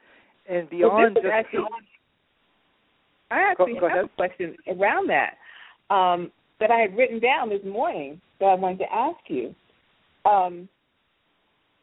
[0.47, 1.65] And beyond well, just actually,
[3.31, 4.05] I actually Go- go have ahead.
[4.05, 5.37] a question around that
[5.89, 9.53] um, that I had written down this morning that I wanted to ask you.
[10.25, 10.67] Um,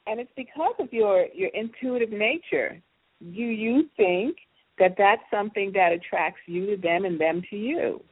[0.06, 2.80] and it's because of your your intuitive nature.
[3.20, 4.36] Do you think
[4.78, 8.02] that that's something that attracts you to them and them to you?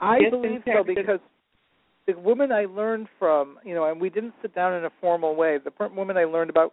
[0.00, 1.20] I Just believe so because
[2.06, 5.36] the woman I learned from, you know, and we didn't sit down in a formal
[5.36, 5.58] way.
[5.58, 6.72] The woman I learned about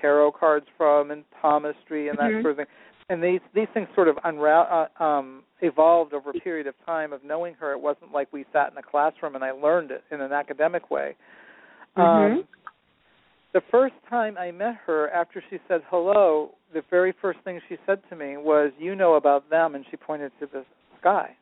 [0.00, 2.42] tarot cards from and palmistry and that Mhm.
[2.42, 2.66] sort of thing,
[3.08, 7.12] and these these things sort of unra- uh, um, evolved over a period of time
[7.12, 7.72] of knowing her.
[7.72, 10.90] It wasn't like we sat in a classroom and I learned it in an academic
[10.90, 11.14] way.
[11.96, 12.02] Mhm.
[12.02, 12.48] Um,
[13.52, 17.78] the first time I met her after she said hello, the very first thing she
[17.86, 20.64] said to me was, "You know about them," and she pointed to the
[20.98, 21.36] sky.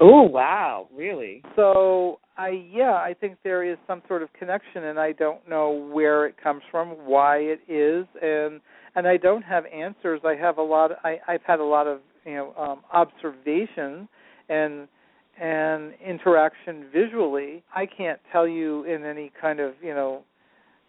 [0.00, 1.42] Oh wow, really?
[1.56, 5.70] So I yeah, I think there is some sort of connection and I don't know
[5.70, 8.60] where it comes from, why it is and
[8.98, 10.20] and I don't have answers.
[10.24, 14.08] I have a lot I I've had a lot of, you know, um observation
[14.48, 14.88] and
[15.40, 17.62] and interaction visually.
[17.74, 20.24] I can't tell you in any kind of, you know,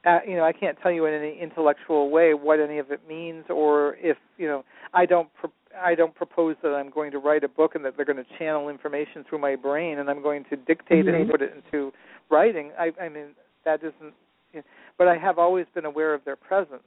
[0.07, 3.01] uh, you know, I can't tell you in any intellectual way what any of it
[3.07, 7.19] means, or if you know, I don't pro- I don't propose that I'm going to
[7.19, 10.23] write a book and that they're going to channel information through my brain and I'm
[10.23, 11.09] going to dictate mm-hmm.
[11.09, 11.91] it and put it into
[12.31, 12.71] writing.
[12.79, 14.13] I, I mean, that isn't.
[14.51, 14.63] You know,
[14.97, 16.81] but I have always been aware of their presence.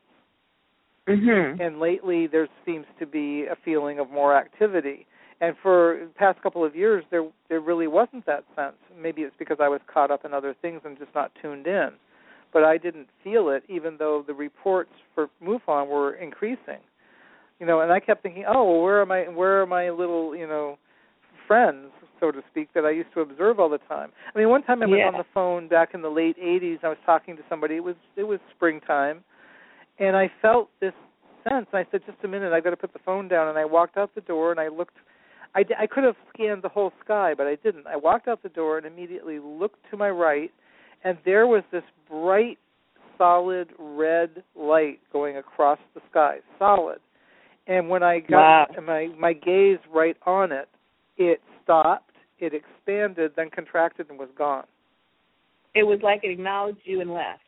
[1.08, 1.60] Mm-hmm.
[1.60, 5.06] And lately, there seems to be a feeling of more activity.
[5.40, 8.76] And for the past couple of years, there there really wasn't that sense.
[9.00, 11.90] Maybe it's because I was caught up in other things and just not tuned in.
[12.52, 16.78] But I didn't feel it, even though the reports for MUFON were increasing
[17.62, 20.34] you know, and I kept thinking, oh, well, where are my where are my little,
[20.34, 20.78] you know,
[21.46, 24.10] friends, so to speak, that I used to observe all the time.
[24.34, 25.06] I mean, one time I was yeah.
[25.06, 26.78] on the phone back in the late '80s.
[26.82, 27.76] I was talking to somebody.
[27.76, 29.22] It was it was springtime,
[29.98, 30.92] and I felt this
[31.44, 31.66] sense.
[31.72, 33.48] And I said, just a minute, I've got to put the phone down.
[33.48, 34.96] And I walked out the door, and I looked.
[35.54, 37.86] I, I could have scanned the whole sky, but I didn't.
[37.86, 40.50] I walked out the door and immediately looked to my right,
[41.04, 42.58] and there was this bright,
[43.18, 46.38] solid red light going across the sky.
[46.58, 47.00] Solid
[47.66, 48.84] and when I got wow.
[48.84, 50.68] my my gaze right on it,
[51.16, 54.64] it stopped, it expanded, then contracted and was gone.
[55.74, 57.40] It was like it acknowledged you and left.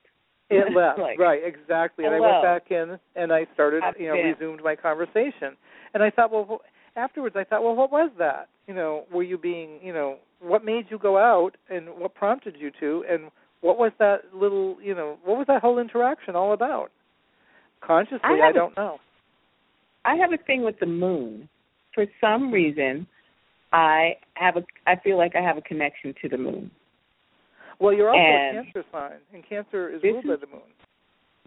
[0.51, 2.05] It left, like, right, exactly.
[2.05, 2.15] And.
[2.15, 4.27] I went back in and I started, I've you know, been.
[4.27, 5.57] resumed my conversation.
[5.95, 6.61] And I thought, well,
[6.97, 8.49] afterwards, I thought, well, what was that?
[8.67, 12.57] You know, were you being, you know, what made you go out, and what prompted
[12.59, 13.31] you to, and
[13.63, 16.91] what was that little, you know, what was that whole interaction all about?
[17.81, 18.99] Consciously, I, I don't know.
[20.05, 21.49] I have a thing with the moon.
[21.95, 23.07] For some reason,
[23.73, 26.71] I have a I feel like I have a connection to the moon.
[27.81, 30.63] Well, you're also and a Cancer sign, and Cancer is ruled is, by the moon.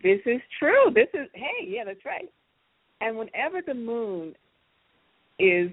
[0.04, 0.92] This is true.
[0.94, 2.30] This is hey, yeah, that's right.
[3.02, 4.36] And whenever the moon
[5.40, 5.72] is,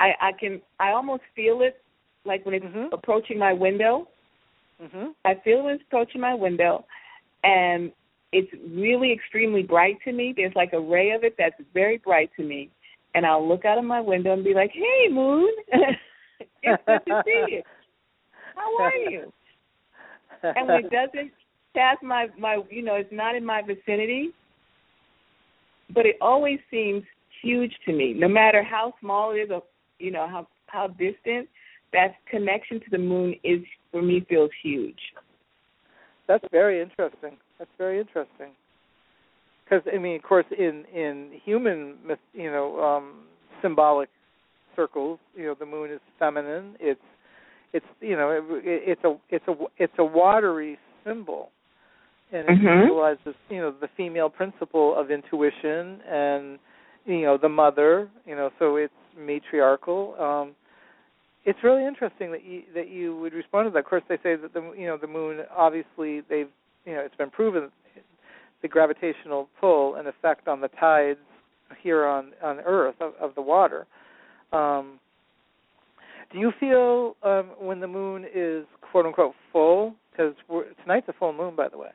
[0.00, 1.82] I I can I almost feel it,
[2.24, 2.92] like when it's Mhm.
[2.92, 4.08] approaching my window.
[4.82, 5.14] Mhm.
[5.24, 6.84] I feel when it's approaching my window,
[7.44, 7.92] and
[8.32, 10.32] it's really extremely bright to me.
[10.36, 12.70] There's like a ray of it that's very bright to me,
[13.14, 15.54] and I'll look out of my window and be like, "Hey, moon,
[16.62, 17.62] it's good to see you.
[18.54, 19.32] How are you?"
[20.42, 21.32] And when it doesn't
[21.74, 24.30] pass my my, you know, it's not in my vicinity,
[25.94, 27.02] but it always seems
[27.42, 29.62] huge to me, no matter how small it is or
[29.98, 31.48] you know how how distant.
[31.92, 33.60] That connection to the moon is
[33.92, 34.98] for me feels huge.
[36.26, 37.38] That's very interesting.
[37.58, 38.50] That's very interesting.
[39.64, 41.96] Because I mean, of course, in in human,
[42.34, 43.24] you know, um,
[43.62, 44.08] symbolic
[44.74, 46.74] circles, you know, the moon is feminine.
[46.80, 47.00] It's
[47.72, 51.50] it's you know, it, it's a it's a it's a watery symbol,
[52.32, 52.82] and it Mhm.
[52.82, 56.58] symbolizes you know the female principle of intuition and
[57.04, 58.08] you know the mother.
[58.24, 60.14] You know, so it's matriarchal.
[60.20, 60.54] Um,
[61.44, 63.78] it's really interesting that you that you would respond to that.
[63.80, 66.48] Of course, they say that the you know the moon obviously they've
[66.84, 67.70] you know it's been proven
[68.62, 71.18] the gravitational pull and effect on the tides
[71.82, 73.86] here on on Earth of, of the water.
[74.52, 74.98] Um,
[76.36, 79.94] do you feel um, when the moon is quote unquote full?
[80.12, 80.34] Because
[80.82, 81.90] tonight's a full moon, by the way.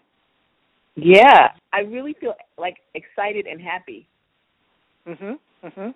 [0.95, 4.07] Yeah, I really feel like excited and happy.
[5.07, 5.37] Mhm.
[5.63, 5.93] Mhm.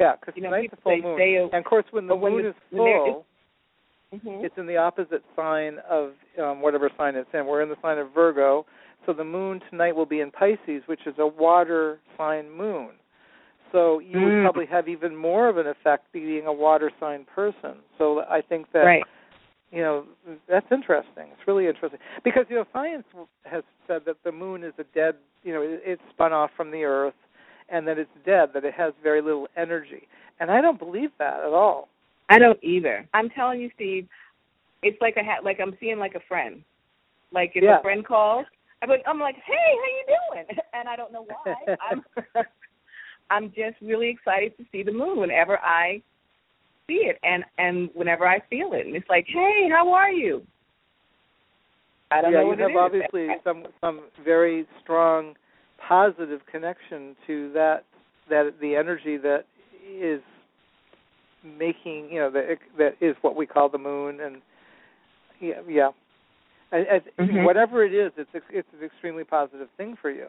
[0.00, 2.32] Yeah, because You know, tonig's a full moon, a- and of course, when the when
[2.32, 3.26] moon the- is when full,
[4.14, 4.44] Mm-hmm.
[4.44, 7.46] it's in the opposite sign of um, whatever sign it's in.
[7.46, 8.64] We're in the sign of Virgo,
[9.04, 12.90] so the moon tonight will be in Pisces, which is a water sign moon.
[13.72, 14.42] So you would Mm.
[14.42, 17.78] probably have even more of an effect being a water sign person.
[17.98, 19.04] So I think that right.
[19.70, 20.06] you know
[20.46, 21.28] that's interesting.
[21.32, 23.06] It's really interesting because you know science
[23.44, 25.16] has said that the moon is a dead.
[25.44, 27.14] You know, it, it's spun off from the Earth,
[27.68, 28.50] and that it's dead.
[28.54, 30.08] That it has very little energy,
[30.40, 31.88] and I don't believe that at all.
[32.28, 33.06] I don't either.
[33.14, 34.06] I'm telling you, Steve,
[34.82, 36.62] it's like a ha- like I'm seeing like a friend.
[37.32, 37.78] Like if Yeah.
[37.78, 38.46] a friend calls,
[38.82, 40.58] I'm like, I'm like, hey, how you doing?
[40.72, 41.76] And I don't know why.
[41.90, 42.04] I'm
[43.30, 46.02] I'm just really excited to see the moon whenever I
[46.86, 48.86] see it and and whenever I feel it.
[48.86, 50.42] And it's like, hey, how are you?
[52.10, 52.78] I don't yeah, know you what have it is.
[52.78, 55.34] obviously some some very strong
[55.86, 57.84] positive connection to that
[58.30, 59.44] that the energy that
[60.00, 60.20] is
[61.44, 64.36] making you know that that is what we call the moon and
[65.40, 65.90] yeah yeah
[66.70, 67.44] And, and Mhm.
[67.44, 70.28] whatever it is, it's it's an extremely positive thing for you.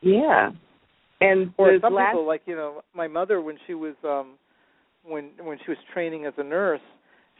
[0.00, 0.50] Yeah.
[1.22, 4.34] And Or some last people, like you know, my mother when she was um
[5.04, 6.80] when when she was training as a nurse,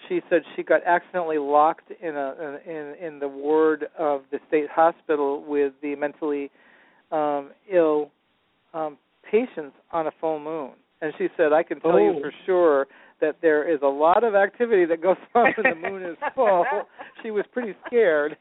[0.08, 4.68] she said she got accidentally locked in a in in the ward of the state
[4.70, 6.50] hospital with the mentally
[7.10, 8.10] um ill
[8.74, 8.96] um
[9.30, 10.72] patients on a full moon.
[11.00, 12.20] And she said, I can tell you Oh.
[12.20, 12.86] for sure
[13.20, 16.64] that there is a lot of activity that goes on when the moon is full.
[17.22, 18.36] she was pretty scared.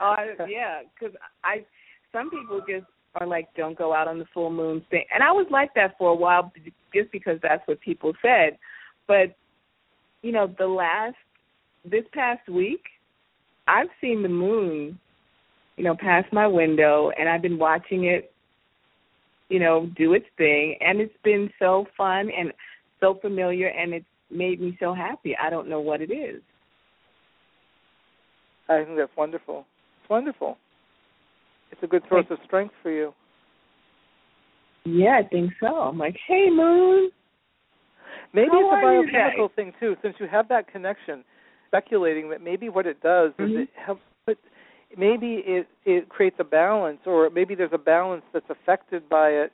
[0.00, 0.14] Oh,
[0.48, 1.64] yeah, because I
[2.12, 2.86] some people just
[3.16, 5.96] are like, don't go out on the full moon thing, and I was like that
[5.98, 6.52] for a while,
[6.94, 8.58] just because that's what people said.
[9.06, 9.34] But
[10.22, 11.16] you know, the last
[11.84, 12.82] this past week,
[13.68, 14.98] I've seen the moon,
[15.76, 18.32] you know, past my window, and I've been watching it,
[19.48, 22.52] you know, do its thing, and it's been so fun and
[23.00, 25.36] so familiar, and it's made me so happy.
[25.36, 26.40] I don't know what it is.
[28.68, 29.66] I think that's wonderful.
[30.00, 30.56] It's wonderful.
[31.74, 33.12] It's a good source of strength for you.
[34.84, 35.66] Yeah, I think so.
[35.66, 37.10] I'm like, hey, moon.
[38.32, 41.24] Maybe How it's a biochemical thing too, since you have that connection.
[41.66, 43.62] Speculating that maybe what it does is Mhm.
[43.62, 44.38] it helps, but
[44.96, 49.52] maybe it it creates a balance, or maybe there's a balance that's affected by it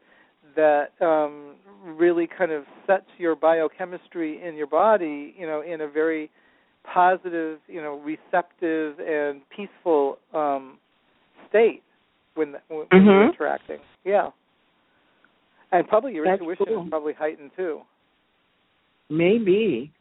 [0.55, 5.89] that um really kind of sets your biochemistry in your body, you know, in a
[5.89, 6.29] very
[6.85, 10.79] positive, you know, receptive and peaceful um
[11.49, 11.83] state
[12.41, 13.35] when when, when you're mm-hmm.
[13.35, 13.79] interacting.
[14.05, 14.31] Yeah.
[15.73, 16.85] And probably your That's intuition cool.
[16.85, 17.81] is probably heightened too.
[19.09, 19.93] Maybe.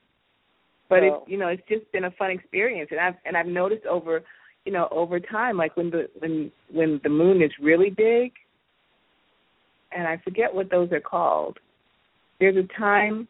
[0.90, 3.48] But So- it's you know, it's just been a fun experience and I've and I've
[3.48, 4.24] noticed over
[4.66, 8.34] you know, over time, like when the when when the moon is really big
[9.92, 11.58] and I forget what those are called.
[12.40, 13.28] There's a time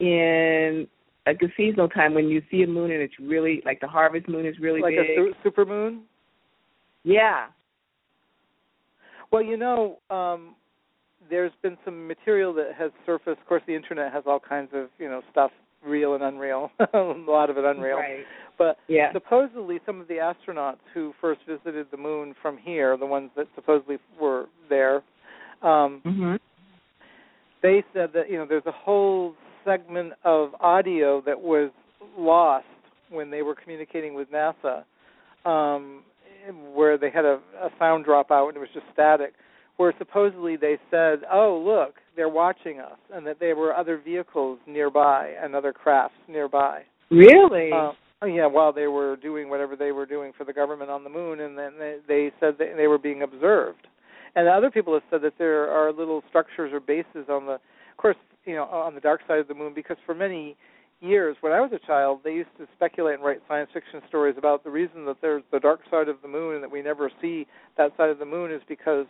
[0.00, 0.86] in
[1.26, 4.28] like a seasonal time when you see a moon and it's really like the harvest
[4.28, 5.18] moon is really like big.
[5.18, 6.00] a su- supermoon.
[7.04, 7.46] yeah.
[9.32, 10.54] Well, you know, um,
[11.30, 13.40] there's been some material that has surfaced.
[13.40, 15.50] Of course, the internet has all kinds of you know stuff,
[15.84, 16.70] real and unreal.
[16.94, 17.96] a lot of it unreal.
[17.96, 18.24] Right.
[18.58, 19.10] But Yeah.
[19.12, 23.46] supposedly, some of the astronauts who first visited the moon from here, the ones that
[23.54, 25.02] supposedly were there,
[25.62, 26.38] um, Mhm.
[27.62, 29.34] they said that you know there's a whole
[29.64, 31.70] segment of audio that was
[32.18, 32.66] lost
[33.08, 34.84] when they were communicating with NASA,
[35.48, 36.04] um,
[36.74, 39.34] where they had a, a sound drop out and it was just static.
[39.78, 44.58] Where supposedly they said, "Oh, look, they're watching us," and that there were other vehicles
[44.66, 46.82] nearby and other crafts nearby.
[47.10, 47.70] Really?
[47.72, 51.04] Uh, oh, yeah, while they were doing whatever they were doing for the government on
[51.04, 53.86] the moon, and then they, they said that they were being observed.
[54.34, 57.96] And other people have said that there are little structures or bases on the, of
[57.96, 60.56] course, you know, on the dark side of the moon, because for many
[61.02, 64.36] years, when I was a child, they used to speculate and write science fiction stories
[64.38, 67.10] about the reason that there's the dark side of the moon and that we never
[67.20, 67.46] see
[67.76, 69.06] that side of the moon is because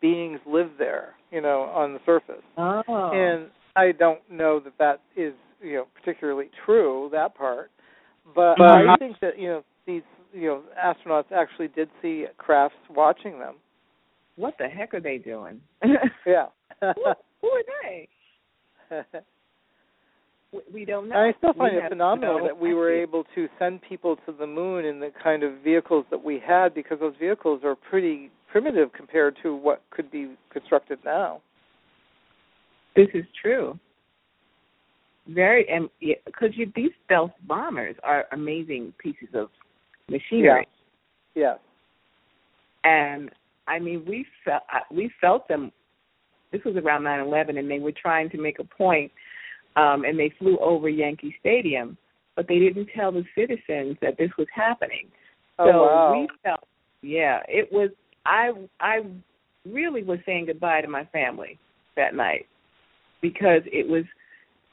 [0.00, 2.42] beings live there, you know, on the surface.
[2.58, 2.82] oh.
[3.14, 5.32] And I don't know that that is,
[5.62, 7.70] you know, particularly true that part,
[8.34, 10.02] but But- I think that you know these,
[10.34, 13.54] you know, astronauts actually did see crafts watching them.
[14.36, 15.60] what the heck are they doing?
[16.26, 16.46] Yeah.
[16.80, 17.04] who,
[17.40, 18.08] who are they?
[20.56, 21.16] We- We don't know.
[21.16, 24.46] I still find We it phenomenal that we were able to send people to the
[24.46, 28.92] moon in the kind of vehicles that we had because those vehicles are pretty primitive
[28.92, 31.40] compared to what could be constructed now.
[32.94, 33.78] This is true.
[35.28, 35.90] Very, and
[36.24, 39.50] because you these stealth bombers are amazing pieces of
[40.08, 40.68] machinery,
[41.34, 41.58] Yes.
[42.84, 43.30] and
[43.66, 45.72] I mean we felt uh, we felt them.
[46.52, 49.10] This was around nine eleven, and they were trying to make a point,
[49.76, 51.96] um, and they flew over Yankee Stadium,
[52.34, 55.08] but they didn't tell the citizens that this was happening.
[55.58, 56.12] Oh so wow.
[56.12, 56.64] we felt,
[57.02, 57.90] yeah, it was.
[58.24, 58.50] I
[58.80, 59.02] I
[59.64, 61.58] really was saying goodbye to my family
[61.96, 62.46] that night
[63.22, 64.04] because it was,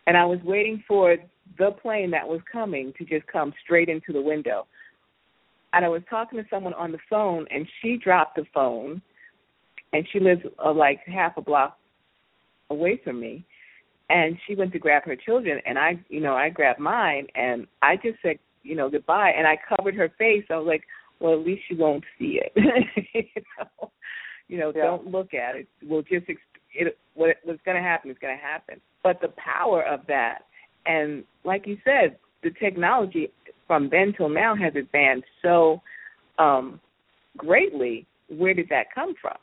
[0.07, 1.15] and I was waiting for
[1.57, 4.65] the plane that was coming to just come straight into the window.
[5.73, 9.01] And I was talking to someone on the phone, and she dropped the phone,
[9.91, 11.77] and she lives uh, like half a block
[12.69, 13.45] away from me.
[14.09, 17.65] And she went to grab her children, and I, you know, I grabbed mine, and
[17.81, 20.43] I just said, you know, goodbye, and I covered her face.
[20.49, 20.83] I was like,
[21.19, 22.51] well, at least she won't see it.
[23.13, 23.91] you know,
[24.49, 24.83] you know, Yeah.
[24.83, 25.67] don't look at it.
[25.81, 26.25] We'll just
[26.75, 26.97] it.
[27.15, 28.81] What, what's going to happen is going to happen.
[29.03, 30.39] But the power of that,
[30.85, 33.29] and like you said, the technology
[33.67, 35.81] from then till now has advanced so
[36.39, 36.79] um,
[37.37, 38.05] greatly.
[38.29, 39.37] Where did that come from?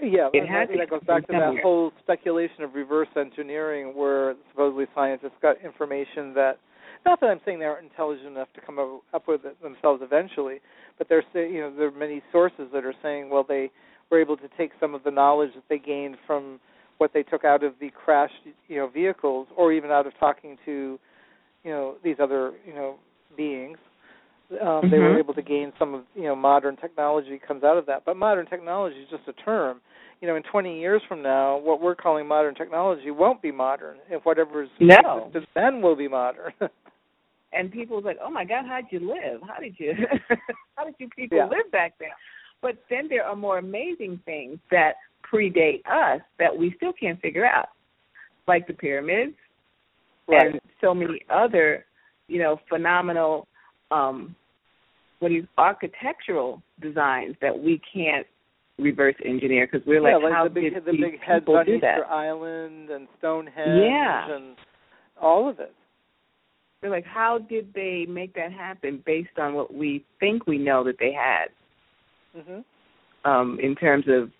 [0.00, 1.62] Yeah, It had that, goes back to that somewhere.
[1.62, 6.58] whole speculation of reverse engineering, where supposedly scientists got information that
[7.06, 10.02] not that I'm saying they aren't intelligent enough to come up, up with it themselves
[10.04, 10.60] eventually,
[10.98, 13.70] but they're you know there are many sources that are saying well they
[14.10, 16.60] were able to take some of the knowledge that they gained from
[16.98, 18.34] what they took out of the crashed
[18.68, 20.98] you know vehicles or even out of talking to
[21.64, 22.96] you know these other you know
[23.36, 23.78] beings
[24.52, 24.90] um, mm-hmm.
[24.90, 25.18] they were mm-hmm.
[25.18, 28.46] able to gain some of you know modern technology comes out of that but modern
[28.46, 29.80] technology is just a term
[30.20, 33.96] you know in 20 years from now what we're calling modern technology won't be modern
[34.10, 35.30] if whatever's no.
[35.54, 36.52] then will be modern
[37.52, 39.92] and people people's like oh my god how'd you live how did you
[40.76, 41.44] how did you people yeah.
[41.44, 42.08] live back then
[42.62, 44.94] but then there are more amazing things that
[45.32, 47.68] predate us that we still can't figure out,
[48.46, 49.34] like the pyramids
[50.28, 50.46] right.
[50.46, 51.84] and so many other,
[52.28, 53.46] you know, phenomenal
[53.90, 54.34] um
[55.18, 58.26] what is architectural designs that we can't
[58.78, 61.40] reverse engineer because we're yeah, like, like how the big, did the these big heads
[61.40, 62.10] people on do Easter that?
[62.10, 64.34] Island and Stonehenge Yeah.
[64.34, 64.56] and
[65.20, 65.74] all of it.
[66.82, 70.84] We're like, how did they make that happen based on what we think we know
[70.84, 71.48] that they had?
[72.38, 72.60] hmm
[73.28, 74.30] Um, in terms of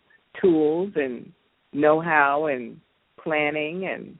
[0.40, 1.32] tools and
[1.73, 2.78] know-how and
[3.23, 4.18] planning and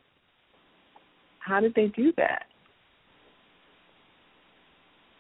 [1.41, 2.45] how did they do that?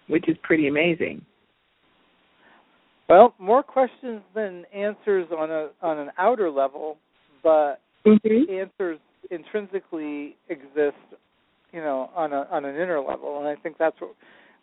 [0.08, 1.24] Which is pretty amazing.
[3.08, 6.98] Well, more questions than answers on a on an outer level,
[7.42, 8.52] but mm-hmm.
[8.52, 8.98] answers
[9.30, 10.96] intrinsically exist,
[11.72, 14.14] you know, on a on an inner level, and I think that's what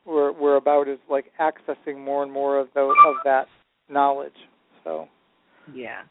[0.06, 3.48] we're we're about is like accessing more and more of the of that
[3.90, 4.34] knowledge.
[4.84, 5.07] So
[5.74, 6.02] yeah,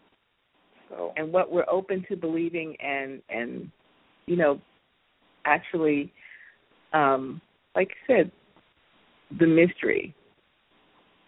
[0.89, 3.71] so and what we're open to believing and and
[4.27, 4.61] you know
[5.45, 6.13] actually
[6.93, 7.41] um
[7.75, 8.33] like I said
[9.39, 10.15] the mystery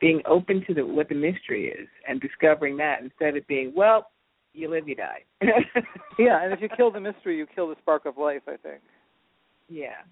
[0.00, 4.10] being open to the what the mystery is and discovering that instead of being well
[4.52, 5.22] you live you die
[6.18, 8.80] yeah and if you kill the mystery you kill the spark of life i think
[9.68, 10.02] yeah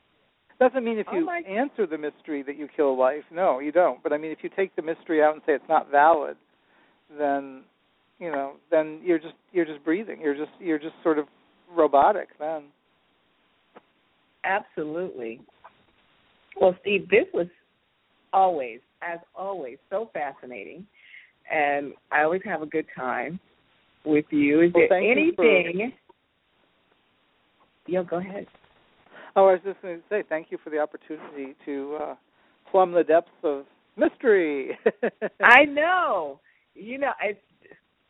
[0.59, 3.73] doesn't mean if oh you oh answer the mystery that you kill life no you
[3.73, 6.37] don't but i mean if you take the mystery out and say it's not valid
[7.19, 7.63] then
[8.23, 10.21] you know, then you're just you're just breathing.
[10.21, 11.27] You're just you're just sort of
[11.69, 12.67] robotic then.
[14.45, 15.41] Absolutely.
[16.61, 17.49] Well, Steve, this was
[18.33, 20.87] always, as always, so fascinating,
[21.51, 23.39] and I always have a good time
[24.05, 24.63] with you.
[24.63, 25.93] Is well, there anything?
[27.87, 27.91] For...
[27.91, 28.47] Yo, go ahead.
[29.35, 32.15] Oh, I was just going to say thank you for the opportunity to uh,
[32.71, 33.65] plumb the depths of
[33.97, 34.79] mystery.
[35.43, 36.41] I know.
[36.75, 37.41] You know, it's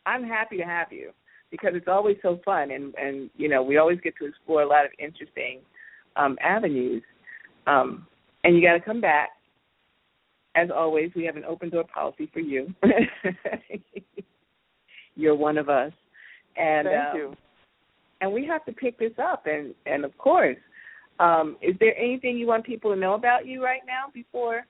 [0.04, 1.10] I'm happy to have you
[1.50, 4.68] because it's always so fun and and you know we always get to explore a
[4.68, 5.60] lot of interesting
[6.16, 7.02] um, avenues.
[7.66, 8.06] Um,
[8.44, 9.30] and you got to come back.
[10.54, 12.74] As always, we have an open door policy for you.
[15.14, 15.92] You're one of us,
[16.56, 17.36] and thank um, you.
[18.20, 20.56] And we have to pick this up, and and of course,
[21.20, 24.64] um, is there anything you want people to know about you right now before?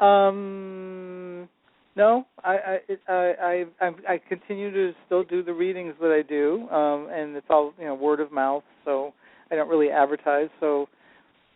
[0.00, 1.48] Um
[1.96, 6.68] no, I I I I I continue to still do the readings that I do,
[6.70, 8.62] um, and it's all you know word of mouth.
[8.84, 9.12] So
[9.50, 10.48] I don't really advertise.
[10.60, 10.88] So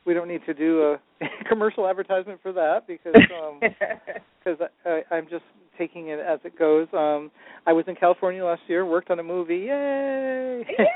[0.07, 0.99] we don't need to do a
[1.49, 3.61] commercial advertisement for that because um,
[4.45, 5.45] cause I, I'm just
[5.79, 6.87] taking it as it goes.
[6.93, 7.31] Um,
[7.67, 9.67] I was in California last year, worked on a movie.
[9.69, 10.65] Yay!
[10.69, 10.77] Yay!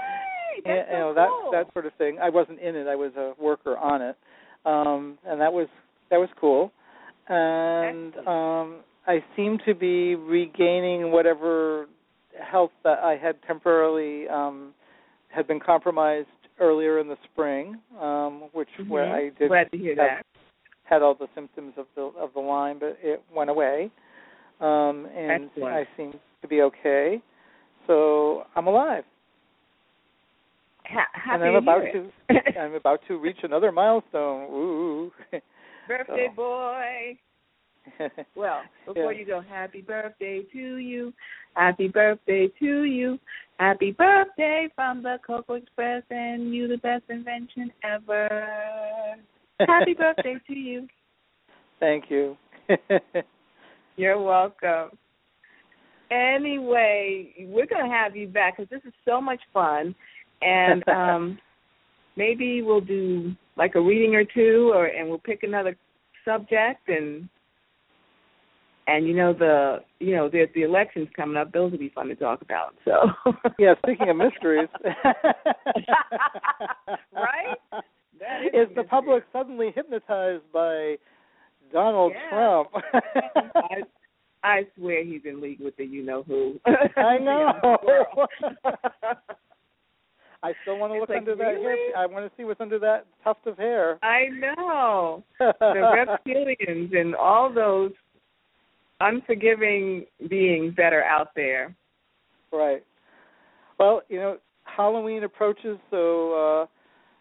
[0.64, 2.18] That's you know that that sort of thing.
[2.20, 2.88] I wasn't in it.
[2.88, 4.16] I was a worker on it,
[4.66, 5.68] um, and that was
[6.10, 6.72] that was cool.
[7.28, 11.86] And um, I seem to be regaining whatever
[12.40, 14.74] health that I had temporarily um,
[15.28, 16.28] had been compromised
[16.60, 18.90] earlier in the spring, um, which mm-hmm.
[18.90, 20.26] where I did glad to hear have, that.
[20.84, 23.90] had all the symptoms of the of the Lyme, but it went away,
[24.60, 25.74] um, and Excellent.
[25.74, 26.12] I seem
[26.42, 27.22] to be okay.
[27.86, 29.04] So I'm alive,
[30.86, 32.60] Ha- happy and I'm to about to.
[32.60, 34.48] I'm about to reach another milestone.
[34.50, 35.12] Ooh.
[35.88, 36.34] Birthday So.
[36.34, 37.18] boy.
[38.34, 39.18] Well, before Yeah.
[39.20, 41.12] you go, happy birthday to you.
[41.54, 43.18] Happy birthday to you.
[43.58, 49.16] Happy birthday from the Coco Express and you the best invention ever.
[49.66, 50.88] Happy birthday to you.
[51.80, 52.36] Thank you.
[53.96, 54.90] You're welcome.
[56.10, 59.94] Anyway, we're going to have you back because this is so much fun.
[60.40, 61.38] And um
[62.16, 65.76] maybe we'll do like a reading or two or and we'll pick another
[66.24, 67.28] subject and
[68.88, 72.08] and you know the you know there's the elections coming up those will be fun
[72.08, 72.92] to talk about so
[73.58, 74.68] yeah, speaking of mysteries.
[77.12, 77.56] right
[78.18, 78.84] that is, Is the mystery.
[78.88, 80.96] public suddenly hypnotized by
[81.72, 82.30] Donald Yeah.
[82.30, 82.68] Trump?
[83.54, 83.82] I,
[84.42, 86.58] I swear he's in league with the you know who
[86.96, 87.52] I know.
[90.42, 91.62] I still want to look like, under that really?
[91.64, 91.96] hair.
[91.98, 93.98] I want to see what's under that tuft of hair.
[94.04, 95.52] I know the
[96.26, 97.90] reptilians and all those
[99.00, 101.74] unforgiving beings that are out there.
[102.52, 102.82] Right.
[103.78, 106.66] Well, you know, Halloween approaches, so uh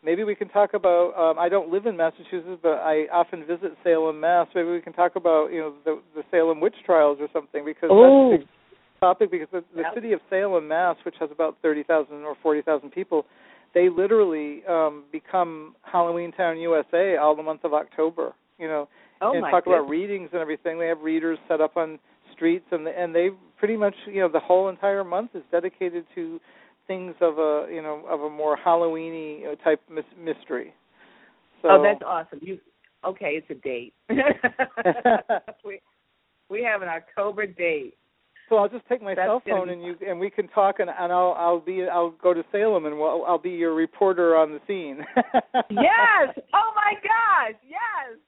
[0.04, 3.74] maybe we can talk about um I don't live in Massachusetts, but I often visit
[3.84, 4.48] Salem, Mass.
[4.56, 7.90] Maybe we can talk about, you know, the the Salem witch trials or something because
[7.92, 8.32] Oh.
[8.32, 8.48] that's a big
[9.00, 9.94] topic because the, the Yep.
[9.94, 13.26] city of Salem, Mass, which has about 30,000 or 40,000 people,
[13.74, 18.88] they literally um become Halloween Town USA all the month of October, you know.
[19.22, 20.80] Oh and my talk about readings and everything.
[20.80, 22.00] They have readers set up on
[22.34, 26.40] streets, and and they pretty much you know the whole entire month is dedicated to
[26.88, 30.74] things of a you know of a more Halloweeny type mys- mystery.
[31.62, 32.40] So, Oh, that's awesome.
[32.42, 32.60] You
[33.04, 33.42] okay?
[33.42, 33.94] It's a date.
[35.66, 35.82] we
[36.50, 37.96] we have an October date.
[38.48, 40.90] so I'll just take my That's cell phone and you and we can talk and
[40.90, 44.52] and I'll I'll be I'll go to Salem and we'll, I'll be your reporter on
[44.52, 45.04] the scene.
[45.72, 46.38] yes.
[46.54, 47.60] Oh my gosh.
[47.68, 48.20] Yes.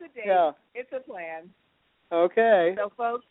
[0.00, 0.24] It's a date.
[0.26, 0.50] Yeah.
[0.74, 1.50] It's a plan.
[2.12, 2.74] Okay.
[2.76, 3.24] So, folks,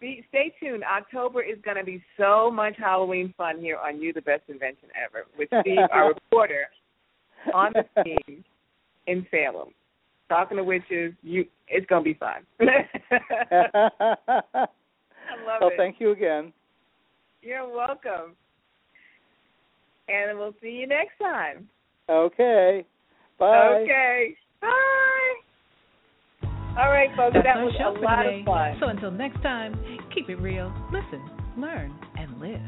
[0.00, 0.82] be, stay tuned.
[0.84, 4.88] October is going to be so much Halloween fun here on You, the Best Invention
[5.02, 6.66] Ever, with Steve, our reporter,
[7.54, 8.44] on the scene
[9.06, 9.68] in Salem,
[10.28, 11.14] talking to witches.
[11.22, 12.42] You, it's going to be fun.
[12.60, 13.88] I
[15.46, 15.76] love well, it.
[15.76, 16.52] thank you again.
[17.40, 18.36] You're welcome.
[20.08, 21.68] And we'll see you next time.
[22.08, 22.84] Okay.
[23.38, 23.82] Bye.
[23.82, 24.36] Okay.
[24.60, 25.21] Bye.
[26.76, 27.34] All right, folks.
[27.34, 28.40] That's that was show a for lot today.
[28.40, 28.76] of fun.
[28.80, 29.78] So until next time,
[30.14, 31.20] keep it real, listen,
[31.56, 32.60] learn, and live.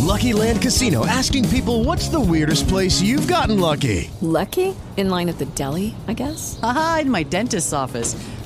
[0.00, 4.10] Lucky Land Casino asking people what's the weirdest place you've gotten lucky?
[4.20, 4.74] Lucky?
[4.96, 6.58] In line at the deli, I guess?
[6.62, 8.14] Aha, in my dentist's office.